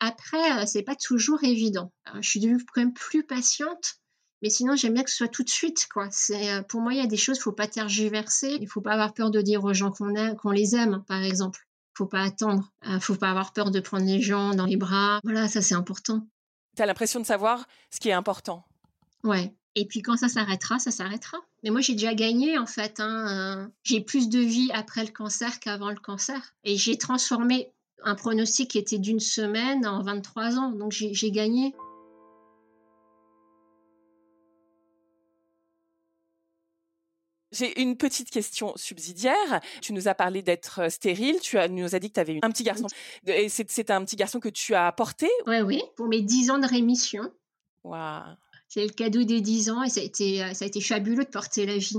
Après, 0.00 0.62
euh, 0.62 0.66
c'est 0.66 0.82
pas 0.82 0.94
toujours 0.94 1.42
évident. 1.44 1.92
Euh, 2.08 2.18
je 2.20 2.28
suis 2.28 2.40
devenue 2.40 2.64
quand 2.72 2.80
même 2.80 2.92
plus 2.92 3.24
patiente, 3.24 3.96
mais 4.42 4.50
sinon 4.50 4.76
j'aime 4.76 4.94
bien 4.94 5.02
que 5.02 5.10
ce 5.10 5.16
soit 5.16 5.28
tout 5.28 5.42
de 5.42 5.50
suite. 5.50 5.88
Quoi. 5.92 6.08
C'est 6.10 6.52
euh, 6.52 6.62
pour 6.62 6.80
moi, 6.80 6.92
il 6.92 6.98
y 6.98 7.02
a 7.02 7.06
des 7.06 7.16
choses, 7.16 7.38
faut 7.38 7.52
pas 7.52 7.66
tergiverser. 7.66 8.58
Il 8.60 8.68
faut 8.68 8.80
pas 8.80 8.92
avoir 8.92 9.12
peur 9.12 9.30
de 9.30 9.40
dire 9.40 9.64
aux 9.64 9.74
gens 9.74 9.90
qu'on 9.90 10.36
qu'on 10.36 10.50
les 10.50 10.76
aime, 10.76 11.02
par 11.08 11.22
exemple. 11.22 11.66
Faut 11.94 12.06
pas 12.06 12.22
attendre. 12.22 12.70
faut 13.00 13.16
pas 13.16 13.30
avoir 13.30 13.52
peur 13.52 13.72
de 13.72 13.80
prendre 13.80 14.06
les 14.06 14.22
gens 14.22 14.54
dans 14.54 14.66
les 14.66 14.76
bras. 14.76 15.18
Voilà, 15.24 15.48
ça 15.48 15.62
c'est 15.62 15.74
important. 15.74 16.24
Tu 16.76 16.82
as 16.82 16.86
l'impression 16.86 17.18
de 17.18 17.26
savoir 17.26 17.66
ce 17.90 17.98
qui 17.98 18.08
est 18.08 18.12
important. 18.12 18.64
Ouais. 19.24 19.52
Et 19.74 19.84
puis 19.84 20.02
quand 20.02 20.16
ça 20.16 20.28
s'arrêtera, 20.28 20.78
ça 20.78 20.92
s'arrêtera. 20.92 21.38
Mais 21.64 21.70
moi, 21.70 21.80
j'ai 21.80 21.94
déjà 21.94 22.14
gagné 22.14 22.56
en 22.56 22.66
fait. 22.66 23.00
Hein. 23.00 23.72
J'ai 23.82 24.00
plus 24.00 24.28
de 24.28 24.38
vie 24.38 24.70
après 24.72 25.04
le 25.04 25.10
cancer 25.10 25.58
qu'avant 25.58 25.90
le 25.90 25.96
cancer. 25.96 26.54
Et 26.62 26.76
j'ai 26.76 26.98
transformé 26.98 27.72
un 28.04 28.14
pronostic 28.14 28.70
qui 28.70 28.78
était 28.78 28.98
d'une 28.98 29.20
semaine 29.20 29.86
en 29.86 30.02
23 30.02 30.58
ans. 30.58 30.70
Donc 30.70 30.92
j'ai 30.92 31.30
gagné. 31.30 31.74
J'ai 37.50 37.80
une 37.80 37.96
petite 37.96 38.30
question 38.30 38.72
subsidiaire. 38.76 39.60
Tu 39.80 39.92
nous 39.92 40.06
as 40.06 40.14
parlé 40.14 40.42
d'être 40.42 40.82
euh, 40.82 40.88
stérile. 40.90 41.40
Tu 41.40 41.58
as, 41.58 41.66
nous 41.68 41.94
as 41.94 41.98
dit 41.98 42.08
que 42.08 42.14
tu 42.14 42.20
avais 42.20 42.38
un 42.42 42.50
petit 42.50 42.62
garçon. 42.62 42.86
Et 43.26 43.48
c'est 43.48 43.90
un 43.90 44.04
petit 44.04 44.16
garçon 44.16 44.38
que 44.38 44.50
tu 44.50 44.74
as 44.74 44.92
porté 44.92 45.28
Oui, 45.46 45.60
oui, 45.62 45.82
pour 45.96 46.08
mes 46.08 46.20
10 46.20 46.50
ans 46.50 46.58
de 46.58 46.66
rémission. 46.66 47.32
Waouh. 47.84 48.36
C'est 48.68 48.84
le 48.84 48.92
cadeau 48.92 49.24
des 49.24 49.40
10 49.40 49.70
ans 49.70 49.82
et 49.82 49.88
ça 49.88 50.00
a 50.00 50.04
été, 50.04 50.54
ça 50.54 50.66
a 50.66 50.68
été 50.68 50.80
fabuleux 50.82 51.24
de 51.24 51.30
porter 51.30 51.64
la 51.64 51.78
vie. 51.78 51.96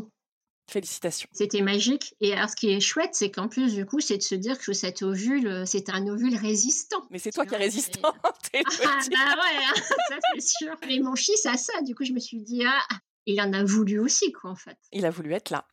Félicitations. 0.69 1.27
C'était 1.31 1.61
magique. 1.61 2.13
Et 2.21 2.33
alors, 2.33 2.49
ce 2.49 2.55
qui 2.55 2.69
est 2.69 2.79
chouette, 2.79 3.11
c'est 3.13 3.31
qu'en 3.31 3.47
plus, 3.47 3.73
du 3.73 3.85
coup, 3.85 3.99
c'est 3.99 4.17
de 4.17 4.21
se 4.21 4.35
dire 4.35 4.57
que 4.59 4.71
cet 4.71 5.01
ovule, 5.01 5.47
euh, 5.47 5.65
c'est 5.65 5.89
un 5.89 6.07
ovule 6.07 6.35
résistant. 6.35 7.01
Mais 7.09 7.17
c'est 7.17 7.31
toi 7.31 7.45
qui 7.45 7.55
es 7.55 7.57
résistant. 7.57 8.13
ah, 8.23 8.31
bah 8.53 8.61
ouais, 8.61 9.57
hein, 9.65 9.73
ça 10.09 10.15
c'est 10.33 10.41
sûr. 10.41 10.75
Mais 10.85 10.99
mon 10.99 11.15
fils 11.15 11.45
a 11.47 11.57
ça. 11.57 11.81
Du 11.81 11.95
coup, 11.95 12.05
je 12.05 12.13
me 12.13 12.19
suis 12.19 12.41
dit, 12.41 12.63
ah, 12.65 12.81
il 13.25 13.41
en 13.41 13.51
a 13.53 13.63
voulu 13.63 13.99
aussi, 13.99 14.31
quoi, 14.31 14.51
en 14.51 14.55
fait. 14.55 14.77
Il 14.91 15.05
a 15.05 15.09
voulu 15.09 15.33
être 15.33 15.49
là. 15.49 15.65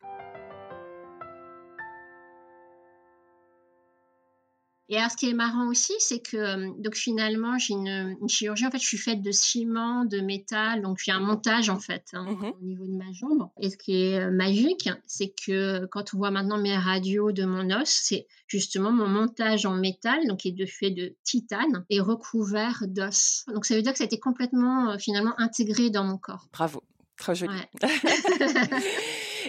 Et 4.89 4.97
alors, 4.97 5.11
ce 5.11 5.17
qui 5.17 5.29
est 5.29 5.33
marrant 5.33 5.67
aussi, 5.67 5.93
c'est 5.99 6.19
que 6.19 6.37
euh, 6.37 6.71
donc 6.79 6.95
finalement, 6.95 7.57
j'ai 7.57 7.73
une, 7.73 8.15
chirurgie. 8.27 8.65
En 8.65 8.71
fait, 8.71 8.79
je 8.79 8.85
suis 8.85 8.97
faite 8.97 9.21
de 9.21 9.31
ciment, 9.31 10.05
de 10.05 10.19
métal, 10.19 10.81
donc 10.81 10.99
j'ai 11.03 11.11
un 11.11 11.19
montage 11.19 11.69
en 11.69 11.79
fait 11.79 12.05
hein, 12.13 12.25
mhm. 12.25 12.53
au 12.61 12.65
niveau 12.65 12.85
de 12.85 12.93
ma 12.93 13.11
jambe. 13.11 13.49
Et 13.59 13.69
ce 13.69 13.77
qui 13.77 13.95
est 13.95 14.19
euh, 14.19 14.31
magique, 14.31 14.89
c'est 15.05 15.33
que 15.45 15.85
quand 15.87 16.13
on 16.13 16.17
voit 16.17 16.31
maintenant 16.31 16.57
mes 16.57 16.77
radios 16.77 17.33
de 17.33 17.43
mon 17.43 17.69
os, 17.71 17.89
c'est 17.89 18.27
justement 18.47 18.91
mon 18.91 19.07
montage 19.07 19.65
en 19.65 19.75
métal, 19.75 20.25
donc 20.27 20.39
qui 20.39 20.49
est 20.49 20.53
de 20.53 20.65
fait 20.65 20.91
de 20.91 21.15
titane 21.23 21.85
et 21.89 21.99
recouvert 21.99 22.83
d'os. 22.87 23.45
Donc 23.53 23.65
ça 23.65 23.75
veut 23.75 23.81
dire 23.81 23.91
que 23.91 23.97
ça 23.97 24.05
a 24.05 24.07
été 24.07 24.19
complètement 24.19 24.91
euh, 24.91 24.97
finalement 24.97 25.33
intégré 25.37 25.89
dans 25.89 26.05
mon 26.05 26.17
corps. 26.17 26.47
Bravo. 26.53 26.81
Très 27.17 27.33
joli. 27.33 27.59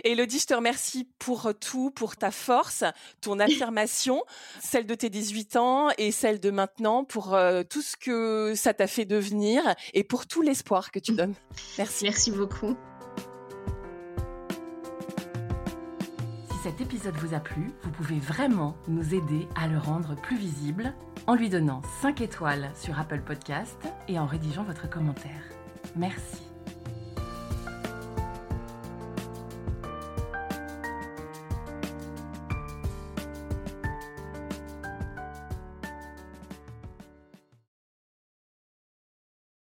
Elodie, 0.04 0.38
je 0.40 0.46
te 0.46 0.54
remercie 0.54 1.06
pour 1.18 1.52
tout, 1.60 1.90
pour 1.90 2.16
ta 2.16 2.30
force, 2.30 2.82
ton 3.20 3.38
affirmation, 3.40 4.22
celle 4.60 4.86
de 4.86 4.94
tes 4.94 5.10
18 5.10 5.56
ans 5.56 5.88
et 5.98 6.10
celle 6.10 6.40
de 6.40 6.50
maintenant, 6.50 7.04
pour 7.04 7.34
euh, 7.34 7.62
tout 7.68 7.82
ce 7.82 7.96
que 7.96 8.54
ça 8.56 8.72
t'a 8.72 8.86
fait 8.86 9.04
devenir 9.04 9.62
et 9.92 10.02
pour 10.02 10.26
tout 10.26 10.42
l'espoir 10.42 10.90
que 10.90 10.98
tu 10.98 11.12
donnes. 11.14 11.34
Merci. 11.76 12.04
Merci 12.04 12.30
beaucoup. 12.30 12.74
Si 16.50 16.56
cet 16.62 16.80
épisode 16.80 17.14
vous 17.16 17.34
a 17.34 17.40
plu, 17.40 17.70
vous 17.82 17.90
pouvez 17.90 18.18
vraiment 18.18 18.76
nous 18.88 19.14
aider 19.14 19.46
à 19.54 19.68
le 19.68 19.78
rendre 19.78 20.16
plus 20.16 20.36
visible 20.36 20.94
en 21.26 21.34
lui 21.34 21.50
donnant 21.50 21.82
5 22.00 22.22
étoiles 22.22 22.70
sur 22.74 22.98
Apple 22.98 23.20
Podcast 23.20 23.76
et 24.08 24.18
en 24.18 24.26
rédigeant 24.26 24.64
votre 24.64 24.88
commentaire. 24.88 25.42
Merci. 25.94 26.47